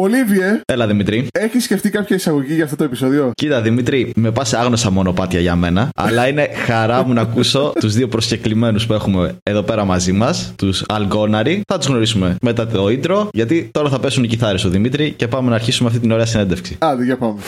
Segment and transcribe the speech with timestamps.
[0.00, 1.26] Πολύβιε, Έλα Δημητρή.
[1.32, 5.56] έχεις σκεφτεί κάποια εισαγωγή για αυτό το επεισόδιο; Κοίτα Δημητρή, με πας άγνωσα μονοπάτια για
[5.56, 10.12] μένα, αλλά είναι χαρά μου να ακούσω τους δύο προσκεκλημένους που έχουμε εδώ πέρα μαζί
[10.12, 11.62] μας, τους Αλγκόναρη.
[11.68, 15.28] Θα τους γνωρίσουμε μετά το intro, γιατί τώρα θα πέσουν οι κιθάρες ο Δημήτρη και
[15.28, 16.76] πάμε να αρχίσουμε αυτή την ωραία συνέντευξη.
[16.78, 17.40] Άντε, για πάμε.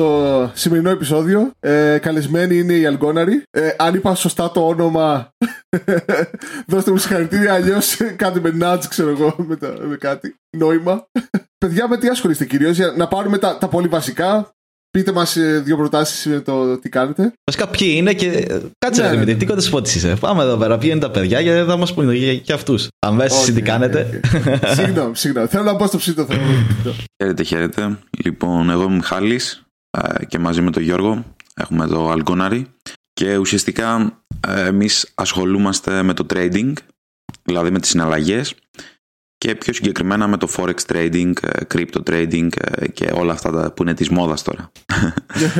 [0.00, 3.42] Στο σημερινό επεισόδιο ε, καλεσμένοι είναι οι Αλγκόναροι.
[3.50, 5.28] Ε, αν είπα σωστά το όνομα,
[6.72, 7.52] δώστε μου συγχαρητήρια.
[7.54, 10.34] Αλλιώς κάντε με νάτζ, ξέρω εγώ, με, τα- με κάτι.
[10.56, 11.04] Νόημα.
[11.64, 14.50] Παιδιά, με τι ασχολείστε κυρίως, για να πάρουμε τα, τα πολύ βασικά.
[14.90, 17.32] Πείτε μας δύο προτάσεις για το τι κάνετε.
[17.50, 18.28] Βασικά, ποιοι είναι και.
[18.28, 19.38] ε, Κάτσε, Ναι, ρε ναι, Δημήτρη, ναι.
[19.38, 20.16] τι κοντά σπότη είσαι.
[20.20, 22.88] Πάμε εδώ πέρα, ποιοι είναι τα παιδιά, γιατί θα μας πούνε και, και αυτούς.
[23.06, 24.20] Αν μέσα εσείς τι Οκ, κάνετε.
[24.34, 24.66] οκ, οκ.
[24.78, 25.46] Συγγνώμη, συγγνώμη.
[25.48, 26.24] Θέλω να μπω στο ψήτο.
[26.24, 27.04] θέλω να μπω στο ψήτο.
[27.22, 27.98] Χαίρετε, χαίρετε.
[28.24, 29.65] Λοιπόν, εγώ είμαι ο Μιχάλης ε,
[30.28, 31.24] και μαζί με τον Γιώργο
[31.54, 32.66] έχουμε το Αλγκόναρι
[33.12, 36.72] και ουσιαστικά ε, εμείς ασχολούμαστε με το trading,
[37.42, 38.54] δηλαδή με τις συναλλαγές
[39.38, 43.72] και πιο συγκεκριμένα με το forex trading, ε, crypto trading ε, και όλα αυτά τα
[43.72, 44.72] που είναι της μόδας τώρα.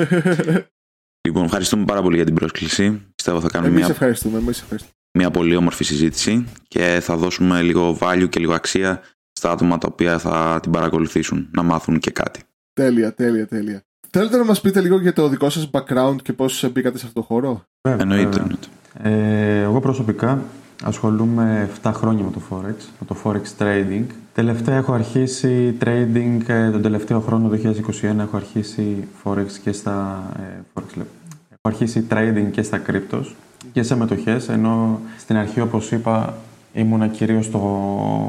[1.29, 3.03] λοιπόν, ευχαριστούμε πάρα πολύ για την πρόσκληση.
[3.15, 4.39] Πιστεύω θα κάνουμε Εμείς μια, ευχαριστούμε.
[4.39, 4.95] Εμείς ευχαριστούμε.
[5.19, 9.89] μια πολύ όμορφη συζήτηση και θα δώσουμε λίγο value και λίγο αξία στα άτομα τα
[9.91, 12.41] οποία θα την παρακολουθήσουν, να μάθουν και κάτι.
[12.73, 13.85] Τέλεια, τέλεια, τέλεια.
[14.19, 17.21] Θέλετε να μας πείτε λίγο για το δικό σας background και πώς μπήκατε σε αυτό
[17.21, 18.25] το χώρο; Βέβαια, Εννοείται.
[18.25, 18.43] βέβαια.
[18.43, 19.59] εννοείται.
[19.59, 20.43] Ε, εγώ προσωπικά
[20.85, 24.05] ασχολούμαι 7 χρόνια με το Forex, με το Forex Trading.
[24.35, 27.59] Τελευταία έχω αρχίσει trading ε, τον τελευταίο χρόνο, το
[28.03, 30.23] 2021, έχω αρχίσει Forex και στα...
[30.39, 31.07] Ε, Forex, λέω.
[31.49, 33.25] έχω αρχίσει trading και στα cryptos
[33.73, 36.35] και σε μετοχές, ενώ στην αρχή, όπως είπα,
[36.77, 37.61] ήμουνα κυρίως στο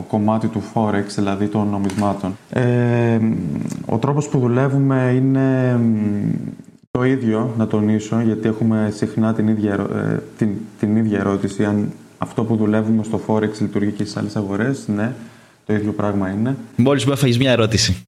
[0.07, 2.37] κομμάτι του Forex, δηλαδή των νομισμάτων.
[2.49, 3.19] Ε,
[3.85, 5.95] ο τρόπος που δουλεύουμε είναι μ,
[6.91, 11.65] το ίδιο, να τονίσω, γιατί έχουμε συχνά την ίδια, ερω- ε, την, την ίδια ερώτηση
[11.65, 14.87] αν αυτό που δουλεύουμε στο Forex λειτουργεί και στις άλλες αγορές.
[14.95, 15.11] Ναι,
[15.65, 16.55] το ίδιο πράγμα είναι.
[16.75, 17.95] Μόλις μου έφαγες μια ερώτηση.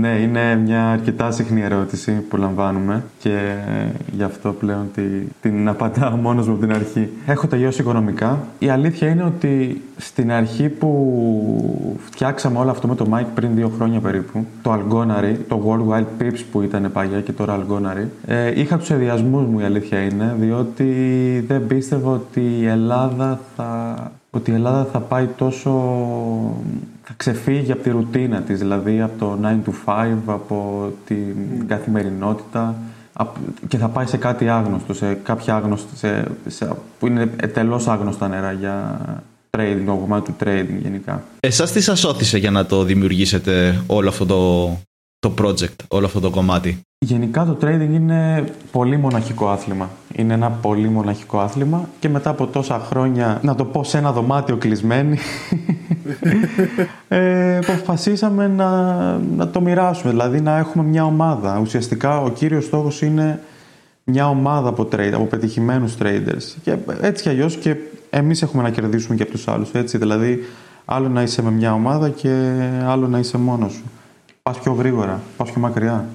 [0.00, 3.54] ναι, είναι μια αρκετά συχνή ερώτηση που λαμβάνουμε και
[4.12, 5.02] γι' αυτό πλέον τη,
[5.40, 7.08] την απαντάω μόνος μου από την αρχή.
[7.26, 8.38] Έχω τελειώσει οικονομικά.
[8.58, 13.72] Η αλήθεια είναι ότι στην αρχή που φτιάξαμε όλο αυτό με το Mike πριν δύο
[13.76, 18.60] χρόνια περίπου, το Algonary, το World Wild Pips που ήταν παλιά και τώρα Algonary, ε,
[18.60, 20.84] είχα τους ενδιασμούς μου η αλήθεια είναι, διότι
[21.48, 23.96] δεν πίστευα ότι η Ελλάδα θα
[24.30, 25.70] ότι η Ελλάδα θα πάει τόσο.
[27.08, 31.36] Θα ξεφύγει από τη ρουτίνα της, δηλαδή από το 9 to 5, από την
[31.66, 32.74] καθημερινότητα
[33.12, 33.36] απ-
[33.68, 38.28] και θα πάει σε κάτι άγνωστο, σε κάποια άγνωστα, σε, σε, που είναι εντελώς άγνωστα
[38.28, 39.00] νερά για
[39.56, 41.22] trading, το κομμάτι του trading γενικά.
[41.40, 44.68] Εσάς τι σας όθησε για να το δημιουργήσετε όλο αυτό το,
[45.18, 49.90] το project, όλο αυτό το κομμάτι; Γενικά το trading είναι πολύ μοναχικό άθλημα.
[50.14, 54.12] Είναι ένα πολύ μοναχικό άθλημα και μετά από τόσα χρόνια, να το πω σε ένα
[54.12, 55.18] δωμάτιο κλεισμένοι,
[57.08, 58.70] ε, αποφασίσαμε να,
[59.18, 61.58] να το μοιράσουμε, δηλαδή να έχουμε μια ομάδα.
[61.60, 63.40] Ουσιαστικά ο κύριος στόχος είναι
[64.04, 66.56] μια ομάδα από, trade, από πετυχημένους traders.
[66.62, 67.76] Και έτσι κι αλλιώς και
[68.10, 69.70] εμείς έχουμε να κερδίσουμε και από τους άλλους.
[69.72, 70.44] Έτσι, δηλαδή
[70.84, 72.28] άλλο να είσαι με μια ομάδα και
[72.84, 73.84] άλλο να είσαι μόνος σου.
[74.42, 76.08] Πας πιο γρήγορα, πας πιο μακριά.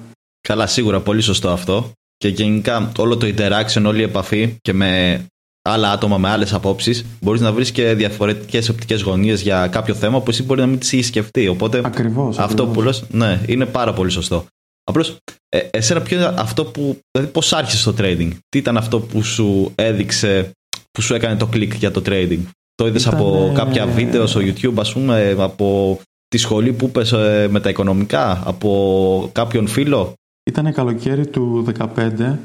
[0.48, 1.90] Καλά, σίγουρα πολύ σωστό αυτό.
[2.16, 5.20] Και γενικά όλο το interaction, όλη η επαφή και με
[5.68, 10.20] άλλα άτομα με άλλες απόψεις, μπορείς να βρεις και διαφορετικές οπτικές γωνίες για κάποιο θέμα
[10.20, 11.48] που εσύ μπορεί να μην τις έχεις σκεφτεί.
[11.48, 12.74] Οπότε Ακριβώς, αυτό ακριβώς.
[12.74, 14.44] που λες, ναι, είναι πάρα πολύ σωστό.
[14.84, 15.16] Απλώς,
[15.48, 16.98] ε, εσένα ποιο είναι αυτό που.
[17.10, 20.50] Δηλαδή, πώς άρχισε το trading, τι ήταν αυτό που σου έδειξε,
[20.90, 22.40] που σου έκανε το κλικ για το trading;
[22.74, 26.86] Το είδες Ήταν, από ε, κάποια βίντεο στο YouTube, ας πούμε, από τη σχολή που
[26.86, 30.12] είπες ε, με τα οικονομικά, από κάποιον φίλο;
[30.50, 32.38] Ήταν καλοκαίρι του 2015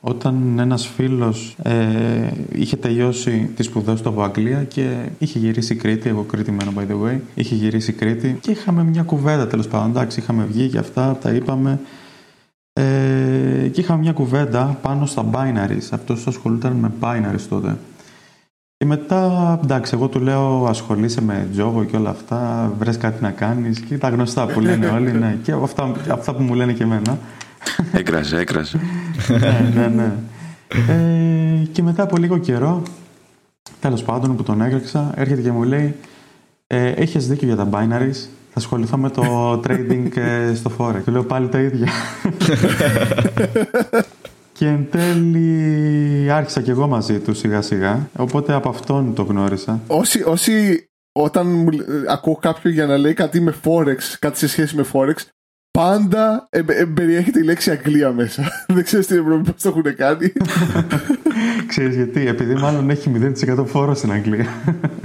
[0.00, 6.08] όταν ένας φίλος ε, είχε τελειώσει τις σπουδές του από Αγγλία και είχε γυρίσει Κρήτη,
[6.08, 9.90] εγώ Κρήτη μένω by the way, είχε γυρίσει Κρήτη και είχαμε μια κουβέντα τέλος πάντων,
[9.90, 11.80] εντάξει είχαμε βγει και αυτά, τα είπαμε
[12.72, 17.76] ε, και είχαμε μια κουβέντα πάνω στα binaries, αυτός ασχολούταν με binaries τότε.
[18.78, 23.30] Και μετά, εντάξει, εγώ του λέω ασχολείσαι με τζόγο και όλα αυτά, βρες κάτι να
[23.30, 26.82] κάνεις και τα γνωστά που λένε όλοι, ναι, και αυτά, αυτά που μου λένε και
[26.82, 27.18] εμένα.
[27.92, 28.80] Έκρασε, έκρασε.
[29.28, 30.12] ναι, ναι, ναι.
[30.88, 32.82] Ε, και μετά από λίγο καιρό,
[33.80, 35.94] τέλος πάντων που τον έκραξα, έρχεται και μου λέει
[36.66, 41.00] ε, έχεις δίκιο για τα binaries, θα ασχοληθώ με το trading ε, στο forex.
[41.04, 41.88] Του λέω πάλι τα ίδια.
[44.52, 49.80] και εν τέλει άρχισα και εγώ μαζί τους σιγά σιγά, οπότε από αυτόν το γνώρισα.
[49.86, 51.78] Όσοι, όσοι όταν μου, ε,
[52.08, 55.14] ακούω κάποιον για να λέει κάτι με Forex, κάτι σε σχέση με Forex,
[55.76, 58.42] πάντα ε, ε, περιέχεται η λέξη Αγγλία μέσα.
[58.74, 60.32] Δεν ξέρω στην Ευρώπη πώς το έχουν κάνει.
[61.66, 63.12] Ξέρεις γιατί, επειδή μάλλον έχει
[63.46, 64.46] 0% φόρο στην Αγγλία.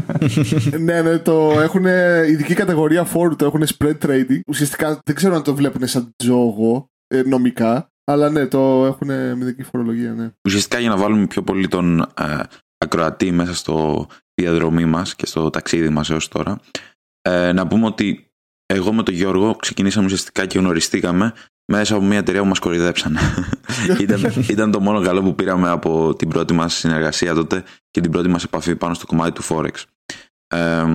[0.86, 1.86] ναι, ναι, το έχουν
[2.28, 4.40] ειδική κατηγορία φόρου, το έχουν spread trading.
[4.48, 9.64] Ουσιαστικά δεν ξέρω αν το βλέπουν σαν τζόγο ε, νομικά, αλλά ναι, το έχουν μηδενική
[9.64, 10.32] φορολογία, ναι.
[10.46, 12.40] Ουσιαστικά για να βάλουμε πιο πολύ τον ε,
[12.78, 14.08] ακροατή μέσα στο
[14.42, 16.60] διαδρομή μας και στο ταξίδι μας έως τώρα,
[17.22, 18.31] ε, να πούμε ότι
[18.74, 21.34] εγώ με τον Γιώργο ξεκινήσαμε ουσιαστικά και γνωριστήκαμε
[21.72, 23.18] μέσα από μια εταιρεία που μας κορυδέψαν.
[24.02, 28.12] ήταν, ήταν το μόνο καλό που πήραμε από την πρώτη μας συνεργασία τότε και την
[28.12, 29.84] πρώτη μας επαφή πάνω στο κομμάτι του Forex.
[30.48, 30.86] Ε,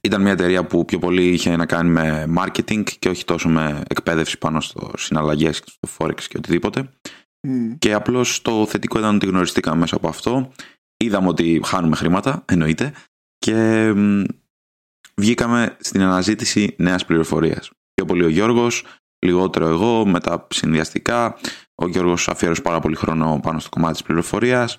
[0.00, 3.82] ήταν μια εταιρεία που πιο πολύ είχε να κάνει με marketing και όχι τόσο με
[3.88, 6.88] εκπαίδευση πάνω στο συναλλαγές, στο Forex και οτιδήποτε.
[7.78, 10.52] Και απλώς το θετικό ήταν ότι γνωριστήκαμε μέσα από αυτό.
[10.96, 12.92] Είδαμε ότι χάνουμε χρήματα, εννοείται.
[13.38, 13.92] Και
[15.16, 17.70] βγήκαμε στην αναζήτηση νέας πληροφορίας.
[17.94, 18.84] Πιο πολύ ο Γιώργος,
[19.26, 21.36] λιγότερο εγώ, μετά συνδυαστικά.
[21.74, 24.78] Ο Γιώργος αφιέρωσε πάρα πολύ χρόνο πάνω στο κομμάτι της πληροφορίας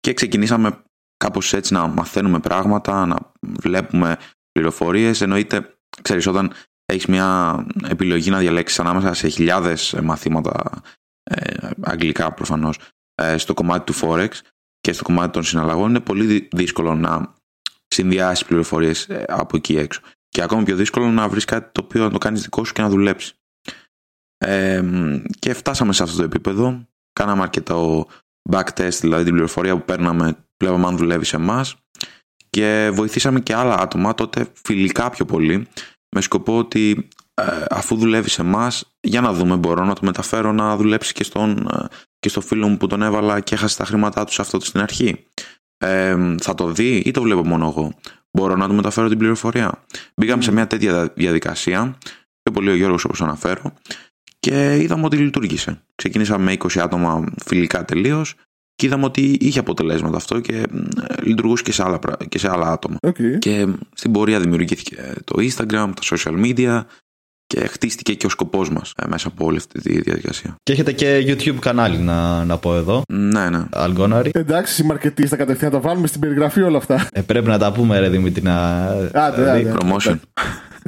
[0.00, 0.82] και ξεκινήσαμε
[1.16, 4.16] κάπως έτσι να μαθαίνουμε πράγματα, να βλέπουμε
[4.52, 5.20] πληροφορίες.
[5.20, 6.52] Εννοείται, ξέρεις, όταν
[6.84, 10.82] έχεις μια επιλογή να διαλέξεις ανάμεσα σε χιλιάδες μαθήματα
[11.22, 12.78] ε, αγγλικά προφανώς
[13.14, 14.30] ε, στο κομμάτι του Forex
[14.80, 17.34] και στο κομμάτι των συναλλαγών είναι πολύ δύσκολο να
[17.94, 20.00] συνδυάσεις πληροφορίες ε, από εκεί έξω.
[20.28, 22.82] Και ακόμα πιο δύσκολο να βρεις κάτι το οποίο να το κάνεις δικό σου και
[22.82, 23.34] να δουλέψεις.
[24.38, 24.82] Ε,
[25.38, 26.88] και φτάσαμε σε αυτό το επίπεδο.
[27.12, 28.06] Κάναμε αρκετό
[28.50, 31.76] backtest, δηλαδή την πληροφορία που παίρναμε, βλέπαμε αν δουλεύει σε εμάς.
[32.50, 35.68] Και βοηθήσαμε και άλλα άτομα, τότε φιλικά πιο πολύ,
[36.14, 40.52] με σκοπό ότι ε, αφού δουλεύει σε εμάς, για να δούμε, μπορώ να το μεταφέρω
[40.52, 41.86] να δουλέψει και, στον, ε,
[42.18, 44.80] και στο φίλο μου που τον έβαλα και έχασε τα χρήματά του σε αυτό στην
[44.80, 45.26] αρχή
[45.78, 47.94] ε, θα το δει ή το βλέπω μόνο εγώ;
[48.30, 49.84] Μπορώ να του μεταφέρω την πληροφορία.
[50.16, 51.98] Μπήκαμε σε μια τέτοια διαδικασία,
[52.42, 53.72] πιο πολύ ο Γιώργος όπως αναφέρω,
[54.40, 55.82] και είδαμε ότι λειτουργήσε.
[55.94, 58.34] Ξεκινήσαμε με 20 άτομα φιλικά τελείως
[58.74, 60.66] και είδαμε ότι είχε αποτελέσματα αυτό και
[61.22, 61.98] λειτουργούσε και σε άλλα,
[62.28, 62.96] και σε άλλα άτομα.
[63.00, 63.38] Okay.
[63.38, 66.82] Και στην πορεία δημιουργήθηκε το Instagram, τα social media,
[67.54, 70.56] και χτίστηκε και ο σκοπός μας ε, μέσα από όλη αυτή τη διαδικασία.
[70.62, 73.02] Και έχετε και YouTube κανάλι, να, να πω εδώ.
[73.08, 73.64] Ναι, ναι.
[73.72, 74.30] Αλγκόναρη.
[74.34, 77.08] Εντάξει, οι μαρκετίστα κατευθείαν τα βάλουμε στην περιγραφή όλα αυτά.
[77.12, 78.42] Ε, πρέπει να τα πούμε, ρε Δημήτρη.
[78.42, 78.84] Να...
[79.12, 79.74] Άντε, άντε.
[79.78, 80.16] Promotion.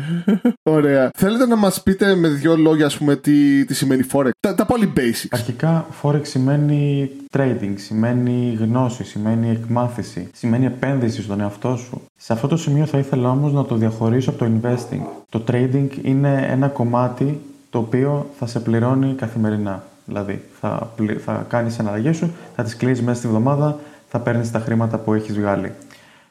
[0.77, 1.11] Ωραία.
[1.17, 4.67] Θέλετε να μας πείτε με δύο λόγια, ας πούμε, τι, τι σημαίνει Forex; Τα, τα
[4.67, 5.29] πολύ basics.
[5.31, 12.03] Αρχικά, Forex σημαίνει trading, σημαίνει γνώση, σημαίνει εκμάθηση, σημαίνει επένδυση στον εαυτό σου.
[12.17, 15.01] Σε αυτό το σημείο θα ήθελα όμως να το διαχωρίσω από το investing.
[15.29, 17.41] Το trading είναι ένα κομμάτι
[17.71, 19.83] το οποίο θα σε πληρώνει καθημερινά.
[20.05, 20.93] Δηλαδή, θα,
[21.25, 23.79] θα κάνεις αναλλαγέ σου, θα τις κλείσεις μέσα στη βδομάδα,
[24.09, 25.73] θα παίρνεις τα χρήματα που έχεις βγάλει.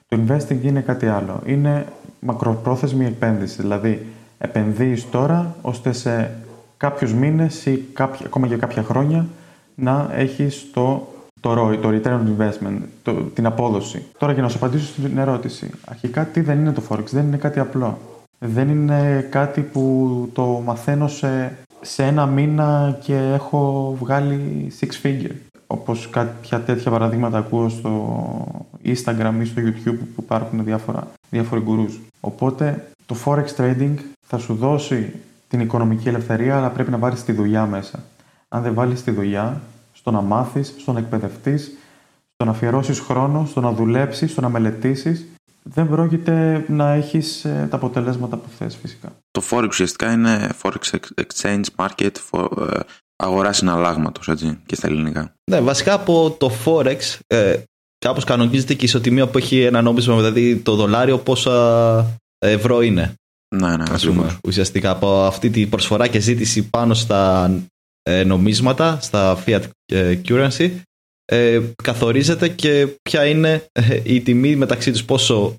[0.08, 1.42] Το investing είναι κάτι άλλο.
[1.46, 1.86] Είναι
[2.25, 3.62] μακροπρόθεσμη επένδυση.
[3.62, 4.06] Δηλαδή,
[4.38, 6.31] επενδύεις τώρα ώστε σε
[6.77, 9.25] κάποιους μήνες ή κάποια, ακόμα και κάποια χρόνια
[9.75, 11.07] να έχεις το,
[11.39, 14.06] το ROI, το Return on Investment, το, την απόδοση.
[14.18, 15.69] Τώρα για να σου απαντήσω στην ερώτηση.
[15.86, 17.98] Αρχικά τι δεν είναι το Forex, δεν είναι κάτι απλό.
[18.39, 25.36] Δεν είναι κάτι που το μαθαίνω σε, σε ένα μήνα και έχω βγάλει six figure.
[25.68, 28.18] Όπως κάποια τέτοια παραδείγματα ακούω στο
[28.86, 32.00] Instagram ή στο YouTube που υπάρχουν διάφορα, διάφοροι γκουρούς.
[32.19, 33.95] Οπότε το Forex Trading
[34.27, 35.13] θα σου δώσει
[35.48, 38.04] την οικονομική ελευθερία, αλλά πρέπει να βάλεις τη δουλειά μέσα.
[38.50, 39.62] Αν δεν βάλεις τη δουλειά,
[39.94, 41.72] στο να μάθεις, στο να εκπαιδευτείς,
[42.34, 45.25] στο να αφιερώσεις χρόνο, στο να δουλέψεις, στο να μελετήσεις,
[45.63, 49.15] δεν πρόκειται να έχεις ε, τα αποτελέσματα που θες φυσικά.
[49.32, 52.79] Το Forex ουσιαστικά είναι Forex Exchange Market, for, ε,
[53.15, 55.34] αγορά συναλλάγματος έτσι, και στα ελληνικά.
[55.51, 57.55] Ναι, βασικά από το Forex ε,
[58.06, 63.14] κάπως κανονίζεται και η ισοτιμία που έχει ένα νόμισμα, δηλαδή το δολάριο πόσα ευρώ είναι.
[63.56, 67.52] Ναι, ναι, ας πούμε, ουσιαστικά από αυτή τη προσφορά και ζήτηση πάνω στα
[68.02, 70.72] ε, νομίσματα, στα fiat ε, currency,
[71.26, 75.56] ε, καθορίζεται και ποια είναι ε, η τιμή μεταξύ τους, πόσο,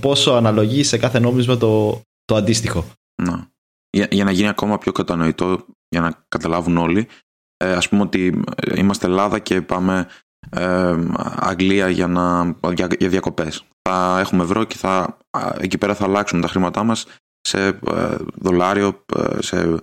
[0.00, 2.86] πόσο αναλογεί σε κάθε νόμισμα το, το αντίστοιχο.
[3.22, 3.44] Ναι.
[3.90, 7.08] Για, για να γίνει ακόμα πιο κατανοητό, για να καταλάβουν όλοι,
[7.56, 8.42] ε, ας πούμε ότι
[8.76, 10.06] είμαστε Ελλάδα και πάμε
[10.50, 10.96] ε,
[11.36, 13.64] Αγγλία για, να, για, για διακοπές.
[13.88, 15.16] Θα έχουμε ευρώ και θα,
[15.58, 17.06] εκεί πέρα θα αλλάξουμε τα χρήματά μας
[17.40, 19.76] σε ε, δολάριο, ε, σε,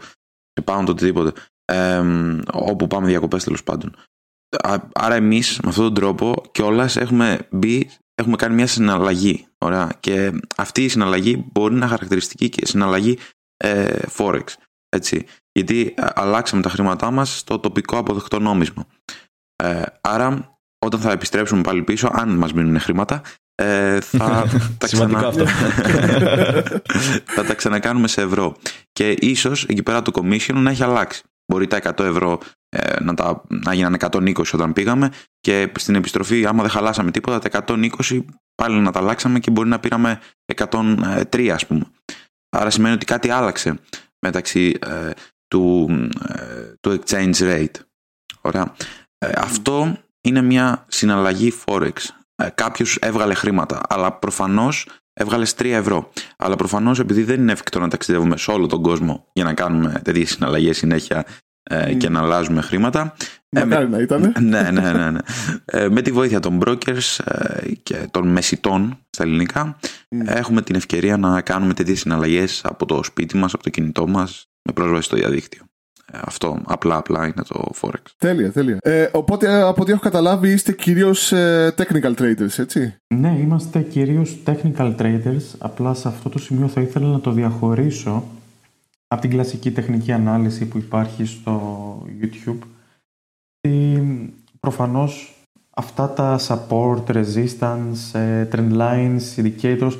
[0.54, 1.32] σε pound, οτιδήποτε.
[1.66, 2.04] Ε,
[2.52, 3.96] όπου πάμε διακοπές τέλος πάντων.
[4.94, 9.48] Άρα εμείς με αυτόν τον τρόπο κιόλας έχουμε μπει, έχουμε κάνει μια συναλλαγή.
[9.58, 9.94] Ωραία.
[10.00, 13.18] Και αυτή η συναλλαγή μπορεί να χαρακτηριστική και συναλλαγή
[13.58, 14.44] ε, Forex.
[14.90, 15.26] Έτσι.
[15.52, 18.86] Γιατί αλλάξαμε τα χρήματά μας στο τοπικό αποδεκτό νόμισμα.
[19.64, 23.22] Ε, άρα, όταν θα επιστρέψουμε πάλι πίσω, αν μας μείνουν χρήματα,
[23.56, 24.46] ε, θα,
[24.78, 25.28] τα Σημαντικό ξανα...
[25.28, 25.46] αυτό.
[27.36, 28.56] θα τα ξανακάνουμε σε ευρώ.
[28.92, 31.24] Και ίσως εκεί πέρα το commission να έχει αλλάξει.
[31.52, 36.46] Μπορεί τα 100 ευρώ ε, να, τα, να γίνανε 120 όταν πήγαμε και στην επιστροφή,
[36.46, 37.90] άμα δεν χαλάσαμε τίποτα, τα 120
[38.56, 40.20] πάλι να τα αλλάξαμε και μπορεί να πήραμε
[40.56, 41.86] 103 ας πούμε.
[42.50, 43.80] Άρα σημαίνει ότι κάτι άλλαξε
[44.26, 45.12] μεταξύ ε,
[45.48, 45.90] του,
[46.28, 47.76] ε, του exchange rate.
[48.42, 48.76] Ωραία.
[49.18, 51.92] Ε, αυτό είναι μια συναλλαγή forex.
[52.36, 56.10] Ε, Κάποιος έβγαλε χρήματα, αλλά προφανώς έβγαλε 3 ευρώ.
[56.38, 60.02] Αλλά προφανώς επειδή δεν είναι εφικτό να ταξιδεύουμε σε όλο τον κόσμο για να κάνουμε
[60.04, 61.26] τέτοιες συναλλαγές συνέχεια
[61.64, 63.14] ε, και να αλλάζουμε χρήματα.
[63.50, 64.34] ε, με- Μακάρι να ήταν.
[64.42, 65.12] ναι, ναι, ναι.
[65.12, 65.20] ναι.
[65.66, 69.78] Ε, με τη βοήθεια των brokers ε, και των μεσητών στα ελληνικά
[70.26, 74.46] έχουμε την ευκαιρία να κάνουμε τέτοιες συναλλαγές από το σπίτι μας, από το κινητό μας
[74.68, 75.64] με πρόσβαση στο διαδίκτυο.
[76.12, 78.02] Ε, αυτό απλά απλά είναι το Forex.
[78.18, 78.78] Τέλεια, τέλεια.
[78.82, 81.34] Ε, οπότε από ό,τι έχω καταλάβει είστε κυρίως
[81.78, 85.44] technical traders, έτσι; Ναι, είμαστε κυρίως technical traders.
[85.58, 88.24] Απλά σε αυτό το σημείο θα ήθελα να το διαχωρίσω
[89.08, 91.62] από την κλασική τεχνική ανάλυση που υπάρχει στο
[92.22, 92.60] YouTube.
[93.60, 94.02] Τι,
[94.60, 95.36] προφανώς
[95.70, 99.98] αυτά τα support, resistance, ε, trend lines, indicators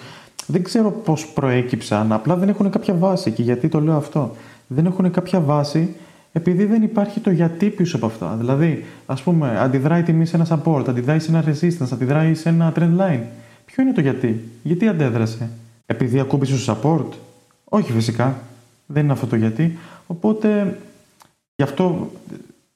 [0.48, 4.36] δεν ξέρω πώς προέκυψαν, απλά δεν έχουν κάποια βάση και γιατί το λέω αυτό;
[4.68, 5.96] Δεν έχουν κάποια βάση
[6.32, 8.36] επειδή δεν υπάρχει το γιατί πίσω από αυτά.
[8.40, 12.50] Δηλαδή, ας πούμε, αντιδράει η τιμή σε ένα support, αντιδράει σε ένα resistance, αντιδράει σε
[12.50, 13.22] ένα trend line.
[13.66, 15.50] Ποιο είναι το γιατί, γιατί αντέδρασε,
[15.86, 17.18] επειδή ακούμπησε στο support;
[17.64, 18.40] Όχι φυσικά,
[18.86, 19.78] δεν είναι αυτό το γιατί.
[20.08, 20.78] Οπότε,
[21.56, 22.12] γι' αυτό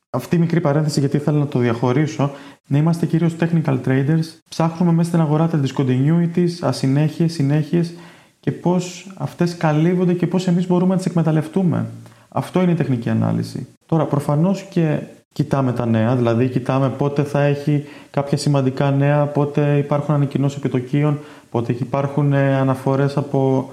[0.10, 2.32] αυτή η μικρή παρένθεση γιατί ήθελα να το διαχωρίσω.
[2.68, 4.24] Να είμαστε κυρίως technical traders.
[4.50, 7.94] Ψάχνουμε μέσα στην αγορά τα discontinuities, ασυνέχειες, συνέχειες
[8.42, 11.86] και πώς αυτές καλύβονται και πώς εμείς μπορούμε να τις εκμεταλλευτούμε.
[12.30, 13.68] Αυτό είναι η τεχνική ανάλυση.
[13.86, 15.00] Τώρα προφανώς και
[15.34, 21.20] κοιτάμε τα νέα, δηλαδή κοιτάμε πότε θα έχει κάποια σημαντικά νέα, πότε υπάρχουν ανακοινώσεις επιτοκίων,
[21.52, 23.70] πότε υπάρχουν ε, αναφορές από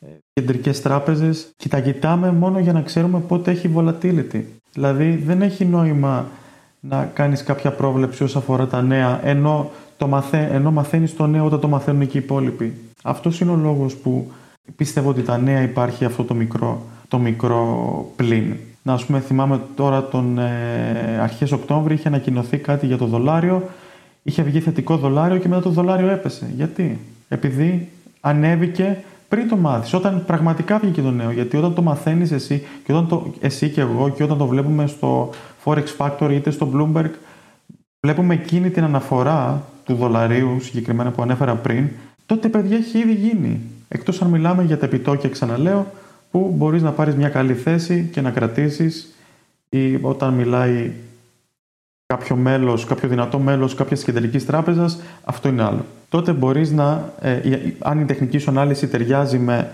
[0.00, 4.42] ε, κεντρικές τράπεζες και τα κοιτάμε μόνο για να ξέρουμε πότε έχει volatility.
[4.72, 6.26] Δηλαδή δεν έχει νόημα
[6.80, 9.70] να κάνεις κάποια πρόβλεψη όσον αφορά τα νέα ενώ,
[10.02, 10.38] το μαθα...
[10.38, 12.74] ενώ μαθαίνεις το νέο όταν το μαθαίνουν και οι υπόλοιποι.
[13.02, 14.30] Αυτός είναι ο λόγος που
[14.76, 18.56] πιστεύω ότι τα νέα υπάρχει αυτό το μικρό, το μικρό πλήν.
[18.82, 23.62] Να ας πούμε θυμάμαι τώρα τον ε, αρχές Οκτώβρη είχε ανακοινωθεί κάτι για το δολάριο
[24.22, 26.52] είχε βγει θετικό δολάριο και μετά το δολάριο έπεσε.
[26.56, 27.88] Γιατί; Επειδή
[28.20, 31.30] ανέβηκε πριν το μάθεις, όταν πραγματικά βγήκε το νέο.
[31.30, 34.86] Γιατί όταν το μαθαίνεις εσύ και όταν το, εσύ και εγώ και όταν το βλέπουμε
[34.86, 35.30] στο
[35.64, 37.10] Forex Factory είτε στο Bloomberg,
[38.06, 41.88] βλέπουμε εκείνη την αναφορά του δολαρίου συγκεκριμένα που ανέφερα πριν,
[42.26, 43.60] τότε παιδιά έχει ήδη γίνει.
[43.88, 45.86] Εκτός αν μιλάμε για τα επιτόκια, ξαναλέω,
[46.30, 49.14] που μπορείς να πάρεις μια καλή θέση και να κρατήσεις
[49.68, 50.90] ή όταν μιλάει
[52.06, 55.84] κάποιο μέλος, κάποιο δυνατό μέλος κάποιας κεντρικής τράπεζας, αυτό είναι άλλο.
[56.08, 59.70] Τότε μπορείς να, ε, η- αν η τεχνική σου ανάλυση ταιριάζει με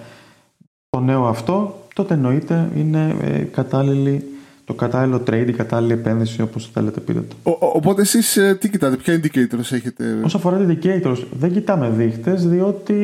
[0.91, 4.25] το νέο αυτό, τότε εννοείται είναι ε, κατάλληλη,
[4.69, 7.37] το κατάλληλο trade, η κατάλληλη επένδυση όπως θέλετε πείτε το.
[7.43, 11.91] Ο, ο- οπότε εσείς τι κοιτάτε, ποια indicators έχετε; Όσο αφορά τα indicators, δεν κοιτάμε
[11.97, 12.97] δείχτες διότι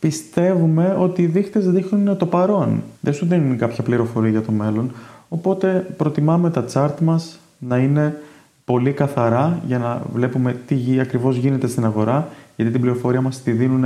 [0.00, 2.82] πιστεύουμε ότι οι δείχτες δείχνουν το παρόν.
[3.00, 4.90] Δεν σου δίνουν κάποια πληροφορία για το μέλλον.
[5.28, 8.16] Οπότε προτιμάμε τα chart μας να είναι
[8.64, 13.42] πολύ καθαρά για να βλέπουμε τι γι- ακριβώς γίνεται στην αγορά γιατί την πληροφορία μας
[13.42, 13.84] τη δίνουν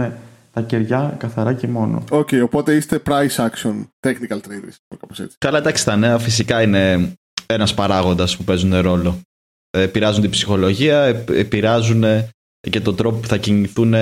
[0.53, 2.05] τα κεριά καθαρά και μόνο.
[2.11, 4.75] Οκ, οπότε είστε price action technical traders.
[4.99, 5.37] Κάπως έτσι.
[5.39, 7.13] Καλά, εντάξει, τα νέα φυσικά είναι
[7.47, 9.21] ένας παράγοντας που παίζουν ρόλο.
[9.71, 12.05] Ε, Επηρεάζουν την ψυχολογία, επ- επηρεάζουν
[12.71, 13.93] και τον τρόπο που θα κινηθούν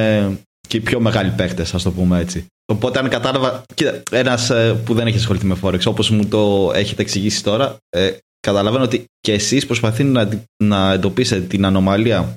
[0.68, 2.46] και οι πιο μεγάλοι παίχτες, ας το πούμε έτσι.
[2.72, 3.62] Οπότε, αν κατάλαβα.
[3.74, 4.50] Κοίτα, ένας
[4.84, 9.04] που δεν έχει ασχοληθεί με Forex, όπως μου το έχετε εξηγήσει τώρα, ε, καταλαβαίνω ότι
[9.20, 10.28] και εσείς προσπαθείτε να,
[10.64, 12.36] να εντοπίσετε την ανομαλία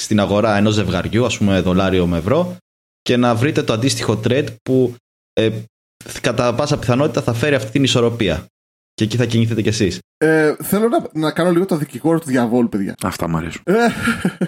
[0.00, 2.56] στην αγορά ενός ζευγαριού, ας πούμε δολάριο με ευρώ,
[3.06, 4.94] και να βρείτε το αντίστοιχο trade που
[5.32, 5.50] ε,
[6.20, 8.44] κατά πάσα πιθανότητα θα φέρει αυτή την ισορροπία.
[8.94, 9.98] Και εκεί θα κινηθείτε κι εσείς.
[10.16, 12.94] Ε, θέλω να, να κάνω λίγο το δικηγόρο του διαβόλου, παιδιά.
[13.02, 13.62] Αυτά μου αρέσουν.
[13.64, 13.74] Ε,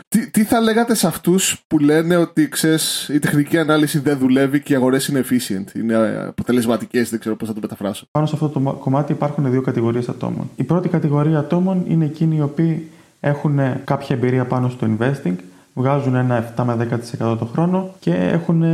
[0.08, 4.60] τι, τι θα λέγατε σε αυτούς που λένε ότι ξέρεις, η τεχνική ανάλυση δεν δουλεύει
[4.60, 8.06] και οι αγορές είναι efficient, είναι αποτελεσματικές, δεν ξέρω πώς θα το μεταφράσω.
[8.10, 10.50] Πάνω σε αυτό το κομμάτι υπάρχουν δύο κατηγορίες ατόμων.
[10.56, 15.34] Η πρώτη κατηγορία ατόμων είναι εκείνοι οι οποίοι έχουν κάποια εμπειρία πάνω στο investing,
[15.78, 16.88] βγάζουν ένα 7 με
[17.20, 18.64] 10% το χρόνο και έχουν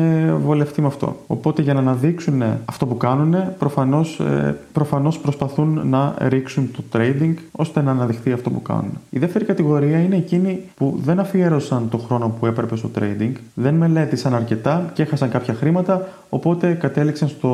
[0.45, 1.17] βολευτεί με αυτό.
[1.27, 7.35] Οπότε για να αναδείξουν αυτό που κάνουν, προφανώς, ε, προφανώς προσπαθούν να ρίξουν το trading
[7.53, 8.91] ώστε να αναδειχθεί αυτό που κάνουν.
[9.11, 13.75] Η δεύτερη κατηγορία είναι εκείνοι που δεν αφιέρωσαν το χρόνο που έπρεπε στο trading, δεν
[13.75, 17.49] μελέτησαν αρκετά και έχασαν κάποια χρήματα, οπότε κατέληξαν στο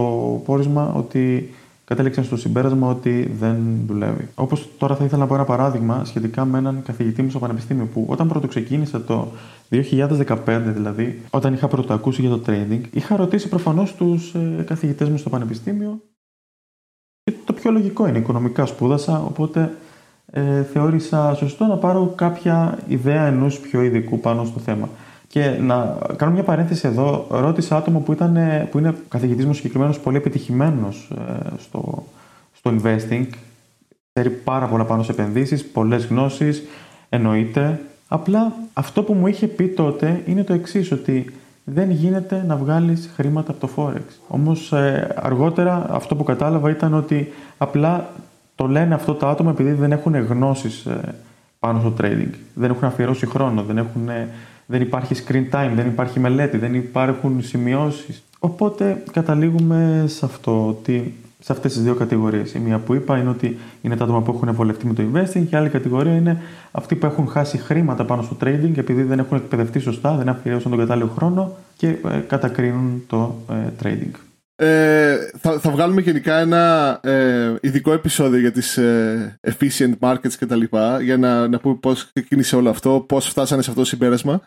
[0.44, 1.50] πόρισμα ότι
[1.90, 3.56] κατέληξαν στο συμπέρασμα ότι δεν
[3.86, 4.28] δουλεύει.
[4.34, 7.86] Όπως τώρα θα ήθελα να πω ένα παράδειγμα σχετικά με έναν καθηγητή μου στο Πανεπιστήμιο
[7.86, 9.28] που όταν πρώτο ξεκίνησα το
[9.70, 15.08] 2015, δηλαδή, όταν είχα πρώτο ακούσει για το trading, είχα ρωτήσει προφανώς τους ε, καθηγητές
[15.08, 16.00] μου στο Πανεπιστήμιο.
[17.22, 19.76] Και το πιο λογικό είναι, οικονομικά σπούδασα, οπότε
[20.26, 24.88] ε, θεώρησα σωστό να πάρω κάποια ιδέα ενός πιο ειδικού πάνω στο θέμα.
[25.32, 28.38] Και να κάνω μια παρένθεση εδώ, ρώτησα άτομο που, ήταν,
[28.70, 32.06] που είναι καθηγητής μου συγκεκριμένος πολύ επιτυχημένος ε, στο,
[32.52, 33.26] στο investing.
[34.12, 36.62] Ξέρει πάρα πολλά πάνω σε επενδύσεις, πολλές γνώσεις,
[37.08, 37.80] εννοείται.
[38.08, 41.32] Απλά αυτό που μου είχε πει τότε είναι το εξής ότι
[41.64, 44.18] δεν γίνεται να βγάλεις χρήματα από το Forex.
[44.28, 48.10] Όμως ε, αργότερα αυτό που κατάλαβα ήταν ότι απλά
[48.54, 51.14] το λένε αυτό το άτομο επειδή δεν έχουν γνώσεις ε,
[51.58, 52.32] πάνω στο trading.
[52.54, 54.08] Δεν έχουν αφιερώσει χρόνο, δεν έχουν
[54.70, 58.22] δεν υπάρχει screen time, δεν υπάρχει μελέτη, δεν υπάρχουν σημειώσεις.
[58.38, 62.54] Οπότε καταλήγουμε σε αυτό, ότι σε αυτές τις δύο κατηγορίες.
[62.54, 65.46] Η μία που είπα είναι ότι είναι τα άτομα που έχουν βολευτεί με το investing
[65.48, 69.18] και η άλλη κατηγορία είναι αυτοί που έχουν χάσει χρήματα πάνω στο trading επειδή δεν
[69.18, 74.18] έχουν εκπαιδευτεί σωστά, δεν αφιερώσαν τον κατάλληλο χρόνο και ε, κατακρίνουν το ε, trading.
[74.62, 80.46] Ε, θα, θα βγάλουμε γενικά ένα ε, ειδικό επεισόδιο για τις ε, efficient markets και
[80.46, 83.88] τα λοιπά για να, να πούμε πώς ξεκίνησε όλο αυτό, πώς φτάσανε σε αυτό το
[83.88, 84.42] συμπέρασμα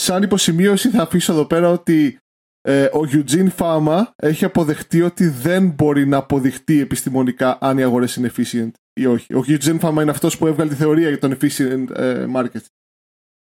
[0.00, 2.18] σαν υποσημείωση θα αφήσω εδώ πέρα ότι
[2.60, 8.16] ε, ο Eugene Fama έχει αποδεχτεί ότι δεν μπορεί να αποδειχτεί επιστημονικά αν οι αγορές
[8.16, 9.34] είναι efficient ή όχι.
[9.34, 12.64] Ο Eugene Fama είναι αυτός που έβγαλε τη θεωρία για τον efficient ε, market.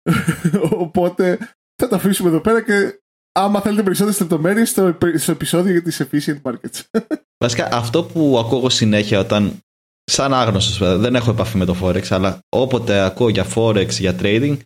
[0.85, 1.39] Οπότε
[1.75, 3.01] θα τα αφήσουμε εδώ πέρα και
[3.33, 7.01] άμα θέλετε περισσότερες λεπτομέρειες στο, στο επεισόδιο για τις efficient markets.
[7.45, 9.59] Βασικά αυτό που ακούω συνέχεια όταν
[10.05, 14.57] σαν άγνωστος δεν έχω επαφή με το Forex αλλά όποτε ακούω για Forex, για trading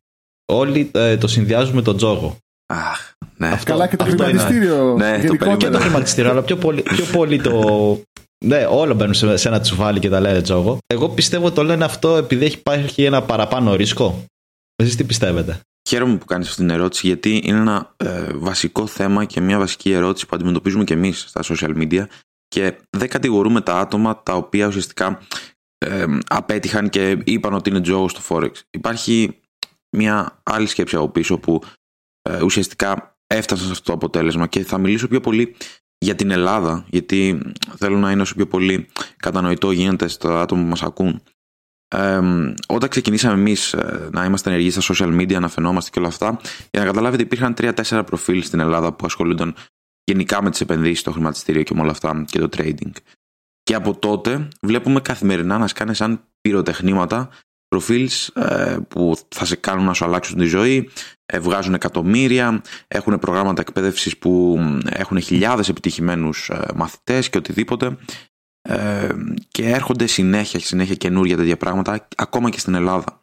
[0.52, 2.36] όλοι ε, το συνδυάζουν με τον τζόγο.
[2.66, 3.48] Αχ, ναι.
[3.48, 4.94] Αυτό, Καλά και το χρηματιστήριο.
[4.98, 8.00] Ναι, το και το χρηματιστήριο, αλλά πιο πολύ, πιο πολύ το.
[8.44, 10.78] Ναι, όλο μπαίνουν σε, σε ένα τσουβάλι και τα λένε τζόγο.
[10.86, 14.24] Εγώ πιστεύω ότι το λένε αυτό επειδή έχει υπάρχει ένα παραπάνω ρίσκο.
[14.76, 19.24] Εσείς τι πιστεύετε; Χαίρομαι που κάνεις αυτή την ερώτηση γιατί είναι ένα ε, βασικό θέμα
[19.24, 22.06] και μια βασική ερώτηση που αντιμετωπίζουμε και εμείς στα social media
[22.48, 25.20] και δεν κατηγορούμε τα άτομα τα οποία ουσιαστικά
[25.78, 28.50] ε, απέτυχαν και είπαν ότι είναι τζόγος στο Forex.
[28.70, 29.41] Υπάρχει
[29.96, 31.62] μια άλλη σκέψη από πίσω που
[32.22, 35.56] ε, ουσιαστικά έφτασα σε αυτό το αποτέλεσμα και θα μιλήσω πιο πολύ
[35.98, 37.40] για την Ελλάδα γιατί
[37.76, 41.22] θέλω να είναι όσο πιο πολύ κατανοητό γίνεται στα άτομα που μας ακούν.
[41.94, 42.20] Ε,
[42.68, 46.40] όταν ξεκινήσαμε εμείς ε, να είμαστε ενεργοί στα social media, να φαινόμαστε και όλα αυτά,
[46.70, 49.54] για να καταλάβετε, υπήρχαν 3-4 προφίλ στην Ελλάδα που ασχολούνταν
[50.04, 52.90] γενικά με τις επενδύσεις, το χρηματιστήριο και με όλα αυτά και το trading.
[53.62, 57.28] Και από τότε βλέπουμε καθημερινά να σκάνε σαν πυροτεχνήματα
[57.72, 60.90] προφίλς ε, που θα σε κάνουν να σου αλλάξουν τη ζωή,
[61.26, 64.58] ε, βγάζουν εκατομμύρια, έχουν προγράμματα εκπαίδευσης που
[64.88, 67.96] έχουν χιλιάδες επιτυχημένους ε, μαθητές και οτιδήποτε
[69.48, 73.22] και έρχονται συνέχεια και συνέχεια καινούργια τέτοια πράγματα ακόμα και στην Ελλάδα.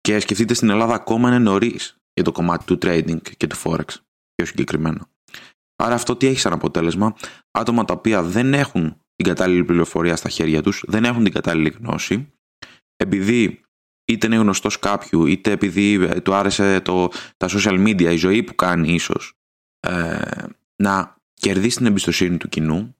[0.00, 3.88] Και σκεφτείτε στην Ελλάδα ακόμα είναι νωρίς για το κομμάτι του trading και του forex
[4.34, 5.08] πιο συγκεκριμένα.
[5.76, 7.16] Άρα αυτό τι έχει σαν αποτέλεσμα,
[7.50, 11.68] άτομα τα οποία δεν έχουν την κατάλληλη πληροφορία στα χέρια τους, δεν έχουν την κατάλληλη
[11.68, 12.32] γνώση
[13.00, 13.60] επειδή
[14.04, 18.42] είτε είναι γνωστός κάποιου, είτε επειδή ε, του άρεσε το, τα social media, η ζωή
[18.42, 19.32] που κάνει ίσως,
[19.80, 20.44] ε,
[20.82, 22.96] να κερδίσει την εμπιστοσύνη του κοινού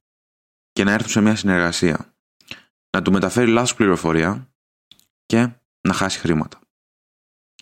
[0.72, 2.14] και να έρθουν σε μια συνεργασία.
[2.96, 4.52] Να του μεταφέρει λάθος πληροφορία
[5.26, 5.48] και
[5.88, 6.60] να χάσει χρήματα.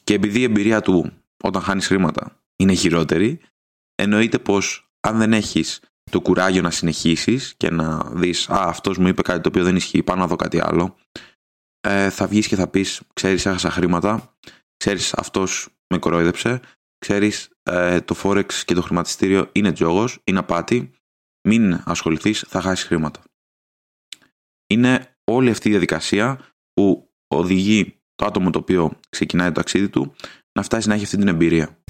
[0.05, 3.41] Και επειδή η εμπειρία του όταν χάνεις χρήματα είναι χειρότερη,
[3.95, 9.09] εννοείται πως αν δεν έχεις το κουράγιο να συνεχίσεις και να δεις «Α, αυτός μου
[9.09, 10.97] είπε κάτι το οποίο δεν ισχύει, πάω να δω κάτι άλλο»,
[11.89, 14.37] ε, θα βγεις και θα πεις ξέρεις έχασα χρήματα,
[14.77, 16.61] ξέρεις αυτός με κορόιδεψε,
[16.99, 20.91] ξέρεις ε, το Forex και το χρηματιστήριο είναι τζόγος, είναι απάτη,
[21.49, 23.23] μην ασχοληθείς, θα χάσεις χρήματα.
[24.67, 26.41] Είναι όλη αυτή η διαδικασία
[26.73, 30.15] που οδηγεί το άτομο το οποίο ξεκινάει το ταξίδι του
[30.53, 31.83] να φτάσει να έχει αυτή την εμπειρία.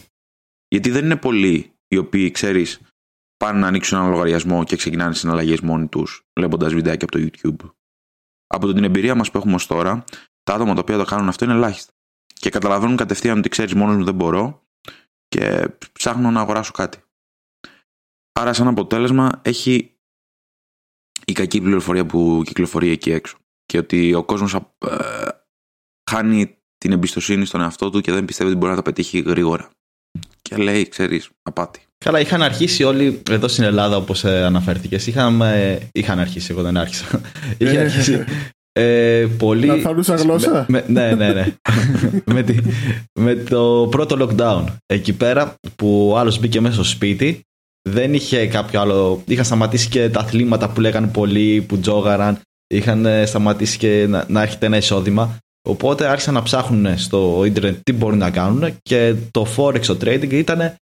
[0.69, 2.81] Γιατί δεν είναι πολλοί οι οποίοι, ξέρεις,
[3.37, 7.71] πάνε να ανοίξουν ένα λογαριασμό και ξεκινάνε συναλλαγές μόνοι τους βλέποντας βιντεάκια από το YouTube
[8.47, 10.05] από την εμπειρία μας που έχουμε ως τώρα,
[10.43, 11.93] τα άτομα τα οποία το κάνουν αυτό είναι ελάχιστα.
[12.35, 14.67] Και καταλαβαίνουν κατευθείαν ότι ξέρεις μόνος μου δεν μπορώ
[15.29, 16.99] και ψάχνω να αγοράσω κάτι.
[18.33, 19.97] Άρα, σαν αποτέλεσμα, έχει
[21.25, 23.39] η κακή πληροφορία που κυκλοφορεί εκεί έξω.
[23.65, 25.29] Και ότι ο κόσμος ε,
[26.11, 29.71] χάνει την εμπιστοσύνη στον εαυτό του και δεν πιστεύει ότι μπορεί να τα πετύχει γρήγορα.
[30.43, 31.87] Και λέει, ξέρεις, απάτη.
[32.07, 35.07] Καλά, είχαν αρχίσει όλοι εδώ στην Ελλάδα, όπως ε, αναφέρθηκες.
[35.07, 35.42] Είχαν,
[35.92, 37.21] είχαν αρχίσει, εγώ δεν άρχισα.
[37.59, 38.25] Είχε αρχίσει.
[38.73, 39.66] Ε, πολύ...
[39.66, 41.47] Να θα γλώσσα; Με, ναι, ναι, ναι.
[42.35, 42.55] με, τη,
[43.21, 44.64] με το πρώτο lockdown.
[44.87, 47.40] Εκεί πέρα που ο άλλος μπήκε μέσα στο σπίτι
[47.88, 49.23] δεν είχε κάποιο άλλο.
[49.27, 52.40] Είχαν σταματήσει και τα αθλήματα που λέγανε πολλοί, που τζόγαραν.
[52.66, 55.38] Είχαν ε, σταματήσει και να, να έρχεται ένα εισόδημα.
[55.69, 60.33] Οπότε άρχισαν να ψάχνουν στο ίντερνετ τι μπορεί να κάνουν και το Forex, το trading
[60.33, 60.77] ήταν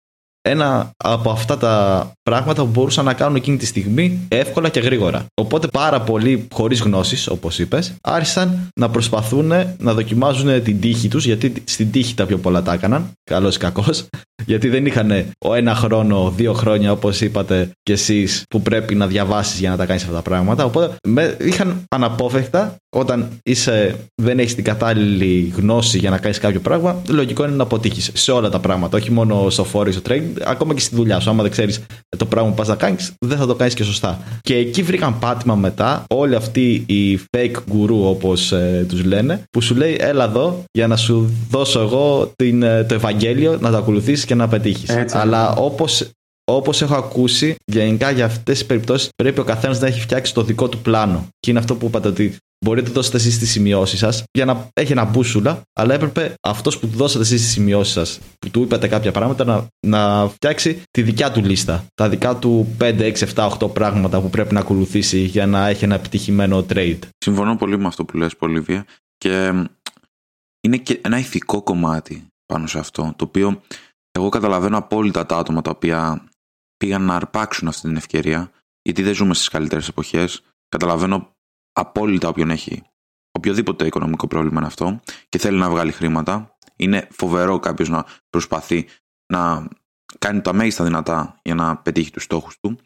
[0.43, 5.27] ένα από αυτά τα πράγματα που μπορούσαν να κάνουν εκείνη τη στιγμή εύκολα και γρήγορα.
[5.41, 11.25] Οπότε πάρα πολλοί χωρίς γνώσεις, όπως είπες, άρχισαν να προσπαθούν να δοκιμάζουν την τύχη τους,
[11.25, 13.11] γιατί στην τύχη τα πιο πολλά τα έκαναν.
[13.31, 14.05] Καλός ή κακός.
[14.47, 19.07] Γιατί δεν είχαν ο ένα χρόνο, δύο χρόνια, όπως είπατε κι εσείς, που πρέπει να
[19.07, 20.65] διαβάσεις για να τα κάνεις αυτά τα πράγματα.
[20.65, 20.97] Οπότε
[21.39, 27.45] είχαν αναπόφευκτα όταν είσαι, δεν έχεις την κατάλληλη γνώση για να κάνεις κάποιο πράγμα, λογικό
[27.45, 28.97] είναι να αποτύχεις σε όλα τα πράγματα.
[28.97, 31.31] Όχι μόνο στο φόρο ή στο trading, ακόμα και στη δουλειά σου.
[31.31, 31.81] Άμα δεν ξέρεις
[32.17, 34.19] το πράγμα που πας να κάνεις, δεν θα το κάνεις και σωστά.
[34.41, 39.61] Και εκεί βρήκαν πάτημα μετά όλοι αυτοί οι fake guru, όπως ε, τους λένε, που
[39.61, 43.77] σου λέει, Έλα εδώ για να σου δώσω εγώ την, ε, το Ευαγγέλιο να το
[43.77, 45.15] ακολουθήσεις και να πετύχεις.
[45.15, 46.11] Αλλά όπως
[46.53, 50.43] όπως έχω ακούσει, γενικά για αυτές τις περιπτώσεις πρέπει ο καθένας να έχει φτιάξει το
[50.43, 51.29] δικό του πλάνο.
[51.41, 54.69] Και είναι αυτό που είπατε ότι Μπορείτε να δώσετε εσείς τις σημειώσεις σας για να
[54.73, 58.63] έχει ένα μπούσουλα, αλλά έπρεπε αυτός που του δώσατε εσείς τις σημειώσεις σας, που του
[58.63, 61.85] είπατε κάποια πράγματα, να, να φτιάξει τη δικιά του λίστα.
[61.95, 65.85] Τα δικά του 5, 6, 7, 8 πράγματα που πρέπει να ακολουθήσει για να έχει
[65.85, 66.99] ένα επιτυχημένο trade.
[67.19, 68.87] Συμφωνώ πολύ με αυτό που λες, Πολύβια.
[69.17, 69.53] Και
[70.61, 73.61] είναι και ένα ηθικό κομμάτι πάνω σε αυτό, το οποίο
[74.11, 76.25] εγώ καταλαβαίνω απόλυτα τα άτομα τα οποία
[76.77, 78.51] πήγαν να αρπάξουν αυτή την ευκαιρία,
[78.83, 80.43] γιατί δεν ζούμε στις καλύτερες εποχές.
[80.69, 81.31] Καταλαβαίνω
[81.73, 82.83] απόλυτα όποιον έχει
[83.33, 86.57] οποιοδήποτε οικονομικό πρόβλημα είναι αυτό και θέλει να βγάλει χρήματα.
[86.77, 88.87] Είναι φοβερό κάποιος να προσπαθεί
[89.33, 89.69] να
[90.19, 92.79] κάνει τα μέγιστα δυνατά για να πετύχει τους στόχους του.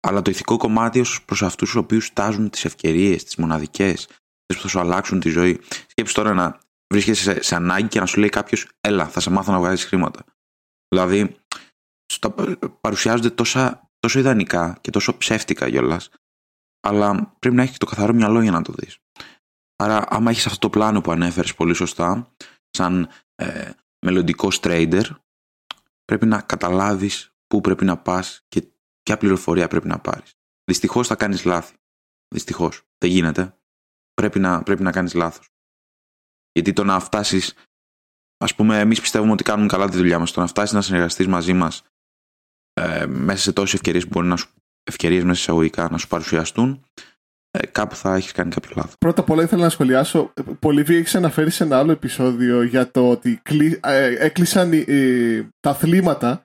[0.00, 4.06] Αλλά το ηθικό κομμάτι ως προς αυτούς του οποίους στάζουν τις ευκαιρίες, τις μοναδικές,
[4.46, 5.60] τις που θα σου αλλάξουν τη ζωή.
[5.86, 6.58] Σκέψεις τώρα να
[6.92, 9.76] βρίσκεσαι σε, σε ανάγκη και να σου λέει κάποιος, Έλα, θα σε μάθω να βγάλει
[9.76, 10.24] χρήματα.
[10.88, 11.36] Δηλαδή,
[12.80, 16.10] παρουσιάζονται τόσα, τόσο ιδανικά και τόσο ψεύτικα κιόλας
[16.80, 18.98] αλλά πρέπει να έχεις το καθαρό μυαλό για να το δεις.
[19.76, 22.34] Άρα, άμα έχεις αυτό το πλάνο που ανέφερες πολύ σωστά,
[22.70, 25.04] σαν ε, μελλοντικό trader,
[26.04, 28.62] πρέπει να καταλάβεις πού πρέπει να πας και
[29.02, 30.34] ποια πληροφορία πρέπει να πάρεις.
[30.64, 31.74] Δυστυχώς θα κάνεις λάθη.
[32.28, 32.82] Δυστυχώς.
[32.98, 33.54] Δεν γίνεται.
[34.14, 35.48] Πρέπει να, πρέπει να κάνεις λάθος.
[36.52, 37.54] Γιατί το να φτάσεις,
[38.36, 40.32] ας πούμε, εμείς πιστεύουμε ότι κάνουμε καλά τη δουλειά μας.
[40.32, 41.82] Το να φτάσεις να συνεργαστείς μαζί μας
[42.72, 44.48] ε, μέσα σε τόσες ευκαιρίες που μπορεί να σου
[44.90, 46.84] ευκαιρίες μέσα εισαγωγικά να σου παρουσιαστούν,
[47.50, 48.94] ε, κάπου θα έχεις κάνει κάποιο λάθος.
[48.98, 50.32] Πρώτα απ' όλα ήθελα να σχολιάσω.
[50.58, 53.40] Πολύβη έχεις αναφέρει σε ένα άλλο επεισόδιο για το ότι
[53.80, 54.70] ε, έκλεισαν
[55.60, 56.42] τα αθλήματα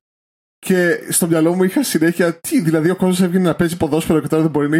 [0.65, 4.27] και στο μυαλό μου είχα συνέχεια τι, δηλαδή ο κόσμος έβγαινε να παίζει ποδόσφαιρο και
[4.27, 4.77] τώρα δεν μπορεί να.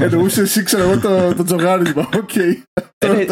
[0.04, 2.08] Εννοούσε εσύ, ξέρω εγώ, το, το τζογάρισμα.
[2.16, 2.30] OK.
[2.34, 2.62] Okay.
[2.98, 3.26] Ε,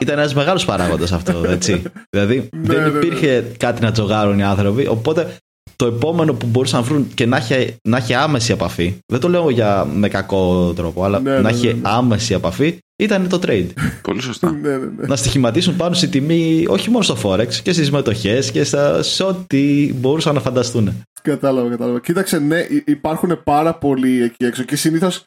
[0.00, 1.82] ήταν ένας μεγάλος παράγοντας αυτό, έτσι.
[2.10, 2.98] δηλαδή ναι, δεν ναι, ναι.
[2.98, 4.86] υπήρχε κάτι να τζογάρουν οι άνθρωποι.
[4.86, 5.36] Οπότε
[5.76, 9.28] το επόμενο που μπορούσαν να βρουν και να έχει, να έχει άμεση επαφή, δεν το
[9.28, 13.38] λέω για με κακό τρόπο, αλλά ναι, να ναι, έχει ναι, άμεση επαφή, ήταν το
[13.42, 13.68] trade.
[14.02, 14.56] Πολύ σωστά.
[14.96, 19.24] να στοιχηματίσουν πάνω στη τιμή όχι μόνο στο Forex και στις μετοχές και στα, σε
[19.24, 21.02] ό,τι μπορούσαν να φανταστούν.
[21.22, 22.00] Κατάλαβα, κατάλαβα.
[22.00, 25.24] Κοίταξε, ναι, υπάρχουν πάρα πολλοί εκεί έξω και συνήθως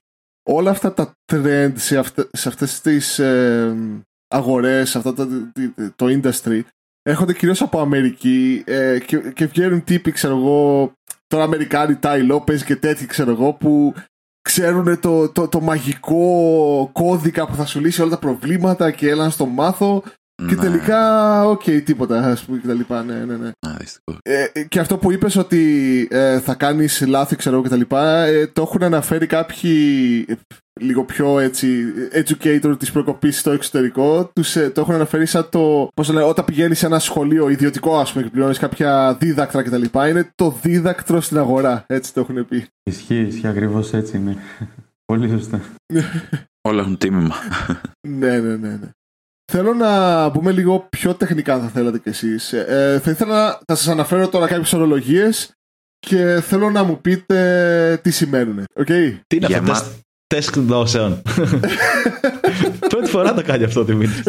[0.49, 3.75] όλα αυτά τα trend σε, αυτέ, σε αυτές τις ε,
[4.27, 5.27] αγορές, σε αυτό το,
[5.95, 6.61] το industry
[7.01, 10.91] έρχονται κυρίως από Αμερική ε, και, και βγαίνουν τύποι, ξέρω εγώ,
[11.27, 13.93] τώρα Αμερικάνοι, Tai Lopez και τέτοιοι, ξέρω εγώ, που
[14.41, 19.23] ξέρουν το, το, το, μαγικό κώδικα που θα σου λύσει όλα τα προβλήματα και έλα
[19.23, 20.03] να στο μάθω.
[20.47, 20.61] Και ναι.
[20.61, 23.03] τελικά, οκ, okay, τίποτα, ας πούμε, και τα λοιπά.
[23.03, 23.51] Ναι, ναι, ναι.
[24.21, 28.23] Ε, και αυτό που είπες ότι ε, θα κάνεις λάθη, ξέρω εγώ, και τα λοιπά,
[28.23, 30.25] ε, το έχουν αναφέρει κάποιοι
[30.79, 31.67] λίγο πιο έτσι
[32.13, 36.45] educator της προκοπής στο εξωτερικό τους, ε, το έχουν αναφέρει σαν το πώς λένε, όταν
[36.45, 41.21] πηγαίνεις σε ένα σχολείο ιδιωτικό ας πούμε και πληρώνεις κάποια δίδακτρα κτλ είναι το δίδακτρο
[41.21, 44.37] στην αγορά έτσι το έχουν πει Ισχύει, ισχύει ακριβώς έτσι είναι
[45.11, 45.61] Πολύ σωστά
[46.61, 47.35] Όλα έχουν τίμημα
[48.07, 48.89] Ναι, ναι, ναι, ναι
[49.53, 53.75] Θέλω να μπούμε λίγο πιο τεχνικά θα θέλατε κι εσείς ε, Θα ήθελα να θα
[53.75, 55.55] σας αναφέρω τώρα κάποιες ορολογίες
[55.99, 58.63] και θέλω να μου πείτε τι σημαίνουν.
[58.75, 59.19] Okay?
[59.27, 61.21] Τι είναι αυτό τεστ δόσεων.
[62.89, 64.21] πρώτη φορά το κάνει αυτό το μήνυμα.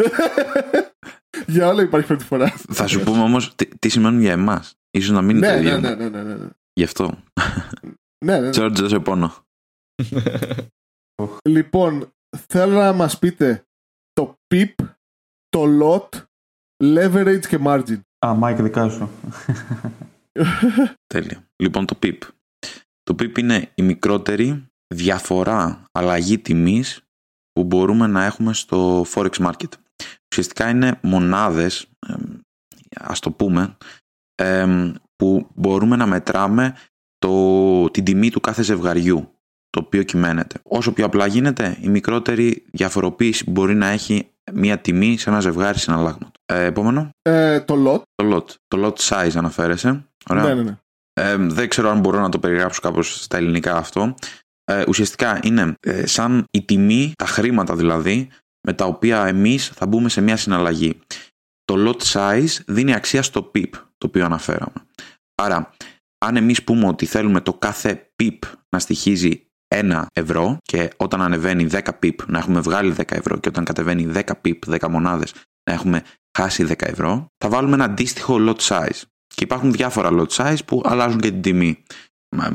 [1.53, 2.53] για όλα υπάρχει πρώτη φορά.
[2.71, 4.73] Θα σου πούμε όμως τι, σημαίνουν για εμάς.
[5.01, 7.23] σω να μην είναι ναι, ναι, ναι, ναι, ναι, Γι' αυτό.
[8.25, 8.49] ναι, ναι.
[8.49, 9.35] Τζόρτζ, σε πόνο.
[11.49, 12.13] λοιπόν,
[12.47, 13.63] θέλω να μας πείτε
[14.13, 14.73] το PIP,
[15.53, 16.21] το LOT,
[16.83, 17.99] leverage και margin.
[18.25, 19.09] Α, Mike, δικά σου.
[21.13, 21.47] Τέλεια.
[21.55, 22.17] Λοιπόν, το PIP.
[23.03, 27.01] Το PIP είναι η μικρότερη διαφορά αλλαγή τιμής
[27.51, 29.73] που μπορούμε να έχουμε στο Forex Market.
[30.31, 31.87] Ουσιαστικά είναι μονάδες,
[32.95, 33.77] ας το πούμε,
[35.15, 36.75] που μπορούμε να μετράμε
[37.17, 39.33] το, την τιμή του κάθε ζευγαριού
[39.69, 40.59] το οποίο κυμαίνεται.
[40.63, 45.79] Όσο πιο απλά γίνεται, η μικρότερη διαφοροποίηση μπορεί να έχει μία τιμή σε ένα ζευγάρι
[45.79, 46.31] συναλλάγματος.
[46.45, 47.09] Ε, επόμενο.
[47.21, 48.01] Ε, το lot.
[48.15, 48.55] Το lot.
[48.67, 50.07] Το lot size αναφέρεσαι.
[50.29, 50.43] Ωραία.
[50.43, 50.77] Ναι, ναι, ναι.
[51.13, 54.15] Ε, δεν ξέρω αν μπορώ να το περιγράψω κάπως στα ελληνικά αυτό.
[54.63, 58.29] Ε, ουσιαστικά είναι ε, σαν η τιμή, τα χρήματα δηλαδή,
[58.67, 60.99] με τα οποία εμείς θα μπούμε σε μια συναλλαγή.
[61.63, 64.85] Το lot size δίνει αξία στο PIP, το οποίο αναφέραμε.
[65.41, 65.73] Άρα,
[66.25, 71.67] αν εμείς πούμε ότι θέλουμε το κάθε PIP να στοιχίζει 1 ευρώ και όταν ανεβαίνει
[71.71, 75.33] 10 PIP να έχουμε βγάλει 10 ευρώ και όταν κατεβαίνει 10 PIP, 10 μονάδες,
[75.69, 76.03] να έχουμε
[76.37, 79.01] χάσει 10 ευρώ, θα βάλουμε ένα αντίστοιχο lot size.
[79.27, 81.83] Και υπάρχουν διάφορα lot size που αλλάζουν και την τιμή.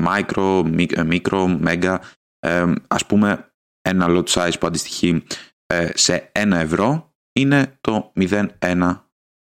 [0.05, 0.63] Micro,
[0.95, 1.97] micro, mega.
[2.39, 5.23] Ε, ας πούμε ένα lot size που αντιστοιχεί
[5.65, 8.49] ε, σε 1 ευρώ είναι το 0,1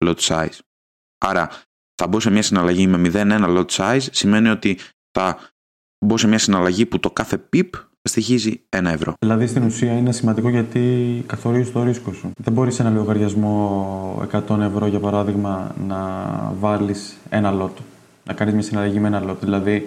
[0.05, 0.57] lot size.
[1.25, 1.49] Άρα
[1.95, 4.79] θα μπω σε μια συναλλαγή με 0,1 lot size σημαίνει ότι
[5.11, 5.39] θα
[5.99, 7.69] μπω σε μια συναλλαγή που το κάθε pip
[8.01, 9.13] στοιχίζει 1 ευρώ.
[9.19, 12.31] Δηλαδή στην ουσία είναι σημαντικό γιατί καθορίζεις το ρίσκο σου.
[12.37, 15.99] Δεν μπορείς σε ένα λογαριασμό 100 ευρώ για παράδειγμα να
[16.59, 17.81] βάλεις ένα λότο.
[18.25, 19.45] Να κάνεις μια συναλλαγή με ένα λότο.
[19.45, 19.85] Δηλαδή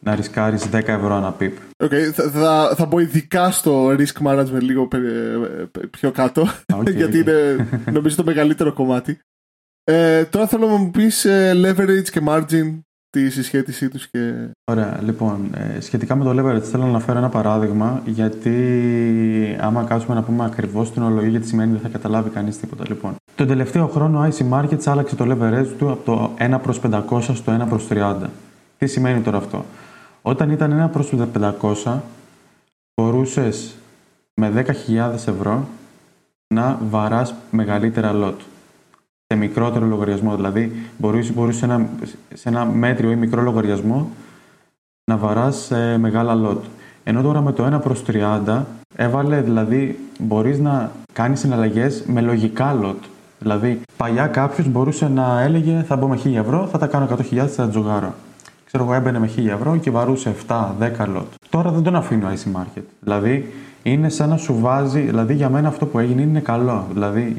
[0.00, 1.56] να ρισκάρεις 10 ευρώ ένα πιπ.
[1.84, 4.88] Okay, θα, θα, θα μπω ειδικά στο risk management λίγο
[5.90, 6.48] πιο κάτω.
[6.74, 9.20] Okay, γιατί είναι νομίζω το μεγαλύτερο κομμάτι.
[9.84, 12.80] Ε, τώρα θέλω να μου πεις ε, leverage και margin
[13.16, 14.48] τη συσχέτισή τους και...
[14.64, 20.14] Ωραία, λοιπόν, ε, σχετικά με το leverage θέλω να αναφέρω ένα παράδειγμα γιατί άμα κάτσουμε
[20.14, 22.84] να πούμε ακριβώς την ορολογία τι σημαίνει δεν θα καταλάβει κανείς τίποτα.
[22.88, 26.80] Λοιπόν, τον τελευταίο χρόνο ο IC Markets άλλαξε το leverage του από το 1 προς
[26.90, 28.16] 500 στο 1 προς 30.
[28.78, 29.64] Τι σημαίνει τώρα αυτό;
[30.22, 31.12] Όταν ήταν 1 προς
[31.84, 32.00] 500
[32.94, 33.74] μπορούσες
[34.34, 35.68] με 10.000 ευρώ
[36.54, 38.55] να βαράς μεγαλύτερα lot
[39.28, 40.36] σε μικρότερο λογαριασμό.
[40.36, 41.88] Δηλαδή, μπορείς, μπορείς σε, ένα,
[42.34, 44.10] σε ένα μέτριο ή μικρό λογαριασμό
[45.04, 46.64] να βαράς ε, μεγάλα λότ.
[47.04, 48.62] Ενώ τώρα με το 1 προς 30
[48.96, 53.04] έβαλε, δηλαδή, μπορείς να κάνεις συναλλαγές με λογικά λότ.
[53.38, 57.36] Δηλαδή, παλιά κάποιος μπορούσε να έλεγε θα μπω με 1000 ευρώ, θα τα κάνω 100.000,
[57.36, 58.14] θα τα τζογάρω.
[58.64, 61.26] Ξέρω εγώ έμπαινε με 1000 ευρώ και βαρούσε 7-10 λότ.
[61.48, 62.82] Τώρα δεν τον αφήνει ο IC Market.
[63.00, 63.52] Δηλαδή,
[63.92, 66.86] είναι σαν να σου βάζει, δηλαδή για μένα αυτό που έγινε είναι καλό.
[66.92, 67.36] Δηλαδή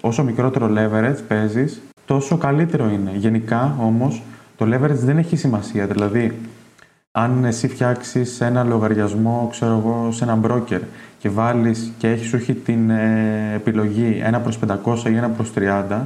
[0.00, 3.10] όσο μικρότερο leverage παίζεις, τόσο καλύτερο είναι.
[3.16, 4.22] Γενικά όμως
[4.56, 5.86] το leverage δεν έχει σημασία.
[5.86, 6.38] Δηλαδή,
[7.12, 10.80] αν εσύ φτιάξεις ένα λογαριασμό, ξέρω εγώ, σε ένα broker
[11.18, 15.52] και βάλεις και έχεις σου έχει την ε, επιλογή 1 προς 500 ή 1 προς
[15.58, 16.00] 30,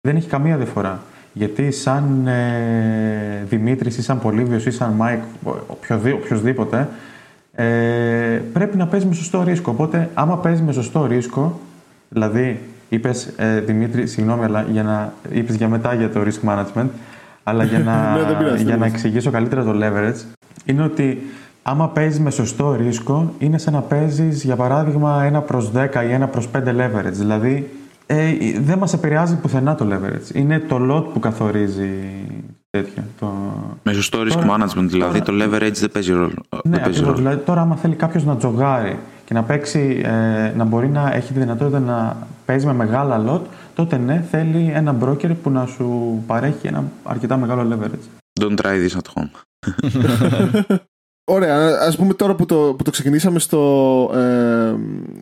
[0.00, 1.02] δεν έχει καμία διαφορά.
[1.32, 5.22] Γιατί σαν ε, Δημήτρης ή σαν Πολύβιος ή σαν Μάικ,
[6.14, 6.88] οποιοδήποτε,
[7.54, 9.70] ε, πρέπει να παίζει με σωστό ρίσκο.
[9.70, 11.60] Οπότε, άμα παίζει με σωστό ρίσκο,
[12.08, 16.88] δηλαδή είπες ε, Δημήτρη, συγγνώμη, αλλά για να είπες για μετά για το risk management,
[17.42, 18.16] αλλά για να,
[18.52, 21.22] ναι, για να εξηγήσω καλύτερα το leverage, είναι ότι
[21.62, 26.12] άμα παίζεις με σωστό ρίσκο, είναι σαν να παίζεις για παράδειγμα ένα προς 10 ή
[26.12, 27.12] ένα προς 5 leverage.
[27.12, 27.70] Δηλαδή,
[28.06, 28.24] ε,
[28.60, 30.34] δεν μας επηρεάζει πουθενά το leverage.
[30.34, 31.90] Είναι το lot που καθορίζει
[32.82, 33.02] τέτοιο.
[33.20, 33.32] Το...
[33.82, 35.38] Με σωστό risk τώρα, management, δηλαδή τώρα...
[35.38, 36.44] το leverage δεν παίζει ρόλο.
[36.50, 37.14] Ναι, δεν παίζει ρόλο.
[37.14, 41.32] Δηλαδή, τώρα, άμα θέλει κάποιος να τζογάρει και να παίξει, ε, να μπορεί να έχει
[41.32, 43.40] τη δυνατότητα να παίζει με μεγάλα lot,
[43.74, 48.42] τότε ναι, θέλει ένα broker που να σου παρέχει ένα αρκετά μεγάλο leverage.
[48.44, 49.30] Don't try this at home.
[51.32, 53.60] Ωραία, ας πούμε τώρα που το, που το ξεκινήσαμε στο
[54.14, 54.74] ε,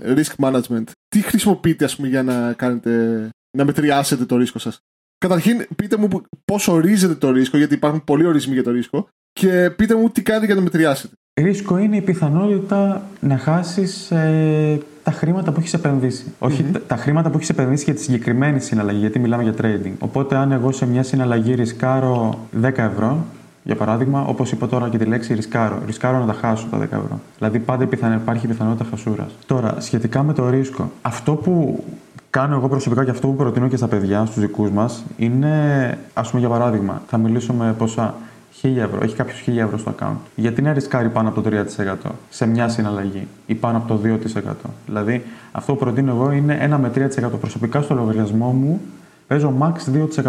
[0.05, 4.81] risk management, τι χρησιμοποιείτε ας πούμε για να κάνετε, να μετριάσετε το ρίσκο σας;
[5.23, 6.09] Καταρχήν, πείτε μου
[6.45, 10.23] πώς ορίζετε το ρίσκο, γιατί υπάρχουν πολλοί ορισμοί για το ρίσκο, και πείτε μου τι
[10.23, 11.15] κάνετε για να το μετριάσετε.
[11.41, 16.25] Ρίσκο είναι η πιθανότητα να χάσεις ε, τα χρήματα που έχεις επενδύσει.
[16.39, 19.93] Όχι τα χρήματα που έχεις επενδύσει για τη συγκεκριμένη συναλλαγή, γιατί μιλάμε για trading.
[19.99, 23.27] Οπότε, αν εγώ σε μια συναλλαγή ρισκάρω 10 ευρώ,
[23.63, 25.83] για παράδειγμα, όπως είπα τώρα και τη λέξη ρισκάρω.
[25.87, 27.21] Ρισκάρω να τα χάσω τα 10 ευρώ.
[27.39, 29.33] Δηλαδή, πάντα υπάρχει πιθανότητα χασούρας.
[29.47, 31.85] Τώρα, σχετικά με το ρίσκο, αυτό που
[32.33, 36.29] κάνω εγώ προσωπικά και αυτό που προτείνω και στα παιδιά, στους δικούς μας, είναι, ας
[36.29, 38.15] πούμε για παράδειγμα, θα μιλήσω με ποσά
[38.63, 40.17] 1000 ευρώ, έχει κάποιος 1000 ευρώ στο account.
[40.35, 44.53] Γιατί να ρισκάρει πάνω από το 3% σε μια συναλλαγή ή πάνω από το 2%.
[44.87, 47.39] Δηλαδή, αυτό που προτείνω εγώ είναι 1 με 3%.
[47.41, 48.81] Προσωπικά στο λογαριασμό μου
[49.27, 49.73] παίζω max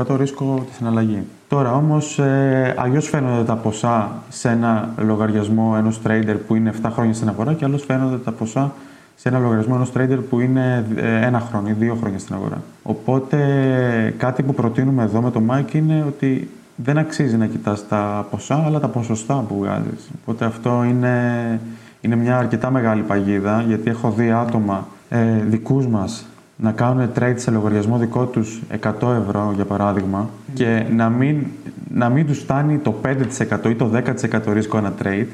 [0.05, 1.23] 2% ρίσκο τη συναλλαγή.
[1.47, 6.89] Τώρα όμως, ε, αλλιώς φαίνονται τα ποσά σε ένα λογαριασμό ενός trader που είναι 7
[6.93, 8.71] χρόνια στην αγορά και αλλιώς φαίνονται τα ποσά
[9.15, 12.61] σε ένα λογαριασμό ενός trader που είναι ε, ένα χρόνο ή δύο χρόνια στην αγορά.
[12.83, 13.37] Οπότε
[14.17, 18.63] κάτι που προτείνουμε εδώ με το Mike είναι ότι δεν αξίζει να κοιτάς τα ποσά,
[18.65, 20.09] αλλά τα ποσοστά που βγάζεις.
[20.21, 21.59] Οπότε αυτό είναι,
[22.01, 27.33] είναι μια αρκετά μεγάλη παγίδα, γιατί έχω δει άτομα ε, δικούς μας να κάνουν trade
[27.35, 31.45] σε λογαριασμό δικό τους 100 ευρώ για παράδειγμα και να μην,
[31.93, 33.91] να μην τους φτάνει το 5% ή το
[34.31, 35.27] 10% ρίσκο ένα trade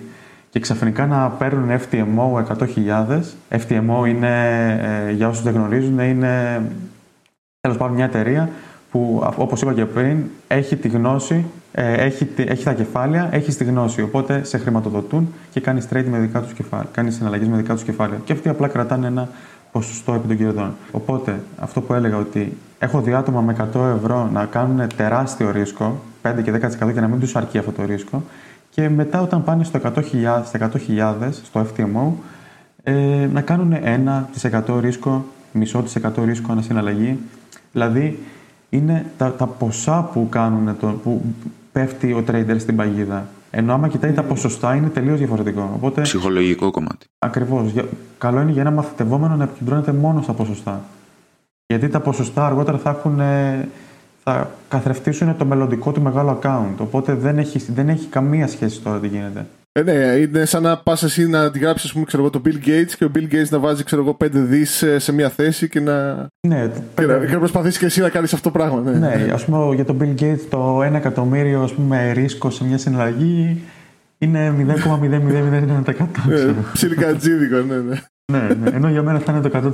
[0.50, 3.22] και ξαφνικά να παίρνουν FTMO 100.000.
[3.50, 4.68] FTMO είναι,
[5.08, 6.62] ε, για όσους δεν γνωρίζουν, είναι
[7.62, 8.50] τέλος πάντων μια εταιρεία
[8.92, 13.64] που όπως είπα και πριν έχει τη γνώση, ε, έχει, έχει τα κεφάλαια, έχει τη
[13.64, 14.02] γνώση.
[14.02, 16.90] Οπότε σε χρηματοδοτούν και κάνει trade με δικά τους κεφάλαια.
[16.92, 18.20] Κάνει συναλλαγές με δικά τους κεφάλαια.
[18.24, 19.30] Και αυτοί απλά κρατάνε ένα
[19.72, 20.76] ποσοστό επί των κερδών.
[20.92, 26.02] Οπότε αυτό που έλεγα ότι έχω δει άτομα με 100 ευρώ να κάνουν τεράστιο ρίσκο,
[26.22, 28.24] 5 και 10% και να μην τους αρκεί αυτό το ρίσκο.
[28.80, 30.02] Και μετά όταν πάνε στο 100.000,
[30.46, 32.12] στα 100.000 στο FTMO,
[32.84, 37.20] ε, να κάνουν 1% ρίσκο, μισό της εκατό ρίσκο ανασυναλλαγή.
[37.72, 38.20] Δηλαδή
[38.70, 41.22] είναι τα, τα ποσά που, κάνουν το, που
[41.72, 43.28] πέφτει ο trader στην παγίδα.
[43.52, 45.72] Ενώ άμα κοιτάει τα ποσοστά είναι τελείως διαφορετικό.
[45.76, 47.06] Οπότε, Ψυχολογικό κομμάτι.
[47.20, 47.74] Ακριβώς.
[48.18, 50.82] Καλό είναι για ένα μαθητευόμενο να επικεντρώνεται μόνο στα ποσοστά.
[51.66, 53.20] Γιατί τα ποσοστά αργότερα θα, έχουν,
[54.32, 56.76] θα καθρεφτίσουν το μελλοντικό του μεγάλο account.
[56.78, 59.46] Οπότε δεν έχει, δεν έχει καμία σχέση τώρα τι γίνεται.
[59.72, 62.92] Ε, ναι, είναι σαν να πα εσύ να τη γράψει, πούμε, ξέρω, το Bill Gates
[62.98, 64.66] και ο Bill Gates να βάζει ξέρω, 5 δι
[64.98, 66.28] σε μια θέση και να.
[66.48, 68.82] Ναι, και, να, και να προσπαθήσει και εσύ να κάνει αυτό το πράγμα.
[68.82, 72.64] Ναι, ναι α πούμε για τον Bill Gates το 1 εκατομμύριο ας πούμε, ρίσκο σε
[72.64, 73.62] μια συναλλαγή
[74.18, 75.94] είναι 0,0001%.
[76.74, 78.02] Ψιλικατζίδικο, ναι, ναι.
[78.32, 78.70] ναι, ναι.
[78.70, 79.74] Ενώ για μένα θα είναι το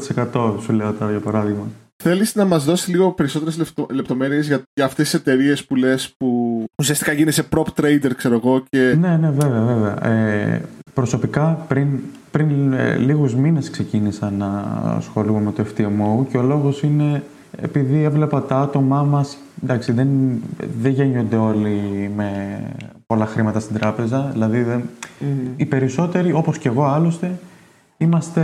[0.55, 1.67] 100% σου λέω τώρα για παράδειγμα.
[2.03, 6.63] Θέλεις να μας δώσεις λίγο περισσότερες λεπτομέρειες για, για αυτές τις εταιρείες που λες που
[6.75, 8.95] ουσιαστικά γίνεσαι prop trader ξέρω εγώ και...
[8.99, 10.08] Ναι, ναι βέβαια, βέβαια.
[10.08, 10.62] Ε,
[10.93, 11.88] προσωπικά πριν,
[12.31, 14.47] πριν ε, λίγους μήνες ξεκίνησα να
[14.97, 17.23] ασχολούμαι με το FTMO και ο λόγος είναι
[17.62, 20.08] επειδή έβλεπα τα άτομά μας, εντάξει δεν,
[20.81, 22.60] δεν γεννιόνται όλοι με
[23.08, 24.89] πολλά χρήματα στην τράπεζα, δηλαδή δεν,
[25.55, 27.39] οι περισσότεροι όπως και εγώ άλλωστε
[27.97, 28.43] είμαστε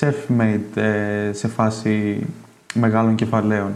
[0.00, 2.26] self-made ε, σε φάση
[2.74, 3.72] μεγάλων κεφαλαίων.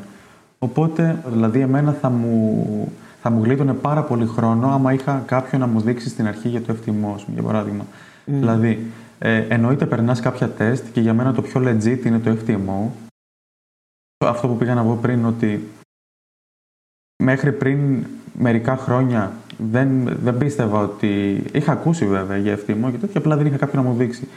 [0.58, 2.92] Οπότε, δηλαδή, εμένα θα μου,
[3.22, 6.62] θα μου γλίτωνε πάρα πολύ χρόνο άμα είχα κάποιον να μου δείξει στην αρχή για
[6.62, 7.86] το FTMO, για παράδειγμα.
[8.24, 8.86] Δηλαδή,
[9.18, 12.88] ε, εννοείται περνάς κάποια τεστ και για μένα το πιο legit είναι το FTMO.
[14.24, 15.68] Αυτό που πήγα να πω πριν ότι
[17.22, 18.04] μέχρι πριν
[18.38, 21.42] μερικά χρόνια δεν, δεν πίστευα ότι.
[21.52, 24.28] Είχα ακούσει βέβαια για FTMO και τέτοια, απλά δεν είχα κάποιον να μου δείξει.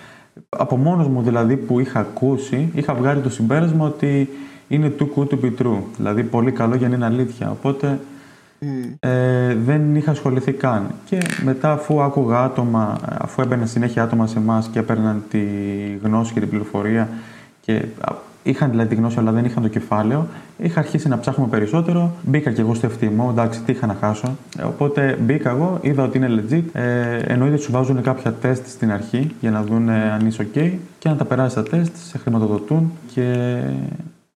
[0.49, 4.29] Από μόνος μου δηλαδή που είχα ακούσει, είχα βγάλει το συμπέρασμα ότι
[4.67, 5.81] είναι too good to be true.
[5.97, 7.51] Δηλαδή πολύ καλό για να είναι αλήθεια.
[7.51, 7.99] Οπότε
[8.99, 10.91] ε, δεν είχα ασχοληθεί καν.
[11.05, 15.39] Και μετά αφού άκουγα άτομα, αφού έμπαινε συνέχεια άτομα σε εμάς και έπαιρναν τη
[16.03, 17.09] γνώση και την πληροφορία
[17.61, 17.85] και
[18.43, 20.27] είχαν δηλαδή τη γνώση αλλά δεν είχαν το κεφάλαιο.
[20.57, 22.11] Είχα αρχίσει να ψάχνουμε περισσότερο.
[22.23, 24.35] Μπήκα και εγώ στο FTMO, εντάξει, τι είχα να χάσω.
[24.59, 26.63] Ε, οπότε μπήκα εγώ, είδα ότι είναι legit.
[26.71, 31.09] Ε, εννοείται σου βάζουν κάποια τεστ στην αρχή για να δουν αν είσαι OK και
[31.09, 33.59] αν τα περάσει τα τεστ, σε χρηματοδοτούν και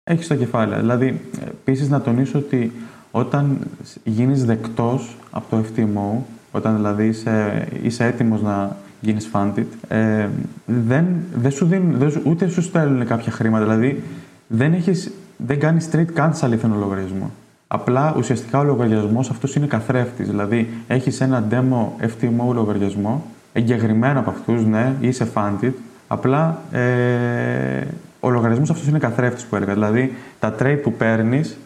[0.04, 0.80] έχεις το κεφάλαιο.
[0.80, 2.72] Δηλαδή, επίσης να τονίσω ότι
[3.10, 3.58] όταν
[4.04, 10.26] γίνεις δεκτός από το FTMO, όταν δηλαδή είσαι, είσαι έτοιμος να γίνεις funded, ε,
[10.66, 13.64] δεν, δεν σου δίνουν, δεν, ούτε σου στέλνουν κάποια χρήματα.
[13.64, 14.02] Δηλαδή
[14.46, 17.30] δεν, έχεις, δεν κάνεις street καν σε αληθινό λογαριασμό.
[17.66, 20.28] Απλά ουσιαστικά ο λογαριασμός αυτός είναι καθρέφτης.
[20.28, 25.72] Δηλαδή έχεις ένα demo FTMO λογαριασμό, εγκεκριμένο από αυτούς, ναι, είσαι funded.
[26.08, 27.86] Απλά ε,
[28.20, 29.72] ο λογαριασμός αυτός είναι καθρέφτης που έλεγα.
[29.72, 31.56] Δηλαδή τα trade που παίρνεις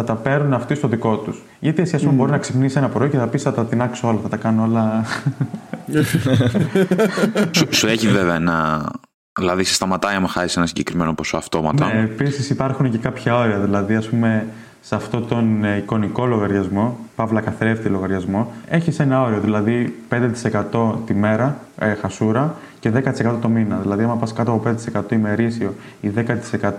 [0.00, 1.42] θα τα παίρνουν αυτοί στο δικό τους.
[1.60, 2.16] Γιατί εσύ, ας πούμε, mm.
[2.16, 4.62] μπορεί να ξυπνήσεις ένα πρωί και θα πεις θα τα τεινάξω όλα, θα τα κάνω
[4.62, 5.04] όλα.
[7.56, 8.88] σου, σου έχει βέβαια ένα.
[9.38, 11.86] Δηλαδή, σε σταματάει άμα χάσεις ένα συγκεκριμένο ποσό αυτόματα.
[11.86, 13.58] Ναι, επίσης υπάρχουν και κάποια όρια.
[13.58, 14.46] Δηλαδή, ας πούμε,
[14.80, 19.40] σε αυτό τον ε, εικονικό λογαριασμό, παύλα καθρέφτη λογαριασμό, έχεις ένα όριο.
[19.40, 20.02] Δηλαδή,
[20.72, 23.78] 5% τη μέρα ε, χασούρα και 10% το μήνα.
[23.82, 24.76] Δηλαδή, άμα πας κάτω από
[25.08, 26.12] 5% ημερήσιο ή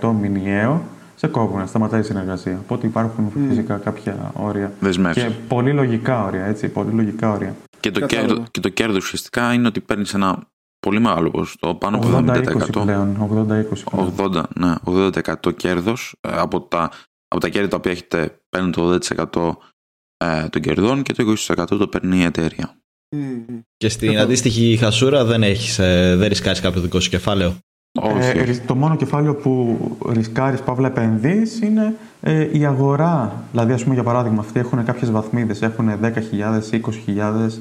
[0.00, 0.82] 10% μηνιαίο,
[1.22, 2.58] σε κόβουν, σταματάει η συνεργασία.
[2.58, 4.72] Οπότε υπάρχουν φυσικά κάποια όρια.
[4.80, 5.22] Δεσμεύσεις.
[5.22, 6.68] Και πολύ λογικά όρια, έτσι.
[6.68, 7.56] Πολύ λογικά όρια.
[7.80, 10.48] Και το, κέρδος, και το κέρδος ουσιαστικά είναι ότι παίρνεις ένα
[10.80, 12.82] πολύ μεγάλο ποσοστό, πάνω από 70%.
[12.82, 14.14] Πλέον, 80-20.
[14.16, 16.90] 80, ναι, 80% κέρδος ε, από τα,
[17.28, 18.98] από τα κέρδη τα οποία έχετε παίρνει το
[19.34, 19.52] 80%
[20.16, 22.76] ε, των κερδών και το 20% το παίρνει η εταιρεία.
[23.76, 27.56] Και στην αντίστοιχη χασούρα δεν, έχεις, ε, δεν ρισκάρεις κάποιο δικό σου κεφάλαιο;
[28.00, 29.78] Ε, το μόνο κεφάλαιο που
[30.12, 33.32] ρισκάρεις, παύλα επενδύεις, είναι ε, η αγορά.
[33.50, 35.62] Δηλαδή, ας πούμε, για παράδειγμα, αυτοί έχουν κάποιες βαθμίδες.
[35.62, 37.60] Έχουν 10.000, 20.000,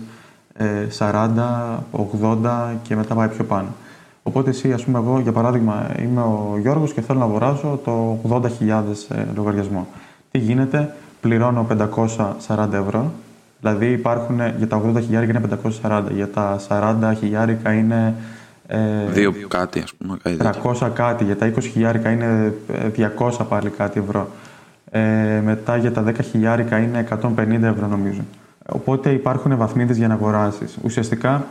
[0.53, 3.67] ε, 40, 80 και μετά πάει πιο πάνω.
[4.23, 8.19] Οπότε, εσύ, ας πούμε, εγώ για παράδειγμα, είμαι ο Γιώργος και θέλω να αγοράσω το
[8.29, 9.87] 80.000 ε, λογαριασμό.
[10.31, 13.11] Τι γίνεται, πληρώνω 540 ευρώ.
[13.61, 15.41] Δηλαδή, υπάρχουν για τα 80.000 είναι
[15.83, 18.13] 540, για τα 40.000 είναι Ε,
[19.11, 20.17] Δύο κάτι, ας πούμε.
[20.23, 20.75] Κάτι τέτοιο.
[20.81, 22.53] 300 κάτι, για τα 20 χιλιάρικα είναι
[22.95, 24.29] ε, 200 πάλι κάτι ευρώ.
[24.91, 28.21] Ε, μετά για τα 10 χιλιάρικα είναι 150 ευρώ νομίζω.
[28.65, 30.77] Οπότε υπάρχουν βαθμίδες για να αγοράσεις.
[30.83, 31.45] Ουσιαστικά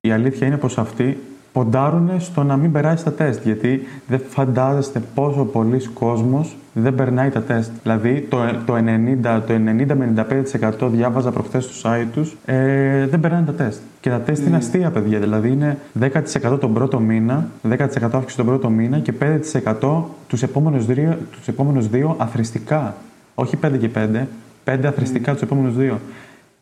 [0.00, 1.18] η αλήθεια είναι πως αυτοί
[1.54, 3.44] ποντάρουν στο να μην περάσει τα τεστ.
[3.44, 7.70] Γιατί δεν φαντάζεστε πόσο πολλοί κόσμος δεν περνάει τα τεστ.
[7.82, 10.26] Δηλαδή το, το 90, το 90 με
[10.82, 13.80] 95% διάβαζα προχθές στο site τους ε, δεν περνάνε τα τεστ.
[14.00, 15.18] Και τα τεστ είναι αστεία, παιδιά.
[15.18, 17.76] Δηλαδή είναι 10% τον πρώτο μήνα, 10%
[18.12, 19.12] αύξηση τον πρώτο μήνα και
[19.80, 22.94] 5% τους επόμενους δύο, τους επόμενους δύο αθρηστικά.
[23.34, 24.26] Όχι 5 και 5,
[24.64, 26.00] 5 αθρηστικά τους επόμενους δύο.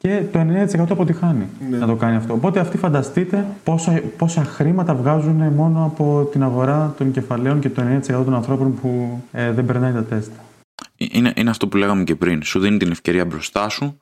[0.02, 1.78] Και το 90% αποτυχάνει Ναι.
[1.78, 2.32] να το κάνει αυτό.
[2.34, 7.82] Οπότε αυτοί φανταστείτε πόσα, πόσα χρήματα βγάζουν μόνο από την αγορά των κεφαλαίων και το
[7.82, 10.32] 90% των ανθρώπων που ε, δεν περνάει τα τεστ.
[10.96, 12.42] Είναι, είναι αυτό που λέγαμε και πριν.
[12.42, 13.98] Σου δίνει την ευκαιρία μπροστά σου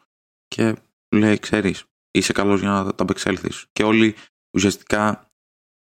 [0.49, 0.75] και
[1.17, 3.67] λέει, ξέρεις, είσαι καλός για να τα απεξέλθεις.
[3.73, 4.15] Και όλοι
[4.57, 5.31] ουσιαστικά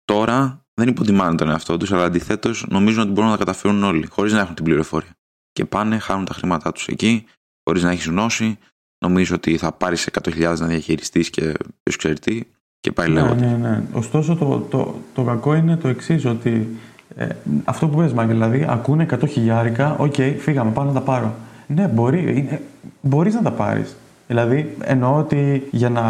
[0.05, 4.07] τώρα δεν υποτιμάνε τον εαυτό τους, αλλά αντιθέτως νομίζουν ότι μπορούν να τα καταφέρουν όλοι,
[4.07, 5.16] χωρίς να έχουν την πληροφορία.
[5.53, 7.25] Και πάνε, χάνουν τα χρήματά τους εκεί,
[7.64, 8.59] χωρίς να έχεις γνώση.
[9.05, 12.41] Νομίζω ότι θα πάρεις 100.000 να διαχειριστείς και ποιος ξέρει τι,
[12.81, 13.47] και πάει Ναι, λέγοντα.
[13.47, 13.83] ναι, ναι.
[13.93, 16.69] Ωστόσο, το, το, το κακό είναι το εξής, ότι
[17.17, 17.27] ε,
[17.65, 21.35] αυτό που 'πες, Μάικ, δηλαδή ακούνε 100 χιλιάρικα, οκ, φύγαμε, πάω να τα πάρω.
[21.67, 22.63] Ναι, μπορεί, είναι,
[23.01, 23.97] μπορείς να τα πάρεις.
[24.27, 26.03] Δηλαδή, εννοώ ότι για να.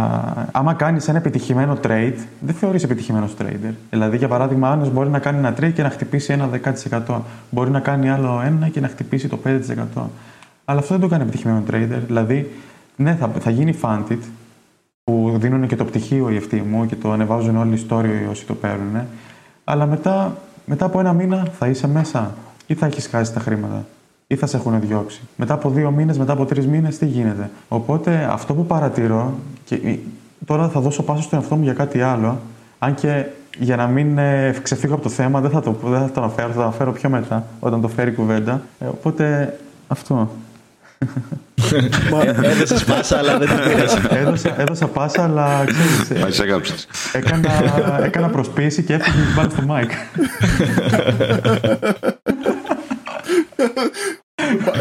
[0.53, 3.73] Άμα κάνεις ένα επιτυχημένο trade, δεν θεωρείς επιτυχημένος trader.
[3.91, 6.49] Δηλαδή, για παράδειγμα, άλλο μπορεί να κάνει ένα trade και να χτυπήσει ένα
[7.07, 7.21] 10%.
[7.51, 10.03] Μπορεί να κάνει άλλο ένα και να χτυπήσει το 5%.
[10.65, 12.01] Αλλά αυτό δεν το κάνει επιτυχημένο trader.
[12.07, 12.51] Δηλαδή,
[13.01, 14.19] ναι, θα, θα γίνει funded,
[15.05, 19.07] που δίνουν και το πτυχίο οι FTMO και το ανεβάζουν όλοι story όσοι το παίρνουν.
[19.65, 22.35] Αλλά μετά, μετά από ένα μήνα θα είσαι μέσα
[22.67, 23.85] ή θα έχεις χάσει τα χρήματα
[24.27, 25.21] ή θα σε έχουν διώξει.
[25.37, 27.51] Μετά από δύο μήνες, μετά από τρεις μήνες, τι γίνεται.
[27.69, 29.35] Οπότε αυτό που παρατηρώ,
[29.65, 29.99] και
[30.47, 32.39] τώρα θα δώσω πάσο στον εαυτό μου για κάτι άλλο,
[32.79, 33.25] αν και
[33.59, 36.49] για να μην ε, ξεφύγω από το θέμα, δεν θα το, δεν θα το αναφέρω,
[36.49, 38.63] θα το αναφέρω πιο μετά, όταν το φέρει η κουβέντα.
[38.79, 40.31] Ε, οπότε αυτό.
[42.43, 43.85] Έδωσε πάσα, αλλά δεν την πήρε.
[44.21, 46.69] έδωσα, έδωσα πάσα, αλλά ξέρεις, ε, Πάει σε αγάπη.
[47.13, 49.91] έκανα, έκανα προσποίηση και έφυγε και πάλι στο mic.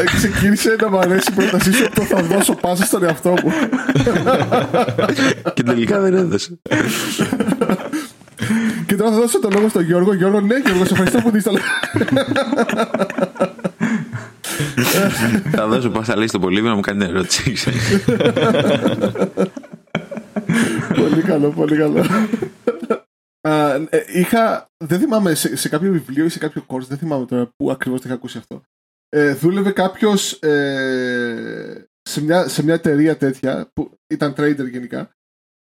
[0.00, 3.30] Ε, Ξεκίνησε να μου αρέσει η πρότασή σου από το θα δώσω πάσα στον εαυτό
[3.30, 3.52] μου.
[5.54, 6.58] και τελικά δεν έδωσε.
[8.86, 10.14] Και τώρα θα δώσω το λόγο στον Γιώργο.
[10.14, 11.44] Γιώργο, ναι, Γιώργο, σε ευχαριστώ που δεις
[15.50, 17.54] Θα δώσω πάσα λέει στο Πολύβιο να μου κάνει την ερώτηση.
[20.94, 22.04] πολύ καλό, πολύ καλό.
[23.48, 27.26] Α, ε, είχα, δεν θυμάμαι, σε, σε κάποιο βιβλίο ή σε κάποιο course, δεν θυμάμαι
[27.26, 28.62] τώρα πού ακριβώς το είχα ακούσει αυτό.
[29.08, 35.10] Ε, δούλευε κάποιος ε, σε, μια, σε μια εταιρεία τέτοια, που ήταν trader γενικά,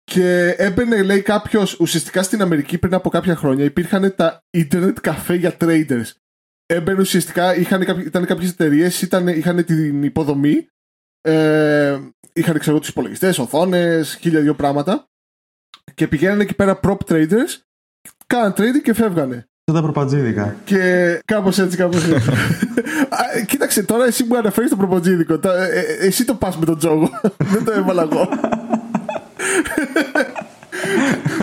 [0.04, 5.38] και έμπαινε, λέει, κάποιος ουσιαστικά στην Αμερική πριν από κάποια χρόνια υπήρχαν τα internet cafe
[5.38, 6.10] για traders.
[6.72, 9.02] Έμπαινε ουσιαστικά, είχαν, κάποιοι- ήταν κάποιες εταιρείες,
[9.36, 10.66] είχαν την υποδομή,
[11.20, 11.98] ε,
[12.32, 15.04] είχαν ξέρω τους υπολογιστές, οθόνες, χίλια δυο πράγματα.
[15.94, 17.56] Και πηγαίνανε εκεί πέρα prop traders,
[18.26, 19.34] κάναν trading και φεύγανε.
[19.36, 20.56] Αυτά τα προπατζίδικα.
[20.64, 22.30] Και κάπως έτσι, κάπως έτσι.
[23.10, 25.38] Α, Κοίταξε, τώρα εσύ μου αναφέρεις το προποτζίδικο.
[25.38, 27.20] Τα- ε, ε, Εσύ το πας με τον τζόγο.
[27.52, 28.28] Δεν το έβαλα εγώ.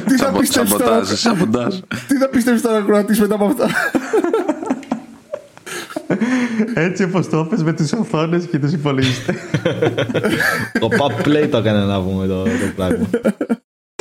[0.08, 1.76] Τι θα πιστέψεις τώρα, Σαμποτάζ, σαμποτάζ.
[2.08, 3.68] τι θα πιστέψεις τώρα Κροατής μετά από αυτά;
[6.74, 9.36] Έτσι όπως το έπες με τις οθόνες και τους υπολογιστές.
[10.80, 13.10] Το pub play το έκανε να πούμε το, το πράγμα.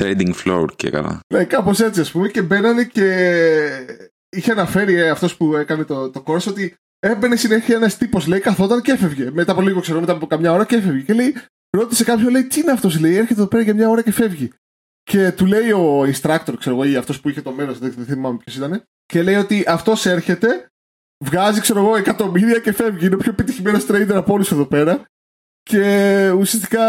[0.03, 1.21] Trading floor και καλά.
[1.35, 2.29] Ναι, κάπως έτσι ας πούμε.
[2.29, 3.07] Και μπαίνανε και
[4.37, 8.81] είχε αναφέρει αυτός που έκανε το, το course ότι έμπαινε συνέχεια ένας τύπος, λέει, καθόταν
[8.81, 9.31] και έφευγε.
[9.31, 11.03] Μετά από λίγο, ξέρω, μετά από καμιά ώρα και έφευγε.
[11.03, 11.35] Και λέει,
[11.77, 14.53] ρώτησε κάποιον, λέει, τι είναι αυτός, λέει, έρχεται εδώ πέρα για μια ώρα και φεύγει.
[15.03, 18.05] Και του λέει ο instructor, ξέρω εγώ, ή αυτός που είχε το μέρος, δεν, δεν
[18.05, 20.67] θυμάμαι ποιος ήταν, και λέει ότι αυτός έρχεται,
[21.25, 23.07] βγάζει, ξέρω εγώ, εκατομμύρια και φεύγει.
[23.07, 25.03] Είναι ο πιο επιτυχημένος trader από όλους εδώ πέρα.
[25.63, 26.83] Και ουσιαστικά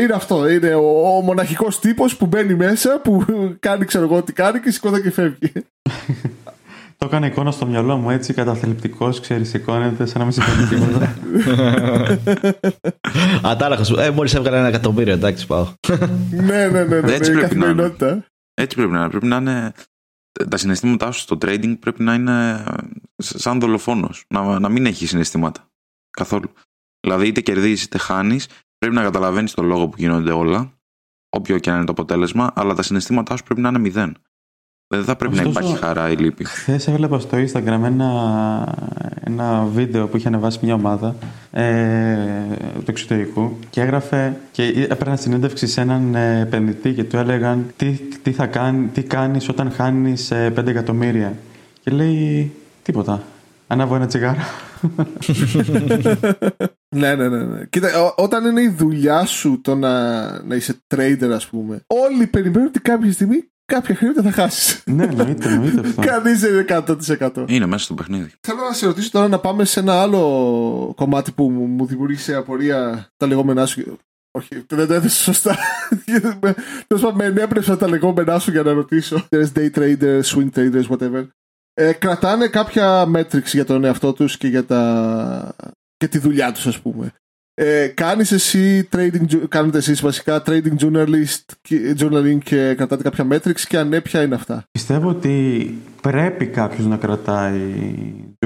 [0.00, 0.48] είναι αυτό.
[0.48, 3.24] Είναι ο, ο μοναχικός τύπος που μπαίνει μέσα, που
[3.60, 5.52] κάνει, ξέρω εγώ, τι κάνει και σηκώνεται και φεύγει.
[6.98, 11.14] το έκανα εικόνα στο μυαλό μου έτσι καταθλιπτικός, ξέρεις, σηκώνεται σαν να μην συμβαίνει τίποτα.
[13.50, 14.00] Ατάραχο σου.
[14.00, 15.66] Ε, μόλις έβγαλε ένα εκατομμύριο, εντάξει, πάω.
[16.30, 17.82] ναι, ναι, ναι, ναι, Έτσι ναι, πρέπει να είναι.
[17.82, 18.24] καθημερινότητα.
[18.54, 19.08] Έτσι πρέπει να είναι.
[19.08, 19.72] Πρέπει να είναι.
[20.50, 22.64] Τα συναισθήματά σου στο trading πρέπει να είναι
[23.16, 24.24] σαν δολοφόνος.
[24.28, 25.68] Να, να μην έχει συναισθήματα.
[26.10, 26.52] Καθόλου.
[27.00, 30.78] Δηλαδή, είτε κερδίζεις είτε χάνεις, πρέπει να καταλαβαίνεις τον λόγο που γίνονται όλα,
[31.28, 34.16] όποιο και αν είναι το αποτέλεσμα, αλλά τα συναισθήματά σου πρέπει να είναι μηδέν.
[34.86, 36.44] Δεν θα πρέπει να Ωστόσο- υπάρχει χαρά ή λύπη.
[36.44, 38.74] Χθες έβλεπα στο Instagram ένα,
[39.24, 41.14] ένα βίντεο που είχε ανεβάσει μια ομάδα
[41.50, 42.16] ε,
[42.74, 47.90] του εξωτερικού και έγραφε και έπαιρναν συνέντευξη σε έναν ε, επενδυτή και του έλεγαν τι,
[48.22, 51.32] τι, θα κάνει, τι κάνεις όταν χάνεις 5 εκατομμύρια.
[51.82, 53.22] Και λέει τίποτα.
[53.66, 54.40] Ανάβω ένα τσιγάρο.
[56.96, 57.64] ναι, ναι, ναι, ναι.
[57.70, 62.26] Κοίτα, ό, όταν είναι η δουλειά σου το να, να είσαι trader, ας πούμε, όλοι
[62.26, 64.82] περιμένουν ότι κάποια στιγμή κάποια χρήματα θα χάσεις.
[64.86, 66.02] ναι, εννοείται, εννοείται αυτό.
[66.02, 67.44] Κανείς δεν είναι 100%.
[67.48, 68.32] Είναι μέσα στο παιχνίδι.
[68.40, 72.34] Θέλω να σε ρωτήσω τώρα να πάμε σε ένα άλλο κομμάτι που μου, μου δημιούργησε
[72.34, 73.98] απορία τα λεγόμενά σου.
[74.38, 75.56] Όχι, δεν το έθεσε σωστά.
[76.86, 79.28] Τέλος πάντων, με ενέπνευσαν τα λεγόμενά σου για να ρωτήσω.
[79.30, 81.26] Day traders, swing traders, whatever.
[81.74, 85.56] Ε, κρατάνε κάποια metrics για τον εαυτό τους και για τα...
[85.96, 87.12] και τη δουλειά τους ας πούμε.
[87.56, 93.78] Ε, κάνεις εσύ trading, κάνετε εσείς βασικά trading journalist, journaling και κρατάτε κάποια metrics και
[93.78, 97.60] αν ναι, ποια είναι αυτά; Πιστεύω ότι πρέπει κάποιος να κρατάει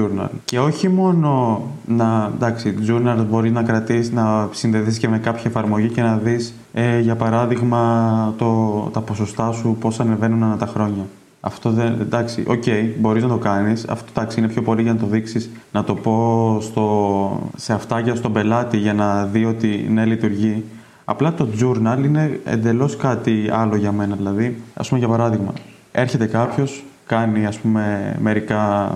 [0.01, 5.43] journal και όχι μόνο να, εντάξει, journal μπορεί να κρατήσεις, να συνδεθείς και με κάποια
[5.45, 10.65] εφαρμογή και να δεις ε, για παράδειγμα το, τα ποσοστά σου πώς ανεβαίνουν ανά τα
[10.65, 11.05] χρόνια.
[11.41, 11.99] Αυτό δεν.
[12.01, 13.85] Εντάξει, οκ, okay, μπορείς να το κάνεις.
[13.87, 18.15] Αυτό εντάξει, είναι πιο πολύ για να το δείξεις, να το πω στο, σε αυτάκια
[18.15, 20.63] στον πελάτη για να δει ότι ναι, λειτουργεί.
[21.05, 24.15] Απλά το journal είναι εντελώς κάτι άλλο για μένα.
[24.15, 25.53] Δηλαδή, ας πούμε για παράδειγμα,
[25.91, 28.91] έρχεται κάποιος, κάνει ας πούμε μερικά,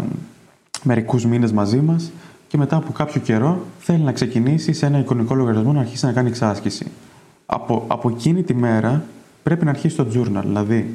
[0.84, 2.12] μερικούς μήνες μαζί μας
[2.48, 6.12] και μετά από κάποιο καιρό θέλει να ξεκινήσει σε ένα εικονικό λογαριασμό να αρχίσει να
[6.12, 6.86] κάνει εξάσκηση.
[7.46, 9.04] Από, από εκείνη τη μέρα
[9.44, 10.42] πρέπει να αρχίσει το journal.
[10.44, 10.94] Δηλαδή,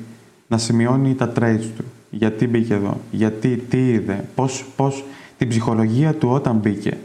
[0.49, 1.84] να σημειώνει τα trades του.
[2.11, 5.05] Γιατί μπήκε εδώ, γιατί, τι είδε, πώς, πώς,
[5.38, 6.96] την ψυχολογία του όταν μπήκε,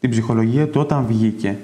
[0.00, 1.58] την ψυχολογία του όταν βγήκε,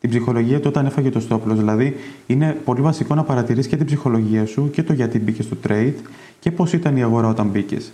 [0.00, 3.86] την ψυχολογία του όταν έφαγε το stop Δηλαδή, είναι πολύ βασικό να παρατηρείς και την
[3.86, 5.94] ψυχολογία σου και το γιατί μπήκε στο trade
[6.40, 7.92] και πώς ήταν η αγορά όταν μπήκες.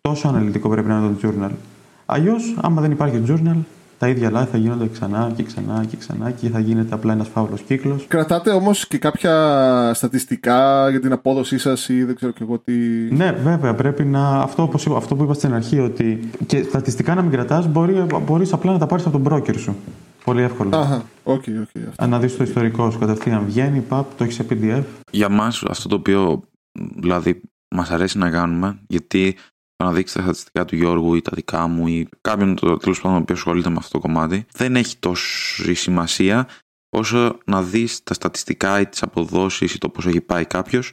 [0.00, 1.50] Τόσο αναλυτικό πρέπει να είναι το journal.
[2.06, 3.56] Αλλιώς, άμα δεν υπάρχει journal,
[3.98, 7.28] τα ίδια λάθη θα γίνονται ξανά και ξανά και ξανά και θα γίνεται απλά ένας
[7.28, 8.04] φαύλος κύκλος.
[8.08, 12.72] Κρατάτε όμως και κάποια στατιστικά για την απόδοσή σας ή δεν ξέρω και εγώ τι.
[13.10, 13.74] Ναι, βέβαια.
[13.74, 14.40] Πρέπει να.
[14.40, 18.06] Αυτό, όπως είπα, αυτό που είπα στην αρχή, ότι και στατιστικά να μην κρατάς, μπορεί
[18.24, 19.76] μπορείς απλά να τα πάρεις από τον broker σου.
[20.24, 20.76] Πολύ εύκολο.
[20.76, 24.34] Αχα, οκ, okay, okay, Αν να δεις το ιστορικό σου κατευθείαν βγαίνει, παπ, το έχεις
[24.34, 24.82] σε PDF.
[25.10, 26.42] Για μας, αυτό το οποίο
[26.96, 27.40] δηλαδή
[27.70, 29.36] μας αρέσει να κάνουμε, γιατί
[29.84, 33.32] να δείξει τα στατιστικά του Γιώργου ή τα δικά μου ή κάποιον τέλος πάντων που
[33.32, 36.48] ασχολείται με αυτό το κομμάτι, δεν έχει τόση σημασία
[36.96, 40.92] όσο να δεις τα στατιστικά ή τις αποδόσεις ή το πώς έχει πάει κάποιος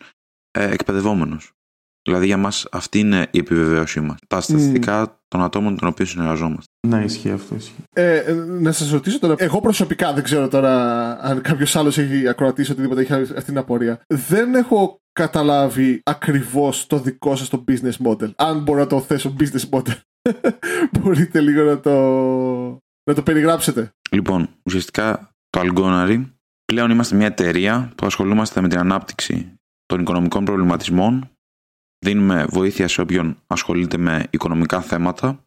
[0.51, 1.55] ε, εκπαιδευόμενος.
[2.01, 4.17] Δηλαδή για μας αυτή είναι η επιβεβαίωσή μας.
[4.27, 5.17] Τα στατιστικά mm.
[5.27, 6.71] των ατόμων των οποίων συνεργαζόμαστε.
[6.87, 7.55] Ναι, ισχύει αυτό.
[7.55, 7.83] Ισχύει.
[7.93, 9.35] Ε, ε, να σας ρωτήσω τώρα.
[9.37, 10.73] Εγώ προσωπικά δεν ξέρω τώρα
[11.21, 14.01] αν κάποιος άλλος έχει ακροατήσει οτιδήποτε έχει αυτή την απορία.
[14.07, 18.31] Δεν έχω καταλάβει ακριβώς το δικό σας το business model.
[18.35, 19.99] Αν μπορώ να το θέσω business model.
[20.99, 21.91] Μπορείτε λίγο να το,
[23.03, 23.91] να το περιγράψετε.
[24.11, 26.25] Λοιπόν, ουσιαστικά το Algonary
[26.65, 29.53] πλέον είμαστε μια εταιρεία που ασχολούμαστε με την ανάπτυξη
[29.85, 31.29] των οικονομικών προβληματισμών.
[32.05, 35.43] Δίνουμε βοήθεια σε όποιον ασχολείται με οικονομικά θέματα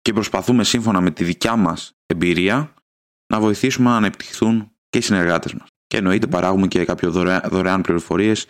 [0.00, 2.74] και προσπαθούμε σύμφωνα με τη δικιά μας εμπειρία
[3.32, 5.68] να βοηθήσουμε να ανεπτυχθούν και οι συνεργάτες μας.
[5.86, 7.10] Και εννοείται παράγουμε και κάποιο
[7.50, 8.46] δωρεάν πληροφορίες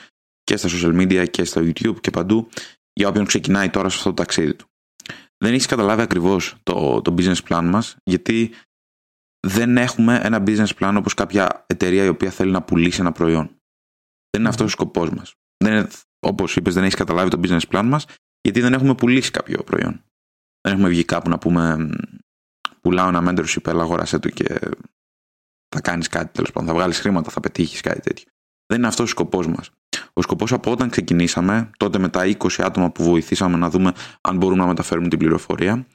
[0.49, 2.49] και στα social media και στο YouTube και παντού
[2.93, 4.67] για όποιον ξεκινάει τώρα σε αυτό το ταξίδι του.
[5.45, 8.55] Δεν έχεις καταλάβει ακριβώς το, το business plan μας, γιατί
[9.47, 13.47] δεν έχουμε ένα business plan όπως κάποια εταιρεία η οποία θέλει να πουλήσει ένα προϊόν.
[14.31, 15.35] Δεν είναι αυτός ο σκοπός μας.
[16.19, 18.07] Όπως είπες, δεν έχεις καταλάβει το business plan μας,
[18.41, 20.05] γιατί δεν έχουμε πουλήσει κάποιο προϊόν.
[20.61, 21.91] Δεν έχουμε βγει κάπου να πούμε
[22.81, 24.59] πουλάω ένα mentorship, έλα αγόρασέ το και
[25.69, 26.69] θα κάνεις κάτι τέλος πάντων.
[26.69, 28.27] Θα βγάλεις χρήματα, θα πετύχεις κάτι τέτοιο.
[28.67, 29.71] Δεν είναι αυτός ο σκοπός μας.
[30.19, 34.37] Ο σκοπός από όταν ξεκινήσαμε, τότε με τα 20 άτομα που βοηθήσαμε να δούμε αν
[34.37, 35.87] μπορούμε να μεταφέρουμε την πληροφορία,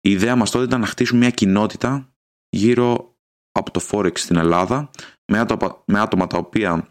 [0.00, 2.12] η ιδέα μας τότε ήταν να χτίσουμε μια κοινότητα
[2.48, 3.16] γύρω
[3.52, 4.90] από το Forex στην Ελλάδα,
[5.32, 6.88] με άτομα, με άτομα τα οποία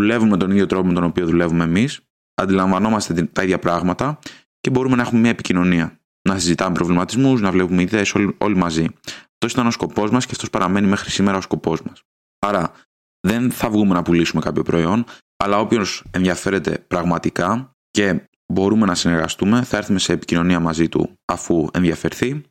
[0.00, 2.00] δουλεύουν με τον ίδιο τρόπο με τον οποίο δουλεύουμε εμείς,
[2.34, 4.18] αντιλαμβανόμαστε τα ίδια πράγματα
[4.60, 6.00] και μπορούμε να έχουμε μια επικοινωνία.
[6.28, 8.86] Να συζητάμε προβληματισμούς, να βλέπουμε ιδέες όλοι, όλοι μαζί.
[9.32, 12.02] Αυτός ήταν ο σκοπός μας και αυτός παραμένει μέχρι σήμερα ο σκοπός μας.
[12.38, 12.72] Άρα,
[13.20, 15.04] δεν θα βγούμε να πουλήσουμε κάποιο προϊόν,
[15.44, 21.68] αλλά όποιος ενδιαφέρεται πραγματικά και μπορούμε να συνεργαστούμε, θα έρθουμε σε επικοινωνία μαζί του αφού
[21.72, 22.42] ενδιαφερθεί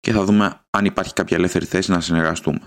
[0.00, 2.60] και θα δούμε αν υπάρχει κάποια ελεύθερη θέση να συνεργαστούμε.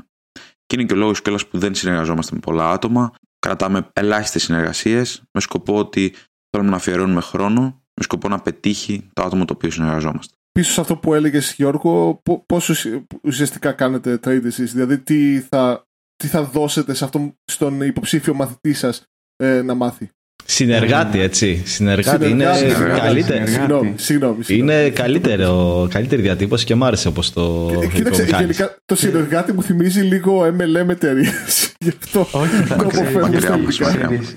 [0.66, 3.14] Και είναι και ο λόγος κιόλας που δεν συνεργαζόμαστε με πολλά άτομα.
[3.40, 6.14] Κρατάμε ελάχιστες συνεργασίες με σκοπό ότι
[6.50, 7.62] θέλουμε να αφιερώνουμε χρόνο,
[7.94, 10.36] με σκοπό να πετύχει το άτομο το οποίο συνεργαζόμαστε.
[10.52, 12.86] Πίσω σε αυτό που έλεγες, Γιώργο, πώς
[13.24, 15.84] ουσιαστικά κάνετε trade εσείς, δηλαδή τι θα
[16.16, 19.04] τι θα δώσετε σε αυτόν, στον υποψήφιο μαθητή σας
[19.38, 20.10] ε, να μάθει.
[20.46, 21.62] Συνεργάτη, έτσι.
[21.66, 22.30] Συνεργάτη.
[22.30, 23.00] Είναι Συνεργάτη.
[23.00, 23.46] καλύτερο.
[23.48, 24.44] Συγγνώμη, συγγνώμη.
[24.48, 27.70] Είναι καλύτερο, καλύτερη διατύπωση και μ' άρεσε όπως το.
[27.84, 28.58] Ε, Κοίταξε, το κάνεις.
[28.58, 31.30] γενικά το συνεργάτη μου θυμίζει λίγο MLM εταιρείε.
[31.80, 34.02] Γι' αυτό Όχι, θα κόπο φεύγω Μακριά στα μας, ελληνικά.
[34.02, 34.08] μακριά.
[34.08, 34.36] Ξέρεις,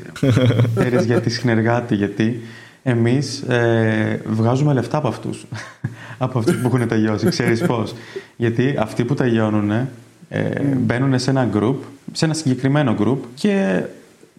[0.76, 2.40] ξέρεις γιατί συνεργάτη, γιατί
[2.82, 5.46] εμείς ε, βγάζουμε λεφτά από αυτούς.
[6.18, 7.28] από αυτούς που έχουν τελειώσει.
[7.28, 7.94] Ξέρεις πώς.
[8.36, 9.88] γιατί αυτοί που τελειώνουν ε,
[10.76, 11.74] μπαίνουν σε ένα group,
[12.12, 13.82] σε ένα συγκεκριμένο group και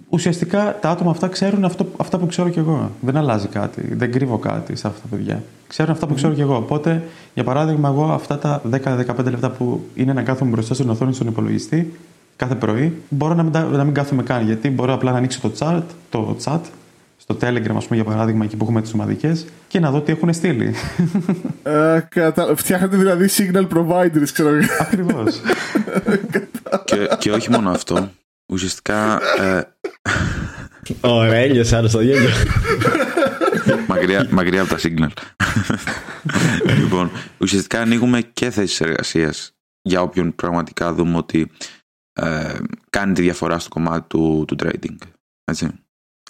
[0.09, 2.91] ουσιαστικά τα άτομα αυτά ξέρουν αυτό, αυτά που ξέρω κι εγώ.
[3.01, 3.93] Δεν αλλάζει κάτι.
[3.95, 5.43] Δεν κρύβω κάτι σε αυτά τα παιδιά.
[5.67, 6.55] Ξέρουν αυτά που ξέρω κι εγώ.
[6.55, 7.03] Οπότε,
[7.33, 11.27] για παράδειγμα, εγώ αυτά τα 10-15 λεπτά που είναι να κάθομαι μπροστά στην οθόνη στον
[11.27, 11.93] υπολογιστή
[12.35, 14.45] κάθε πρωί, μπορώ να μην, τα- να μην κάθομαι καν.
[14.45, 16.59] Γιατί μπορώ απλά να ανοίξω το chat, το chat
[17.17, 20.11] στο Telegram, ας πούμε, για παράδειγμα, εκεί που έχουμε τις ομαδικές και να δω τι
[20.11, 20.73] έχουν στείλει.
[21.63, 24.59] Ε, κατα- Φτιάχνετε δηλαδή signal providers, ξέρω εγώ.
[24.79, 25.41] Ακριβώς.
[26.85, 28.09] και, και όχι μόνο αυτό.
[28.53, 29.61] Ουσιαστικά ε,
[31.01, 32.29] Ωραία, έλειωσε άλλο το γέλιο.
[33.87, 35.09] μακριά, μακριά από τα signal.
[36.77, 41.51] λοιπόν, ουσιαστικά ανοίγουμε και θέσεις εργασίας για όποιον πραγματικά δούμε ότι
[42.13, 42.55] ε,
[42.89, 44.95] κάνει τη διαφορά στο κομμάτι του, του trading.
[45.43, 45.71] Έτσι.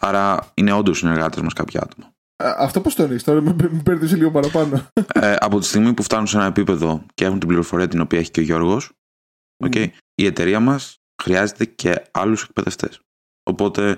[0.01, 2.13] Άρα είναι όντως συνεργάτες μας κάποια άτομα.
[2.43, 4.87] Α, Αυτό πώς το εννοείς, τώρα με με μπέρδεψε λίγο παραπάνω.
[5.13, 8.19] ε, από τη στιγμή που φτάνουν σε ένα επίπεδο και έχουν την πληροφορία την οποία
[8.19, 8.91] έχει και ο Γιώργος
[9.65, 12.99] okay, η εταιρεία μας χρειάζεται και άλλους εκπαιδευτές.
[13.43, 13.97] Οπότε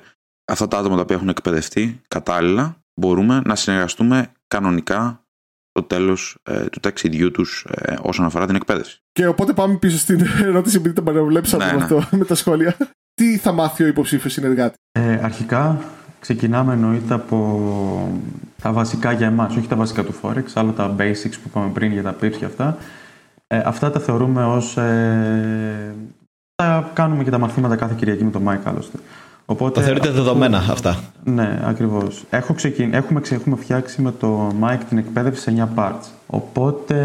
[0.51, 5.24] αυτά τα άτομα τα οποία έχουν εκπαιδευτεί κατάλληλα μπορούμε να συνεργαστούμε κανονικά
[5.70, 9.01] στο τέλος ε, του ταξιδιού τους ε, όσον αφορά την εκπαίδευση.
[9.11, 11.84] Και οπότε πάμε πίσω στην ερώτηση, επειδή τα παραβλέψαμε Ναι, με, ναι.
[11.84, 12.78] αυτό, με τα σχόλια.
[13.13, 15.82] Τι θα μάθει ο υποψήφιος συνεργάτη; Ε, αρχικά
[16.20, 18.20] ξεκινάμε εννοείται από
[18.61, 21.91] τα βασικά για εμάς, όχι τα βασικά του Forex, αλλά τα basics που είπαμε πριν
[21.91, 22.78] για τα pips και αυτά.
[23.47, 24.78] Ε, αυτά τα θεωρούμε ως...
[26.60, 28.97] Ε, τα κάνουμε και τα μαθήματα κάθε Κυριακή με τον Mike άλλωστε.
[29.45, 32.24] Οπότε, Τα θεωρείτε δεδομένα αυτά; Ναι, ακριβώς.
[32.30, 32.93] Έχω ξεκιν...
[32.93, 36.07] έχουμε, ξε- έχουμε φτιάξει με το Mike την εκπαίδευση σε 9 parts.
[36.28, 36.95] Οπότε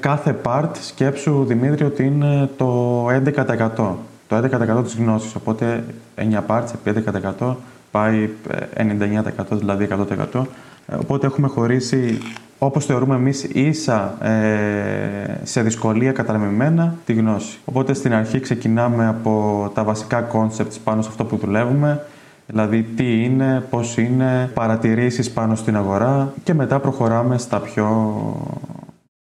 [0.00, 3.94] κάθε part σκέψου Δημήτρη ότι είναι το 11%.
[4.28, 4.36] Το
[4.78, 5.34] 11% της γνώσης.
[5.34, 5.84] Οπότε
[6.16, 7.04] 9 parts επί
[7.40, 7.54] 11%
[7.90, 8.28] πάει
[8.74, 8.86] ε,
[9.42, 9.88] 99% δηλαδή
[10.34, 10.42] 100%.
[10.86, 12.18] Ε, Οπότε έχουμε χωρίσει
[12.58, 17.58] όπως θεωρούμε εμείς ίσα ε, σε δυσκολία κατανεμημένα τη γνώση.
[17.64, 22.02] Οπότε στην αρχή ξεκινάμε από τα βασικά concepts πάνω σε αυτό που δουλεύουμε,
[22.46, 28.14] δηλαδή τι είναι, πώς είναι, παρατηρήσεις πάνω στην αγορά και μετά προχωράμε στα πιο,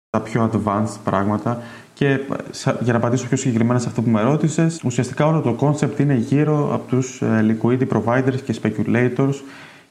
[0.09, 1.61] τα πιο advanced πράγματα
[1.93, 2.19] και
[2.51, 5.99] σα- για να απαντήσω πιο συγκεκριμένα σε αυτό που με ρώτησες, ουσιαστικά όλο το concept
[5.99, 9.33] είναι γύρω από τους ε, liquidity providers και speculators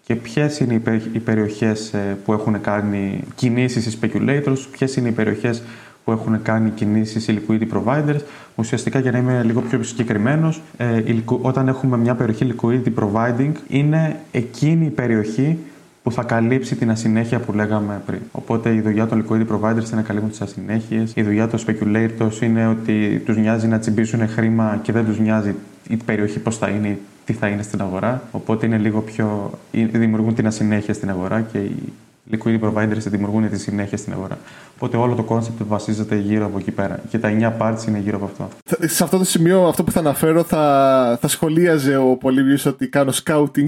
[0.07, 4.97] και ποιες είναι οι, πε- οι περιοχές ε, που έχουν κάνει κινήσεις οι speculators, ποιες
[4.97, 5.63] είναι οι περιοχές
[6.05, 8.21] που έχουν κάνει κινήσεις οι liquidity providers.
[8.55, 12.93] Ουσιαστικά για να είμαι λίγο πιο συγκεκριμένος, ε, η liqu- όταν έχουμε μια περιοχή liquidity
[13.01, 15.59] providing, είναι εκείνη η περιοχή
[16.03, 18.19] που θα καλύψει την ασυνέχεια που λέγαμε πριν.
[18.33, 21.13] Οπότε η δουλειά των liquidity providers είναι να καλύπτουν τις ασυνέχειες.
[21.15, 25.55] Η δουλειά των speculators είναι ότι τους νοιάζει να τσιμπήσουν χρήμα και δεν τους νοιάζει
[25.89, 28.23] η περιοχή πώς θα είναι, τι θα είναι στην αγορά.
[28.31, 29.51] Οπότε είναι λίγο πιο.
[29.73, 31.93] δημιουργούν την ασυνέχεια στην αγορά και οι
[32.33, 34.39] liquidity providers δημιουργούν τη συνέχεια στην αγορά.
[34.77, 37.01] Οπότε όλο το concept βασίζεται γύρω από εκεί πέρα.
[37.09, 38.49] Και τα 9 parts είναι γύρω από αυτό.
[38.65, 42.89] Θα- Σε αυτό το σημείο, αυτό που θα αναφέρω, θα, θα σχολίαζε ο Πολύβιος ότι
[42.89, 43.67] κάνω scouting.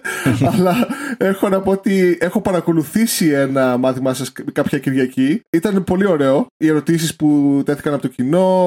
[0.52, 0.74] Αλλά
[1.18, 5.40] έχω να πω ότι έχω παρακολουθήσει ένα μάθημά σας κάποια Κυριακή.
[5.50, 6.46] Ήταν πολύ ωραίο.
[6.56, 8.66] Οι ερωτήσεις που τέθηκαν από το κοινό,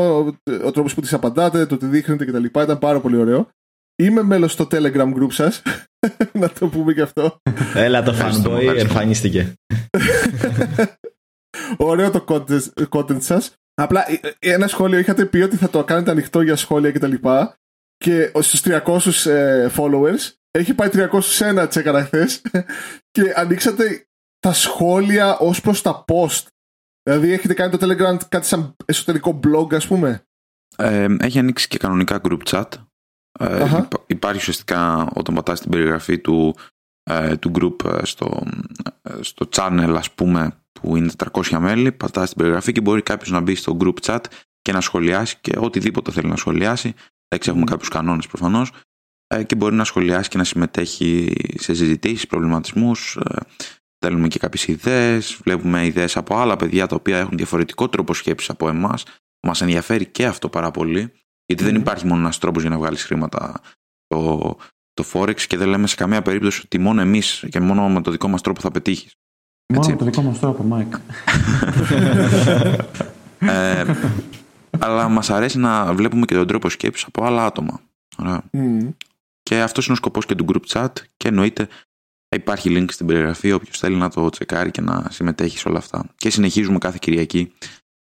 [0.66, 2.44] ο τρόπος που τις απαντάτε, το τι δείχνετε κτλ.
[2.44, 3.48] Ήταν πάρα πολύ ωραίο.
[3.96, 5.62] Είμαι μέλος στο Telegram group σας.
[6.42, 7.38] να το πούμε και αυτό.
[7.74, 8.88] Έλα το Ευχαριστώ, fanboy ευχαριστώ.
[8.88, 9.54] εμφανίστηκε.
[11.78, 13.54] Ωραίο το content, content σας.
[13.74, 17.14] Απλά ε, ε, ένα σχόλιο είχατε πει ότι θα το κάνετε ανοιχτό για σχόλια κτλ.
[17.14, 22.42] Και, και στους 300 ε, followers έχει πάει 301 τσέκαρα χθες
[23.12, 24.08] και ανοίξατε
[24.40, 26.44] τα σχόλια ως προς τα post.
[27.04, 30.24] Δηλαδή έχετε κάνει το Telegram κάτι σαν εσωτερικό blog ας πούμε;
[30.78, 32.68] Ε, έχει ανοίξει και κανονικά group chat.
[33.40, 33.78] Ε, Αχα.
[33.78, 36.56] υπά- υπάρχει ουσιαστικά όταν πατάς την περιγραφή του,
[37.04, 38.44] ε, του group ε, στο,
[39.02, 43.32] ε, στο channel ας πούμε που είναι 400 μέλη, πατάς την περιγραφή και μπορεί κάποιος
[43.32, 44.20] να μπει στο group chat
[44.62, 46.94] και να σχολιάσει και οτιδήποτε θέλει να σχολιάσει.
[47.28, 48.72] Εντάξει, έχουμε κάποιους κανόνες προφανώς
[49.28, 53.16] ε, και μπορεί να σχολιάσει και να συμμετέχει σε συζητήσεις, προβληματισμούς.
[53.30, 53.36] Ε,
[54.06, 58.50] Θέλουμε και κάποιες ιδέες, βλέπουμε ιδέες από άλλα παιδιά τα οποία έχουν διαφορετικό τρόπο σκέψης
[58.50, 59.04] από εμάς.
[59.48, 61.12] Μας ενδιαφέρει και αυτό πάρα πολύ,
[61.46, 63.62] γιατί δεν υπάρχει μόνο ένας τρόπος για να βγάλεις χρήματα
[64.08, 64.56] το,
[64.94, 68.12] το Forex και δεν λέμε σε καμία περίπτωση ότι μόνο εμείς και μόνο με το
[68.12, 69.16] δικό μας τρόπο θα πετύχεις.
[69.74, 69.92] Μόνο Έτσι.
[69.92, 71.00] με το δικό μας τρόπο, Mike.
[73.40, 73.86] Ε,
[74.80, 77.82] αλλά μας αρέσει να βλέπουμε και τον τρόπο σκέψης από άλλα άτομα.
[78.18, 78.42] Ωραία.
[78.52, 78.90] Μμμ.
[79.44, 80.92] Και αυτός είναι ο σκοπός και του group chat.
[81.18, 81.68] Και εννοείται
[82.36, 83.52] υπάρχει link στην περιγραφή.
[83.52, 86.06] Όποιος θέλει να το τσεκάρει και να συμμετέχει σε όλα αυτά.
[86.18, 87.54] Και συνεχίζουμε κάθε Κυριακή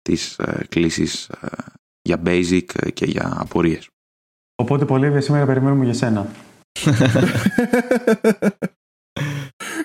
[0.02, 1.48] τις ε, κλήσεις ε,
[2.02, 3.88] για basic και για απορίες.
[4.56, 6.28] Οπότε, πολύ σήμερα περιμένουμε για σένα.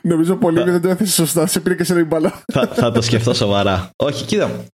[0.02, 1.46] Νομίζω πολύ δεν το έθεσε σωστά.
[1.46, 2.42] Σε πήρε και σε ένα μπαλά.
[2.52, 3.90] θα, θα το σκεφτώ σοβαρά.
[3.96, 4.64] Όχι, κοίτα.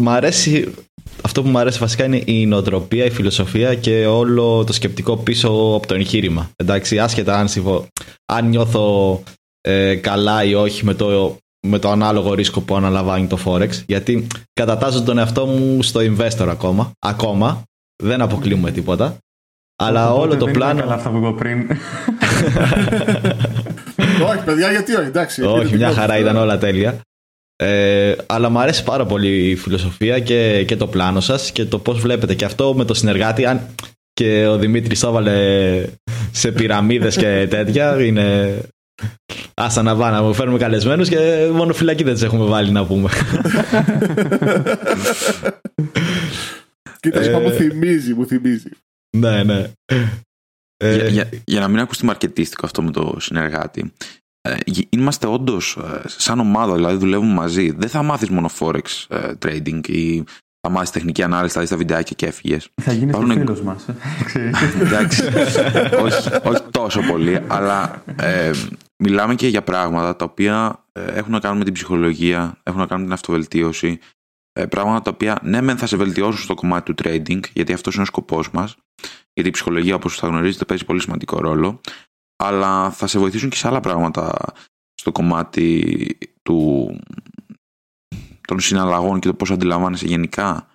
[0.00, 0.74] Μ' αρέσει.
[1.22, 5.48] Αυτό που μου αρέσει βασικά είναι η νοοτροπία, η φιλοσοφία και όλο το σκεπτικό πίσω
[5.48, 6.50] από το εγχείρημα.
[6.56, 7.48] Εντάξει, άσχετα αν,
[8.32, 9.22] αν νιώθω
[9.60, 11.36] ε, καλά ή όχι με το,
[11.66, 13.70] με το ανάλογο ρίσκο που αναλαμβάνει το Forex.
[13.86, 16.92] Γιατί κατατάζω τον εαυτό μου στο investor ακόμα.
[16.98, 17.62] Ακόμα.
[18.02, 19.16] Δεν αποκλείουμε τίποτα.
[19.76, 20.80] Αλλά όλο το πλάνο.
[20.80, 21.58] Καλά αυτά που είπα πριν.
[24.30, 25.42] όχι, παιδιά, γιατί όχι, εντάξει.
[25.42, 27.00] Όχι, μια χαρά ήταν όλα τέλεια.
[27.56, 31.78] Ε, αλλά μου αρέσει πάρα πολύ η φιλοσοφία και, και το πλάνο σας και το
[31.78, 32.34] πώς βλέπετε.
[32.34, 33.60] Και αυτό με το συνεργάτη, αν
[34.12, 35.84] και ο Δημήτρης το έβαλε
[36.32, 38.58] σε πυραμίδες και τέτοια, είναι.
[39.54, 42.86] Άστα να πάμε, να μου φέρνουμε καλεσμένους και μόνο φυλακή δεν τις έχουμε βάλει να
[42.86, 43.10] πούμε.
[47.00, 48.70] Κοίτας, μου θυμίζει, μου θυμίζει.
[49.16, 49.72] Ναι, ναι.
[50.76, 53.92] Ε, για, για, να μην ακουστεί μαρκετίστικο αυτό με το συνεργάτη.
[54.40, 54.56] Ε,
[54.88, 57.70] είμαστε όντως ε, σαν ομάδα, δηλαδή δουλεύουμε μαζί.
[57.70, 60.24] Δεν θα μάθεις μόνο Forex ε, trading ή
[60.66, 62.68] θα μάθει τεχνική ανάλυση, θα δεις τα βιντεάκια και έφυγες.
[62.82, 63.32] Θα γίνεις Υπάρχουν...
[63.32, 63.86] φίλος μας.
[64.82, 65.22] Εντάξει.
[66.02, 68.50] όχι, όχι τόσο πολύ, αλλά ε,
[68.96, 73.02] μιλάμε και για πράγματα τα οποία έχουν να κάνουν με την ψυχολογία, έχουν να κάνουν
[73.02, 73.98] με την αυτοβελτίωση.
[74.52, 77.94] Ε, πράγματα τα οποία ναι, μεν θα σε βελτιώσουν στο κομμάτι του trading, γιατί αυτός
[77.94, 78.76] είναι ο σκοπός μας.
[79.32, 81.80] Γιατί η ψυχολογία, όπως θα γνωρίζετε, παίζει πολύ σημαντικό ρόλο.
[82.36, 84.34] Αλλά θα σε βοηθήσουν και σε άλλα πράγματα
[84.94, 86.88] στο κομμάτι του,
[88.46, 90.66] των συναλλαγών και το πώς αντιλαμβάνεσαι γενικά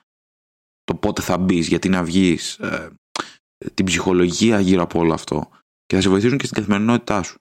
[0.84, 2.90] το πότε θα μπεις, γιατί να βγεις, ε,
[3.74, 5.50] την ψυχολογία γύρω από όλο αυτό.
[5.86, 7.40] Και θα σε βοηθήσουν και στην καθημερινότητά σου.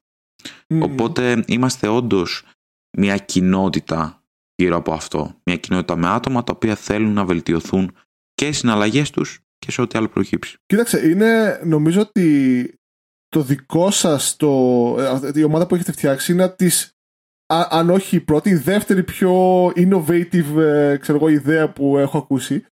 [0.80, 2.44] Οπότε είμαστε όντως
[2.98, 4.22] μια κοινότητα
[4.54, 5.40] γύρω από αυτό.
[5.44, 7.96] Μια κοινότητα με άτομα τα οποία θέλουν να βελτιωθούν
[8.34, 10.56] και οι συναλλαγές τους και σε ό,τι άλλο προκύψει.
[10.66, 12.74] Κοίταξε, είναι νομίζω ότι
[13.28, 14.36] το δικό σας,
[15.34, 16.70] η ομάδα που έχετε φτιάξει είναι τη.
[17.48, 22.64] Αν όχι η πρώτη, η δεύτερη πιο innovative ε, ξέρω εγώ, ιδέα που έχω ακούσει.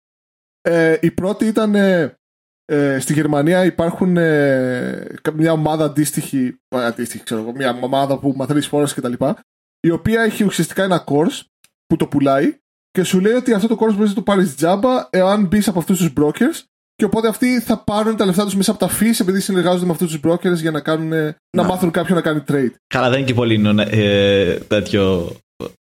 [0.62, 2.18] Ε, η πρώτη ήταν ε,
[2.66, 8.68] ε, στη Γερμανία υπάρχουν ε, μια ομάδα αντίστοιχη, αντίστοιχη ξέρω εγώ, μια ομάδα που μαθαίνεις
[8.68, 9.40] φόρες και τα λοιπά,
[9.80, 11.42] η οποία έχει ουσιαστικά ένα course
[11.86, 12.58] που το πουλάει
[12.92, 15.80] και σου λέει ότι αυτό το course μπορείς να το πάρεις τζάμπα εάν μπεις από
[15.80, 16.64] αυτούς τους brokers
[17.04, 19.92] και οπότε αυτοί θα πάρουν τα λεφτά τους μέσα από τα fees επειδή συνεργάζονται με
[19.92, 22.72] αυτούς τους brokers για να, κάνουν, να, να μάθουν κάποιον να κάνει trade.
[22.88, 25.32] Καλά, δεν είναι και πολύ ε, τέτοιο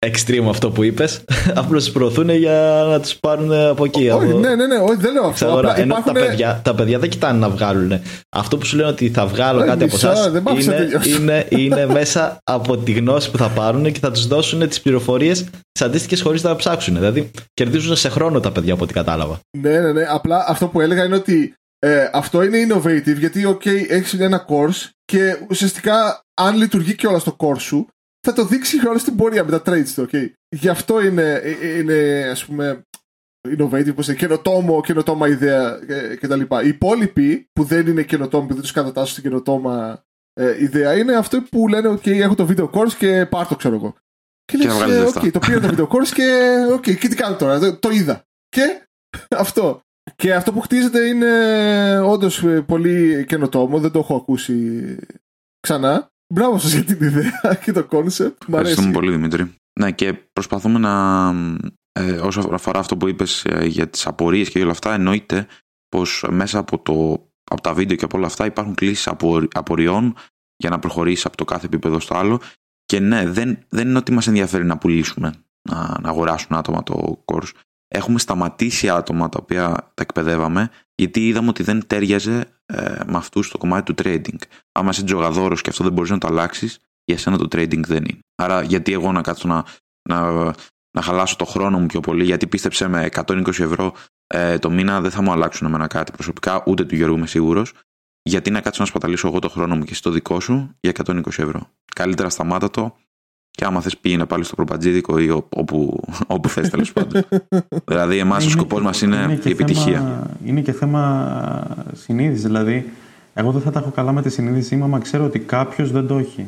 [0.06, 1.20] extreme αυτό που είπες.
[1.54, 4.08] Απλώς του προωθούν για να τους πάρουν από εκεί.
[4.08, 5.58] Όχι, ναι, ναι, ναι, όχι, δεν λέω αυτό.
[5.58, 6.14] Απλά Ενώ υπάρχουν...
[6.14, 8.00] τα, παιδιά, τα παιδιά δεν κοιτάνε να βγάλουν.
[8.28, 12.76] Αυτό που σου λένε ότι θα βγάλω κάτι από εσάς είναι, είναι, είναι μέσα από
[12.76, 16.56] τη γνώση που θα πάρουν και θα τους δώσουν τις πληροφορίες τις αντίστοιχες χωρίς να
[16.56, 16.94] ψάξουν.
[16.94, 19.40] Δηλαδή κερδίζουν σε χρόνο τα παιδιά από ό,τι κατάλαβα.
[19.58, 20.04] Ναι, ναι, ναι.
[20.08, 24.88] Απλά αυτό που έλεγα είναι ότι ε, αυτό είναι innovative γιατί, OK, έχεις ένα course
[25.04, 27.88] και ουσιαστικά αν λειτουργεί και όλα στο course σου,
[28.20, 30.30] θα το δείξει όλη στην πορεία με τα trades του, okay.
[30.48, 31.42] Γι' αυτό είναι,
[31.78, 32.82] είναι ας πούμε
[33.48, 35.78] innovative, όπως είναι καινοτόμο, καινοτόμα ιδέα
[36.20, 36.40] κτλ.
[36.40, 41.16] Οι υπόλοιποι που δεν είναι καινοτόμοι, που δεν τους κατατάσσουν στην καινοτόμα ε, ιδέα, είναι
[41.16, 43.94] αυτό που λένε OK, έχω το video course και πάρ το ξέρω εγώ.
[44.44, 47.36] Και, και λες, ε, okay, το πήρα το video course και OK, και τι κάνω
[47.36, 48.24] τώρα, το, το είδα.
[48.48, 48.88] Και
[49.44, 49.80] αυτό.
[50.16, 54.96] Και αυτό που χτίζεται είναι όντως πολύ καινοτόμο, δεν το έχω ακούσει
[55.60, 56.10] ξανά.
[56.34, 58.42] Μπράβο σας για την ιδέα και το concept.
[58.48, 59.54] Ευχαριστούμε πολύ, Δημήτρη.
[59.80, 61.34] Ναι, και προσπαθούμε να.
[61.92, 65.46] Ε, όσο αφορά αυτό που είπες ε, για τις απορίες και όλα αυτά, εννοείται
[65.88, 69.08] πως μέσα από, το, από τα βίντεο και από όλα αυτά υπάρχουν κλήσεις
[69.52, 70.14] απορριών
[70.56, 72.40] για να προχωρήσεις από το κάθε επίπεδο στο άλλο.
[72.84, 75.32] Και ναι, δεν, δεν είναι ότι μας ενδιαφέρει να πουλήσουμε,
[75.70, 77.50] να, να αγοράσουν άτομα το course.
[77.88, 83.46] Έχουμε σταματήσει άτομα τα οποία τα εκπαιδεύαμε γιατί είδαμε ότι δεν τέριαζε ε, με αυτούς
[83.46, 84.38] στο κομμάτι του trading.
[84.72, 88.04] Άμα είσαι τζογαδόρος και αυτό δεν μπορείς να το αλλάξεις, για σένα το trading δεν
[88.04, 88.18] είναι.
[88.34, 89.64] Άρα, γιατί εγώ να κάτσω να,
[90.08, 90.44] να,
[90.90, 93.94] να χαλάσω το χρόνο μου πιο πολύ, γιατί πίστεψε με 120 ευρώ
[94.26, 97.72] ε, το μήνα δεν θα μου αλλάξουν εμένα κάτι προσωπικά, ούτε του Γιώργου είμαι σίγουρος.
[98.22, 101.26] Γιατί να κάτσω να σπαταλήσω εγώ το χρόνο μου και στο δικό σου για 120
[101.26, 101.70] ευρώ.
[101.94, 102.96] Καλύτερα σταμάτα το
[103.58, 107.22] και άμα θες πήγαινε πάλι στο προπατζίδικο ή όπου, όπου θες τέλος πάντων.
[107.90, 109.98] δηλαδή, εμάς ο σκοπός μας είναι, είναι η επιτυχία.
[109.98, 112.42] Θέμα, είναι και θέμα συνείδησης.
[112.42, 112.90] Δηλαδή,
[113.34, 116.06] εγώ δεν θα τα έχω καλά με τη συνείδησή μου, άμα ξέρω ότι κάποιος δεν
[116.06, 116.46] το έχει.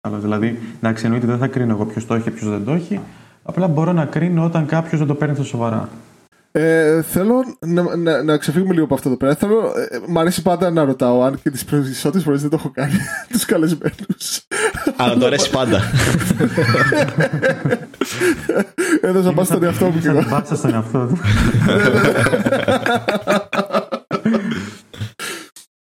[0.00, 2.72] Αλλά δηλαδή, εντάξει, εννοείται δεν θα κρίνω εγώ ποιος το έχει και ποιος δεν το
[2.72, 3.00] έχει.
[3.42, 5.88] Απλά μπορώ να κρίνω όταν κάποιος δεν το παίρνει τόσο σοβαρά.
[6.56, 9.34] Ε, θέλω να, να, να ξεφύγουμε λίγο από αυτό εδώ πέρα.
[9.34, 12.70] Θέλω, ε, μ' αρέσει πάντα να ρωτάω αν και τις περισσότερες φορές δεν το έχω
[12.70, 12.92] κάνει
[13.32, 14.46] τους καλεσμένους.
[14.96, 15.80] Αλλά το αρέσει πάντα.
[19.00, 20.24] Έδωσα πάσα στον εαυτό μου και εγώ.
[20.30, 21.18] Πάσα στον εαυτό του.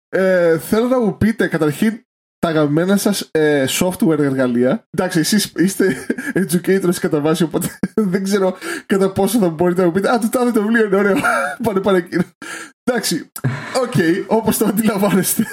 [0.09, 2.07] Ε, θέλω να μου πείτε καταρχήν
[2.39, 4.85] τα αγαπημένα σας ε, software εργαλεία.
[4.91, 5.97] Εντάξει, εσείς είστε
[6.43, 7.79] educators κατά βάση, οπότε
[8.13, 10.11] δεν ξέρω κατά πόσο θα μπορείτε να μου πείτε.
[10.11, 11.15] Α, το τάδε το βιβλίο είναι ωραίο.
[11.65, 12.23] Πάνε πάνε εκείνο.
[12.85, 13.31] Εντάξει,
[13.83, 15.45] οκ, okay, όπως το αντιλαμβάνεστε.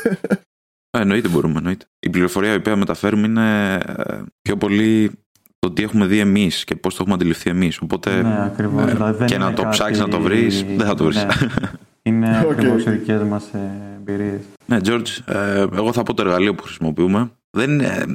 [0.91, 1.85] Ε, εννοείται μπορούμε, εννοείται.
[1.99, 5.11] Η πληροφορία η οποία μεταφέρουμε είναι ε, πιο πολύ
[5.59, 7.79] το τι έχουμε δει εμείς και πώς το έχουμε αντιληφθεί εμείς.
[7.81, 8.83] Οπότε Ναι, ακριβώς.
[8.83, 11.03] ε, Δηλαδή δεν και να είναι το κάτι- ψάξεις να το βρεις, δεν θα το
[11.03, 11.23] βρεις.
[11.23, 11.27] Ναι.
[12.01, 12.51] Είναι Οκ.
[12.51, 13.43] ακριβώς οι δικές μας
[13.97, 14.39] εμπειρίες.
[14.65, 17.31] Ναι, George, ε, εγώ θα πω το εργαλείο που χρησιμοποιούμε.
[17.57, 18.05] Δεν είναι,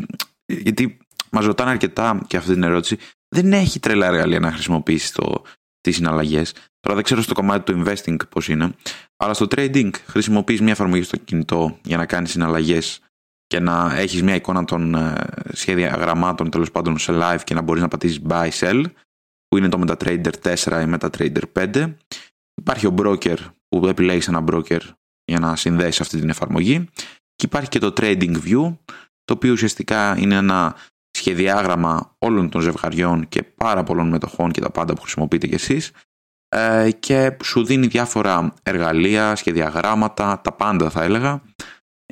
[0.47, 0.99] ε, γιατί
[1.31, 2.99] μας ρωτάνε αρκετά και αυτή την ερώτηση.
[3.29, 5.43] Δεν έχει τρελά εργαλεία να χρησιμοποιήσει το,
[5.81, 6.53] τις συναλλαγές.
[6.81, 8.75] Τώρα δεν ξέρω στο κομμάτι του investing πώς είναι.
[9.17, 13.01] Αλλά στο trading χρησιμοποιείς μια εφαρμογή στο κινητό για να κάνεις συναλλαγές
[13.47, 15.15] και να έχεις μια εικόνα των ε,
[15.53, 18.83] σχεδιαγραμμάτων τέλος πάντων σε live και να μπορείς να πατήσεις buy sell,
[19.49, 21.95] που είναι το MetaTrader 4 ή MetaTrader 5.
[22.55, 23.37] Υπάρχει ο broker
[23.69, 24.81] που επιλέγεις ένα broker
[25.31, 26.89] για να συνδέσει αυτή την εφαρμογή.
[27.35, 28.77] Και υπάρχει και το Trading View,
[29.25, 30.77] το οποίο ουσιαστικά είναι ένα
[31.11, 35.93] σχεδιάγραμμα όλων των ζευγαριών και πάρα πολλών μετοχών και τα πάντα που χρησιμοποιείτε κι εσείς
[36.49, 41.43] ε, και σου δίνει διάφορα εργαλεία, σχεδιαγράμματα, τα πάντα θα έλεγα.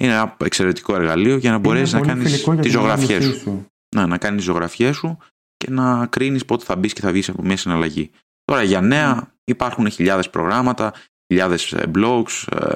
[0.01, 3.39] Είναι ένα εξαιρετικό εργαλείο για να μπορέσεις να κάνεις τις ζωγραφιές σου.
[3.39, 3.67] σου.
[3.97, 5.19] Ναι, να κάνεις ζωγραφιές σου
[5.57, 8.11] και να κρίνεις πότε θα μπεις και θα βγεις από μια συναλλαγή.
[8.45, 10.93] Τώρα για νέα υπάρχουν χιλιάδες προγράμματα,
[11.33, 12.75] χιλιάδες ε, blogs ε,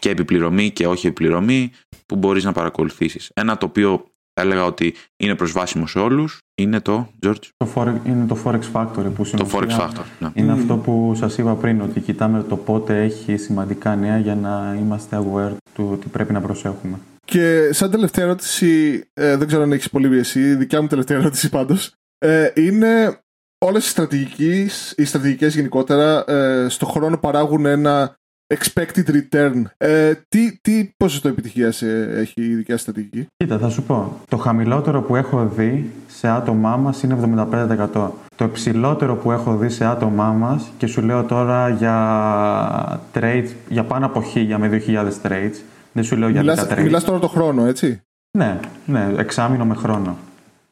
[0.00, 1.70] και επιπληρωμή και όχι επιπληρωμή
[2.06, 3.30] που μπορείς να παρακολουθήσεις.
[3.34, 4.04] Ένα το οποίο
[4.40, 8.60] θα έλεγα ότι είναι προσβάσιμο σε όλους είναι το, George, Το Forex, είναι το Forex
[8.72, 10.04] Factory που στην το Forex ουσία Factor.
[10.18, 10.30] Ναι.
[10.34, 14.76] Είναι αυτό που σας είπα πριν, ότι κοιτάμε το πότε έχει σημαντικά νέα για να
[14.80, 16.98] είμαστε aware του ότι πρέπει να προσέχουμε.
[17.24, 21.18] Και σαν τελευταία ερώτηση, ε, δεν ξέρω αν έχεις πολύ εσύ, η δικιά μου τελευταία
[21.18, 23.20] ερώτηση πάντως, ε, είναι
[23.58, 28.16] όλες οι στρατηγικές, οι στρατηγικές γενικότερα ε, στο χρόνο παράγουν ένα
[28.54, 29.62] expected return.
[29.76, 34.20] Ε, τι, τι ποσοστό επιτυχίας ε, έχει η δικιά σου στρατηγική; Κοίτα, θα σου πω.
[34.28, 37.18] Το χαμηλότερο που έχω δει σε άτομά μας είναι
[37.92, 38.10] 75%.
[38.36, 43.84] Το υψηλότερο που έχω δει σε άτομά μας και σου λέω τώρα για trades, για
[43.84, 45.54] πάνω από 1000 με 2000 trades.
[45.92, 46.82] Δεν σου λέω για 10 Μιλάς, trades.
[46.82, 48.00] μιλάς τώρα το χρόνο, έτσι;
[48.38, 50.16] Ναι, ναι, εξάμηνο με χρόνο.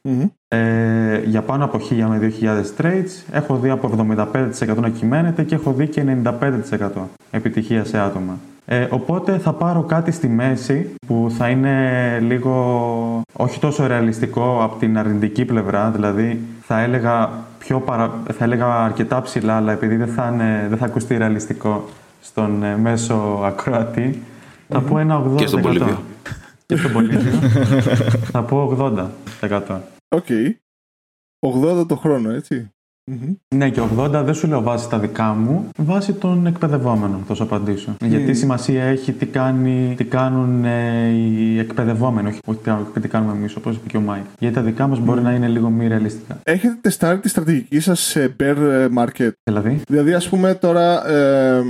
[0.01, 0.25] Μμμ.
[0.55, 5.55] Ε, για πάνω από 1000 με 2000 trades έχω δει από 75% να κυμαίνεται και
[5.55, 6.89] έχω δει και 95%
[7.31, 8.37] επιτυχία σε άτομα.
[8.65, 11.79] Ε, οπότε θα πάρω κάτι στη μέση που θα είναι
[12.19, 17.29] λίγο όχι τόσο ρεαλιστικό από την αρνητική πλευρά, δηλαδή θα έλεγα,
[17.59, 18.11] πιο παρα...
[18.37, 20.65] θα έλεγα αρκετά ψηλά, αλλά επειδή δεν θα, είναι...
[20.69, 21.85] δεν θα ακουστεί ρεαλιστικό
[22.21, 24.21] στον ε, μέσο ακροατή,
[24.67, 25.35] θα πω ένα 80%.
[25.35, 26.03] Και στον Πολύβιο.
[26.65, 27.31] Και στον Πολύβιο.
[28.31, 28.77] θα πω
[29.39, 29.59] 80%.
[30.15, 30.25] Οκ.
[31.39, 32.69] 80 το χρόνο, έτσι.
[33.11, 33.33] Μμμ.
[33.55, 37.43] Ναι, και 80 δεν σου λέω βάσει τα δικά μου, βάσει των εκπαιδευόμενων, θα σου
[37.43, 37.95] απαντήσω.
[38.05, 42.59] Γιατί σημασία έχει τι, κάνει, τι κάνουν ε, οι εκπαιδευόμενοι, όχι όχι
[42.93, 44.23] τι, τι κάνουμε εμείς, όπως είπε και ο Μάικ.
[44.39, 46.39] Γιατί τα δικά μας μπορεί να είναι λίγο μη ρεαλιστικά.
[46.43, 51.09] Έχετε τεστάρει τη στρατηγική σας σε bear market; Δηλαδή, Δηλαδή, ας πούμε τώρα...
[51.09, 51.63] Ε,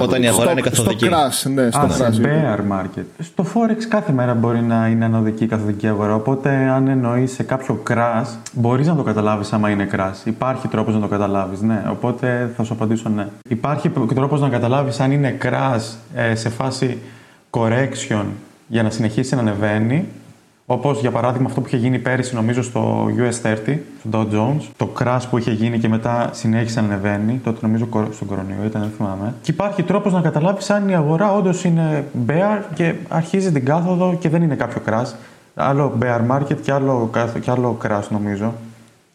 [0.00, 1.08] Όταν η αγορά είναι στο, στο καθοδική.
[1.10, 2.26] crash, ναι, στο Α, σε crash.
[2.26, 3.04] bear market.
[3.18, 6.14] Στο Forex κάθε μέρα μπορεί να είναι ανωδική καθοδική αγορά.
[6.14, 10.24] Οπότε, αν εννοείς σε κάποιο crash, μπορείς να το καταλάβεις άμα είναι crash.
[10.26, 11.82] Υπάρχει τρόπος να το καταλάβεις, ναι.
[11.90, 13.26] Οπότε θα σου απαντήσω ναι.
[13.48, 16.98] Υπάρχει τρόπος να καταλάβεις αν είναι crash ε, σε φάση
[17.50, 18.24] correction
[18.66, 20.08] για να συνεχίσει να ανεβαίνει.
[20.66, 23.76] Όπως για παράδειγμα αυτό που είχε γίνει πέρυσι, νομίζω στο US30,
[24.08, 27.40] στο Dow Jones, το crash που είχε γίνει και μετά συνέχισε να ανεβαίνει.
[27.44, 29.34] Τότε νομίζω κο- στον κορονοϊό ήταν, δεν θυμάμαι.
[29.42, 34.16] Και υπάρχει τρόπος να καταλάβεις αν η αγορά όντως είναι bear και αρχίζει την κάθοδο
[34.20, 35.12] και δεν είναι κάποιο crash.
[35.54, 38.52] Άλλο bear market και άλλο, κάθο- και άλλο crash νομίζω.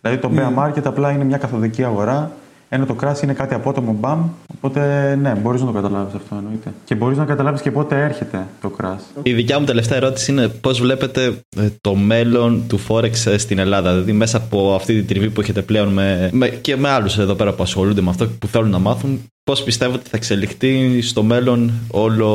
[0.02, 2.32] Δηλαδή το bear market απλά είναι μια καθοδική αγορά,
[2.70, 4.30] ενώ το crash είναι κάτι απότομο μπαμ.
[4.56, 6.74] Οπότε ναι, μπορείς να το καταλάβεις αυτό εννοείται.
[6.86, 9.20] Και μπορείς να καταλάβεις και πότε έρχεται το crash.
[9.24, 11.26] Η δικιά μου τελευταία ερώτηση είναι πώς βλέπετε
[11.58, 13.92] ε, το μέλλον του Forex ε, στην Ελλάδα.
[13.92, 17.34] Δηλαδή μέσα από αυτή την τριβή που έχετε πλέον με, με- και με άλλους εδώ
[17.34, 19.20] πέρα που ασχολούνται με αυτό που θέλουν να μάθουν.
[19.44, 22.30] Πώς πιστεύετε ότι θα εξελιχθεί στο μέλλον όλο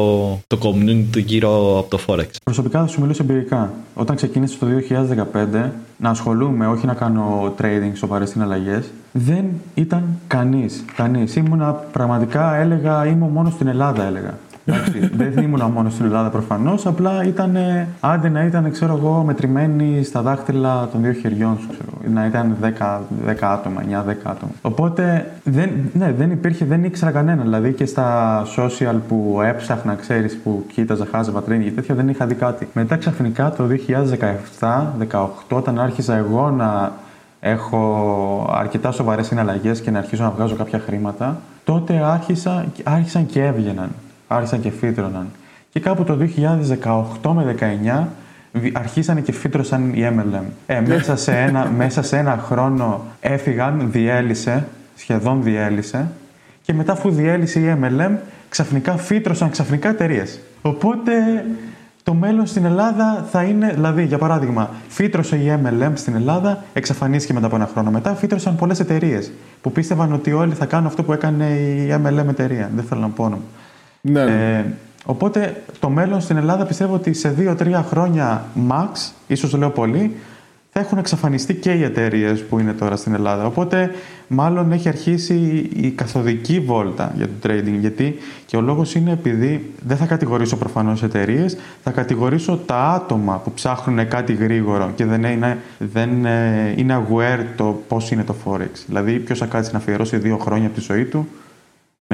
[0.47, 3.73] το community γύρω από το Forex; Προσωπικά θα σου μιλήσω εμπειρικά.
[3.95, 4.67] Όταν ξεκίνησα το
[5.65, 8.85] 2015 να ασχολούμαι, όχι να κάνω trading σοβαρές συναλλαγές,
[9.17, 9.45] δεν
[9.75, 10.85] ήταν κανείς.
[10.97, 11.37] Κανείς.
[11.37, 14.35] Ήμουνα πραγματικά, έλεγα, είμαι ο μόνο στην Ελλάδα, έλεγα.
[14.67, 17.57] Εντάξει, δεν ήμουν μόνο στην Ελλάδα προφανώς, απλά ήταν
[18.01, 22.57] άντε να ήταν, ξέρω εγώ, μετρημένοι στα δάχτυλα των δύο χεριών σου, ξέρω, να ήταν
[22.63, 22.67] 10,
[23.29, 24.53] 10 άτομα, 9-10 άτομα.
[24.63, 27.43] Οπότε δεν, ναι, δεν υπήρχε, δεν ήξερα κανένα.
[27.43, 32.27] Δηλαδή και στα social που έψαχνα, ξέρεις, που κοίταζα, χάζευα τρένια και τέτοια, δεν είχα
[32.27, 32.69] δει κάτι.
[32.73, 33.65] Μετά ξαφνικά το
[35.11, 36.93] 2017-18, όταν άρχισα εγώ να
[37.47, 43.45] έχω αρκετά σοβαρές συναλλαγές και να αρχίσω να βγάζω κάποια χρήματα, τότε άρχισα, άρχισαν και
[43.45, 43.91] έβγαιναν.
[44.29, 45.29] Άρχισαν και φύτρωναν.
[45.71, 46.19] Και κάπου το
[47.23, 47.57] 2018 με
[48.53, 50.45] 19 αρχίσανε και φύτρωσαν οι MLM.
[50.67, 54.67] Ε, μέσα, σε ένα, μέσα σε ένα χρόνο έφυγαν, διέλυσε,
[54.97, 56.11] σχεδόν διέλυσε.
[56.63, 58.13] Και μετά αφού διέλυσε η MLM,
[58.49, 60.41] ξαφνικά φύτρωσαν ξαφνικά εταιρείες.
[60.63, 61.13] Οπότε
[62.05, 67.33] το μέλλον στην Ελλάδα θα είναι, δηλαδή, για παράδειγμα, φύτρωσε η MLM στην Ελλάδα, εξαφανίστηκε
[67.33, 67.91] μετά από ένα χρόνο.
[67.91, 72.29] Μετά φύτρωσαν πολλές εταιρείες που πίστευαν ότι όλοι θα κάνουν αυτό που έκανε η MLM
[72.29, 72.71] εταιρεία.
[72.75, 73.43] Δεν θέλω να πω όνομα.
[74.01, 74.21] Ναι.
[74.21, 74.65] Ε,
[75.05, 80.17] οπότε το μέλλον στην Ελλάδα πιστεύω ότι σε δύο-τρία χρόνια max, ίσως λέω πολύ,
[80.77, 83.47] θα έχουν εξαφανιστεί και οι εταιρείες που είναι τώρα στην Ελλάδα.
[83.47, 83.91] Οπότε,
[84.29, 87.77] μάλλον έχει αρχίσει η καθοδική βόλτα για το trading.
[87.81, 88.17] Γιατί
[88.47, 93.53] και ο λόγος είναι επειδή δεν θα κατηγορήσω προφανώς εταιρείες, θα κατηγορήσω τα άτομα που
[93.53, 98.71] ψάχνουν κάτι γρήγορο και δεν είναι, δεν ε, είναι aware το πώς είναι το Forex.
[98.87, 101.29] Δηλαδή, ποιος θα κάτσει να αφιερώσει δύο χρόνια από τη ζωή του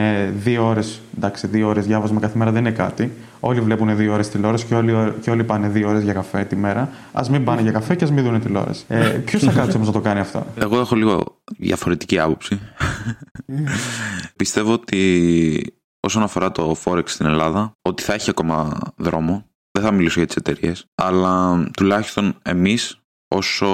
[0.01, 3.13] με δύο ώρες, εντάξει, δύο ώρες διάβασμα κάθε μέρα δεν είναι κάτι.
[3.41, 6.57] Όλοι βλέπουν δύο ώρες τηλεόραση και όλοι, και όλοι πάνε δύο ώρες για καφέ τη
[6.57, 6.91] μέρα.
[7.13, 8.85] Α μην πάνε για καφέ και ας μην δουν τηλεόραση.
[8.89, 12.61] Ε, Ποιος θα κάτσει όμως να το κάνει αυτό; Εγώ έχω λίγο διαφορετική άποψη.
[14.37, 19.45] Πιστεύω ότι όσον αφορά το Forex στην Ελλάδα, ότι θα έχει ακόμα δρόμο.
[19.73, 23.69] Δεν θα μιλήσω για τις εταιρείες, αλλά τουλάχιστον εμείς, όσο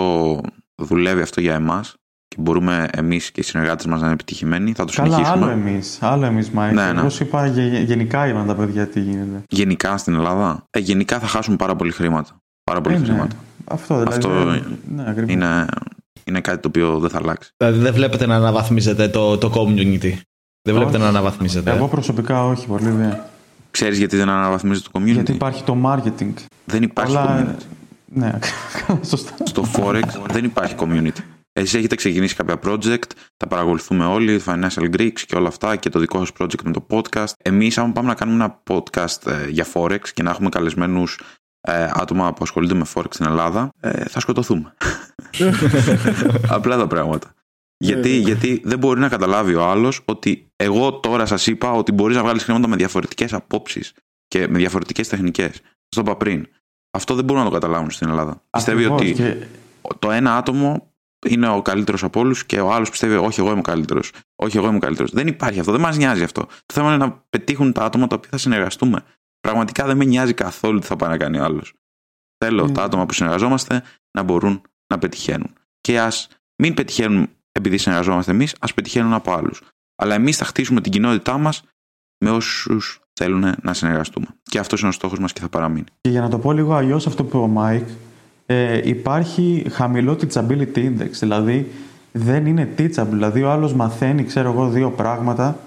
[0.74, 1.95] δουλεύει αυτό για εμάς,
[2.29, 5.45] και μπορούμε εμείς και οι συνεργάτες μας να είναι επιτυχημένοι, θα το Καλά, συνεχίσουμε.
[5.45, 5.99] άλλο εμείς.
[6.01, 6.74] Άλλο εμείς, Μάικ.
[6.74, 7.01] Ναι, ναι.
[7.01, 9.43] Εγώ σου είπα γε- γενικά είπαν τα παιδιά τι γίνεται.
[9.49, 12.37] Γενικά στην Ελλάδα, ε, γενικά θα χάσουν πάρα πολύ χρήματα.
[12.64, 13.05] Πάρα πολύ Ε, ναι.
[13.05, 13.37] χρήματα.
[13.64, 14.16] Αυτό δηλαδή.
[14.16, 14.31] Αυτό
[14.95, 15.33] ναι, ακριβώς.
[15.33, 15.66] Είναι,
[16.24, 17.51] είναι κάτι το οποίο δεν θα αλλάξει.
[17.57, 20.12] Δηλαδή δεν βλέπετε να αναβαθμίζετε το, το community;
[20.62, 20.99] Δεν βλέπετε Όχι.
[20.99, 21.70] να αναβαθμίζετε.
[21.70, 23.11] Εγώ προσωπικά όχι, πολύ δε.
[23.70, 26.33] Ξέρεις γιατί δεν αναβαθμίζεται το community; Γιατί υπάρχει το marketing.
[26.64, 27.62] Δεν υπάρχει Όλα- community.
[28.12, 28.39] Ναι,
[29.11, 29.33] σωστά.
[29.45, 30.03] Στο Forex
[30.33, 31.20] δεν υπάρχει community.
[31.59, 35.99] Εσείς έχετε ξεκινήσει κάποια project, τα παρακολουθούμε όλοι, Financial Greeks και όλα αυτά και το
[35.99, 37.33] δικό σας project με το podcast.
[37.43, 41.21] Εμείς άμα πάμε να κάνουμε ένα podcast ε, για Forex και να έχουμε καλεσμένους
[41.61, 44.75] ε, άτομα που ασχολούνται με Forex στην Ελλάδα, ε, θα σκοτωθούμε.
[46.57, 47.35] Απλά τα πράγματα.
[47.79, 52.17] Γιατί, γιατί δεν μπορεί να καταλάβει ο άλλος ότι εγώ τώρα σας είπα ότι μπορείς
[52.17, 53.93] να βγάλεις χρήματα με διαφορετικές απόψεις
[54.29, 55.61] και με διαφορετικές τεχνικές.
[55.89, 56.47] Το είπα πριν.
[56.91, 58.43] Αυτό δεν μπορούν να το καταλάβουν στην Ελλάδα.
[58.51, 59.01] Πιστεύει Ακριβώς.
[59.01, 59.47] ότι Και
[59.99, 60.95] το ένα άτομο
[61.29, 64.12] είναι ο καλύτερος από όλους και ο άλλος πιστεύει, Όχι, εγώ είμαι ο καλύτερος.
[64.37, 65.11] Όχι, εγώ είμαι ο καλύτερος.
[65.11, 65.73] Δεν υπάρχει αυτό.
[65.73, 66.41] Δεν μας νοιάζει αυτό.
[66.45, 69.03] Το θέμα είναι να πετύχουν τα άτομα τα οποία θα συνεργαστούμε.
[69.41, 71.73] Πραγματικά δεν με νοιάζει καθόλου τι θα πάει να κάνει ο άλλος.
[72.45, 72.73] Θέλω Mm.
[72.75, 73.83] τα άτομα που συνεργαζόμαστε
[74.19, 74.62] να μπορούν
[74.93, 75.53] να πετυχαίνουν.
[75.81, 76.29] Και ας
[76.62, 79.62] μην πετυχαίνουν επειδή συνεργαζόμαστε εμείς, ας πετυχαίνουν από άλλους.
[79.97, 81.62] Αλλά εμείς θα χτίσουμε την κοινότητά μας
[82.25, 84.27] με όσους θέλουν να συνεργαστούμε.
[84.43, 85.85] Και αυτός είναι ο στόχος μας και θα παραμείνει.
[86.01, 87.89] Και για να το πω λίγο αλλιώς αυτό που είπε ο Μάικ,
[88.47, 91.11] ε, υπάρχει χαμηλό teachability index.
[91.11, 91.66] Δηλαδή
[92.12, 93.09] δεν είναι teachable.
[93.11, 95.59] Δηλαδή ο άλλος μαθαίνει, ξέρω εγώ, δύο πράγματα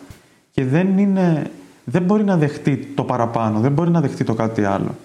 [0.52, 1.52] και δεν, είναι,
[1.84, 4.96] δεν μπορεί να δεχτεί το παραπάνω, δεν μπορεί να δεχτεί το κάτι άλλο.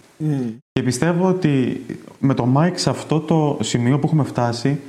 [0.73, 1.85] Και πιστεύω ότι
[2.19, 4.81] με το Mike σε αυτό το σημείο που έχουμε φτάσει,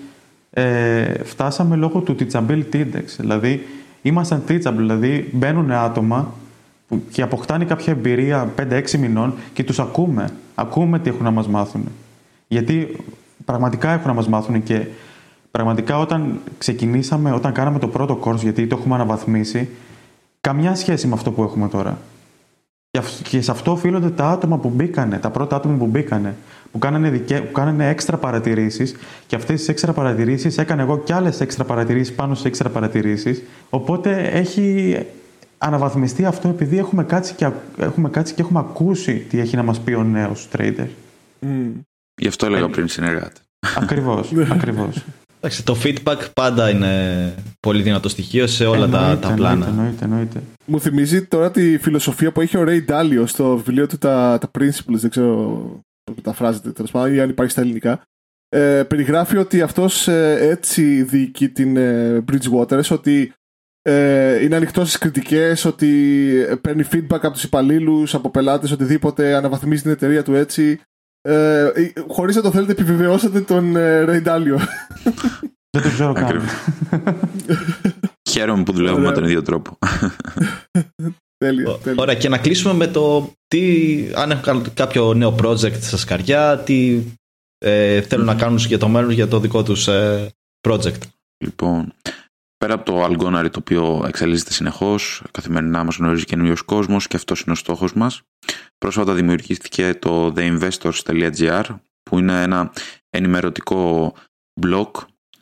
[0.50, 3.06] ε, φτάσαμε λόγω του teachability index.
[3.18, 3.68] Δηλαδή,
[4.02, 6.34] ήμασταν teachable, δηλαδή μπαίνουν άτομα
[6.88, 10.30] που, και αποκτάνε κάποια εμπειρία 5-6 μηνών και τους ακούμε.
[10.56, 11.84] Ακούμε τι έχουν να μας μάθουν.
[12.48, 12.98] Γιατί
[13.46, 14.86] πραγματικά έχουν να μας μάθουν και
[15.52, 19.70] πραγματικά όταν ξεκινήσαμε, όταν κάναμε το πρώτο course, γιατί το έχουμε αναβαθμίσει,
[20.42, 21.98] καμιά σχέση με αυτό που έχουμε τώρα.
[22.92, 26.36] Και αυ- Και σε αυτό οφείλονται τα άτομα που μπήκανε, τα πρώτα άτομα που μπήκανε,
[26.72, 27.42] που κάνανε, δικαι...
[27.42, 28.96] που κάνανε έξτρα παρατηρήσεις
[29.28, 33.44] και αυτές τις έξτρα παρατηρήσεις έκανα εγώ κι άλλες έξτρα παρατηρήσεις πάνω σε έξτρα παρατηρήσεις.
[33.70, 34.98] Οπότε έχει
[35.58, 39.64] αναβαθμιστεί αυτό επειδή έχουμε κάτσει και, ακ- έχουμε κάτσει και έχουμε ακούσει τι έχει να
[39.64, 40.88] μας πει ο νέος trader.
[42.22, 43.40] Γι' αυτό έλεγα πριν συνεργάτε.
[43.76, 45.04] ακριβώς, ακριβώς.
[45.40, 49.68] Εντάξει, το feedback πάντα είναι πολύ δυνατό στοιχείο σε όλα τα, Εννοείται, τα πλάνα.
[49.68, 50.42] Εννοείται, εννοείται, εννοείται.
[50.66, 54.52] Μου θυμίζει τώρα τη φιλοσοφία που έχει ο Ray Dalio στο βιβλίο του τα, τα
[54.60, 55.64] Principles, δεν ξέρω
[56.04, 58.02] πώς μεταφράζεται τέλος πάντων ή αν υπάρχει στα ελληνικά.
[58.50, 63.34] Ε, περιγράφει ότι αυτός ε, έτσι διοικεί την ε, Bridgewater, ότι
[63.82, 65.90] ε, είναι ανοιχτός στις κριτικές, ότι
[66.50, 70.80] ε, παίρνει feedback από τους υπαλλήλους, από πελάτες, οτιδήποτε, αναβαθμίζει την εταιρεία του έτσι.
[71.28, 71.72] Ε,
[72.08, 74.58] Χωρίς να το θέλετε, επιβεβαιώσατε τον ε, Ray Dalio.
[75.70, 76.24] Δεν το ξέρω καν.
[76.24, 76.52] Ακριβώς.
[78.30, 79.20] Χαίρομαι που δουλεύουμε με Ωραία.
[79.20, 79.78] τον ίδιο τρόπο.
[81.38, 82.02] τέλεια, τέλεια.
[82.02, 87.04] Ωραία, και να κλείσουμε με το τι, αν έχουν κάποιο νέο project στα σκαριά, τι
[87.58, 90.30] ε, θέλουν να κάνουν για το μέλλον για το δικό τους ε,
[90.68, 91.00] project.
[91.46, 91.94] Λοιπόν,
[92.58, 97.42] πέρα από το Algonary το οποίο εξελίσσεται συνεχώς, καθημερινά μας γνωρίζει καινούριο κόσμος και αυτός
[97.42, 98.22] είναι ο στόχος μας.
[98.86, 101.64] Πρόσφατα δημιουργήθηκε το theinvestors.gr
[102.04, 102.72] που είναι ένα
[103.10, 104.14] ενημερωτικό
[104.62, 104.92] blog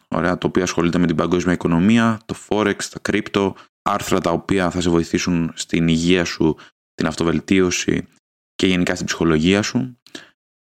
[0.07, 4.69] ωραία, το οποίο ασχολείται με την παγκόσμια οικονομία, το forex, τα crypto, άρθρα τα οποία
[4.69, 6.55] θα σε βοηθήσουν στην υγεία σου,
[6.93, 8.07] την αυτοβελτίωση
[8.55, 9.99] και γενικά στην ψυχολογία σου.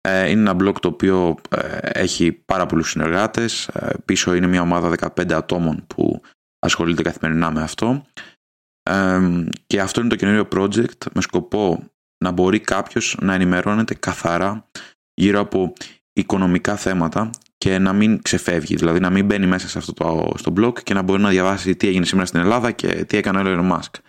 [0.01, 3.67] Ε, είναι ένα blog το οποίο ε, έχει πάρα πολλούς συνεργάτες.
[3.67, 6.21] Ε, πίσω είναι μια ομάδα 15 ατόμων που
[6.59, 8.05] ασχολείται καθημερινά με αυτό.
[9.67, 11.89] Και αυτό είναι το καινούριο project με σκοπό
[12.26, 14.69] να μπορεί κάποιος να ενημερώνεται καθαρά
[15.13, 15.73] γύρω από
[16.13, 20.53] οικονομικά θέματα και να μην ξεφεύγει, δηλαδή να μην μπαίνει μέσα σε αυτό το στο
[20.57, 23.43] blog και να μπορεί να διαβάσει τι έγινε σήμερα στην Ελλάδα και τι έκανε ο
[23.45, 23.99] Elon Musk.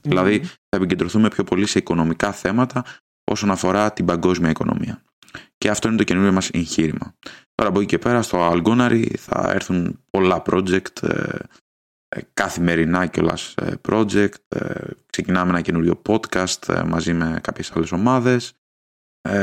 [0.00, 2.84] Δηλαδή θα επικεντρωθούμε πιο πολύ σε οικονομικά θέματα
[3.24, 5.02] όσον αφορά την παγκόσμια οικονομία.
[5.58, 7.14] Και αυτό είναι το καινούριο μας εγχείρημα.
[7.54, 11.38] Τώρα από εκεί και πέρα στο Algonary θα έρθουν πολλά project, ε, ε,
[12.34, 14.34] καθημερινά κιόλας ε, project,
[15.06, 18.52] ξεκινάμε ένα καινούριο podcast μαζί με κάποιες άλλες ομάδες.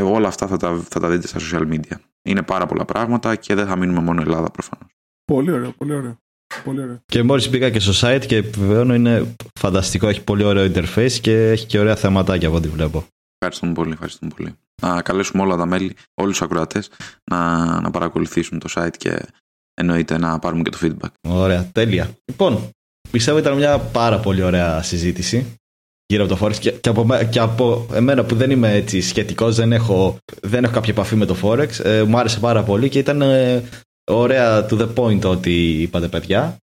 [0.04, 1.96] Όλα αυτά θα τα, θα τα δείτε στα social media.
[2.22, 4.88] Είναι πάρα πολλά πράγματα και δεν θα μείνουμε μόνο Ελλάδα προφανώς.
[5.26, 6.18] Πολύ ωραίο, πολύ ωραίο.
[6.64, 7.00] Πολύ ωραίο.
[7.06, 10.08] Και μόλις πήγα και στο site και επιβεβαιώνω είναι φανταστικό.
[10.08, 13.06] Έχει πολύ ωραίο interface και έχει και ωραία θεματάκια από ό,τι βλέπω.
[13.38, 14.56] Ευχαριστούμε πολύ, ευχαριστούμε πολύ.
[14.82, 16.90] Να καλέσουμε όλα τα μέλη, όλους τους ακροατές
[17.32, 19.26] να, να παρακολουθήσουν το site και
[19.74, 21.10] εννοείται να πάρουμε και το feedback.
[21.30, 22.10] Ωραία, τέλεια.
[22.26, 22.70] Λοιπόν,
[23.12, 25.58] πιστεύω ήταν μια πάρα πολύ ωραία συζήτηση
[26.06, 29.56] γύρω από το Forex και, και, από, και από εμένα που δεν είμαι έτσι σχετικός,
[29.56, 33.00] δεν έχω, δεν έχω κάποια επαφή με το Forex, ε, μου άρεσε πάρα πολύ και
[33.00, 33.64] ήταν ε,
[34.12, 36.58] ωραία to the point ότι είπατε παιδιά.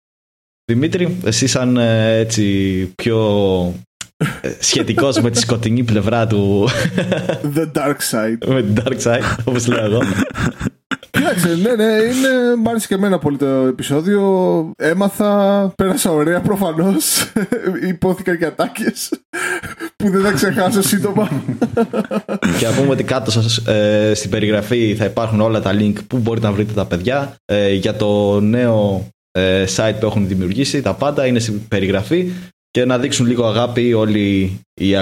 [0.64, 3.74] Δημήτρη, εσύ σαν ε, έτσι πιο
[4.58, 6.68] σχετικός με τη σκοτεινή πλευρά του.
[7.56, 8.46] The dark side.
[8.46, 10.00] με την dark side, όπως λέω εγώ.
[11.10, 14.72] Κοίταξε, ναι, ναι, είναι, μ' άρεσε και εμένα πολύ το επεισόδιο.
[14.76, 17.32] Έμαθα, πέρασα ωραία προφανώς.
[17.88, 19.08] Υπόθηκαν και ατάκες
[19.96, 21.28] που δεν θα ξεχάσω σύντομα.
[22.58, 26.18] και να πούμε ότι κάτω σας, ε, στην περιγραφή θα υπάρχουν όλα τα link που
[26.18, 30.82] μπορείτε να βρείτε τα παιδιά ε, για το νέο ε, site που έχουν δημιουργήσει.
[30.82, 32.32] Τα πάντα είναι στην περιγραφή
[32.70, 34.96] και να δείξουν λίγο αγάπη όλοι οι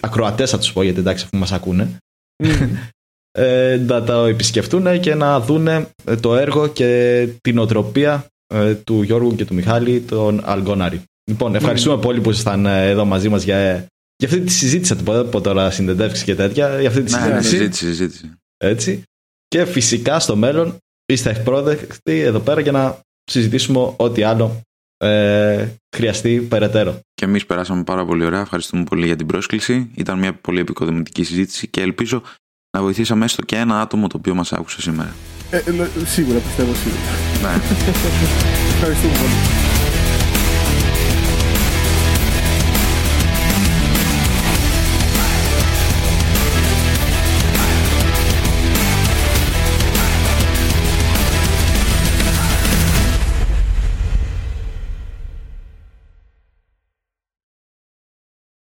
[0.00, 1.96] ακροατές θα τους πω γιατί εντάξει αφού μας ακούνε
[3.38, 5.88] ε, να τα επισκεφτούν και να δούνε
[6.20, 11.02] το έργο και την οτροπία ε, του Γιώργου και του Μιχάλη τον Αλγκόναρη.
[11.30, 15.24] Λοιπόν, ευχαριστούμε πολύ που ήσασταν ε, εδώ μαζί μας για, για αυτή τη συζήτηση, θα
[15.24, 17.86] πω τώρα συνδεντεύξει και τέτοια, για αυτή τη ναι, συζήτηση.
[17.86, 18.30] συζήτηση.
[18.56, 19.02] Έτσι.
[19.48, 22.98] Και φυσικά στο μέλλον είστε ευπρόδεκτοι εδώ πέρα για να
[23.30, 24.60] συζητήσουμε ό,τι άλλο
[25.04, 27.00] ε, χρειαστεί περαιτέρω.
[27.14, 28.40] Και εμείς περάσαμε πάρα πολύ ωραία.
[28.40, 29.90] Ευχαριστούμε πολύ για την πρόσκληση.
[29.94, 32.22] Ήταν μια πολύ επικοδομητική συζήτηση και ελπίζω
[32.76, 35.14] να βοηθήσαμε έστω και ένα άτομο το οποίο μας άκουσε σήμερα.
[35.50, 35.60] Ε,
[36.04, 37.00] σίγουρα πιστεύω σίγουρα.
[37.42, 37.62] Ναι.
[38.74, 39.73] Ευχαριστούμε πολύ.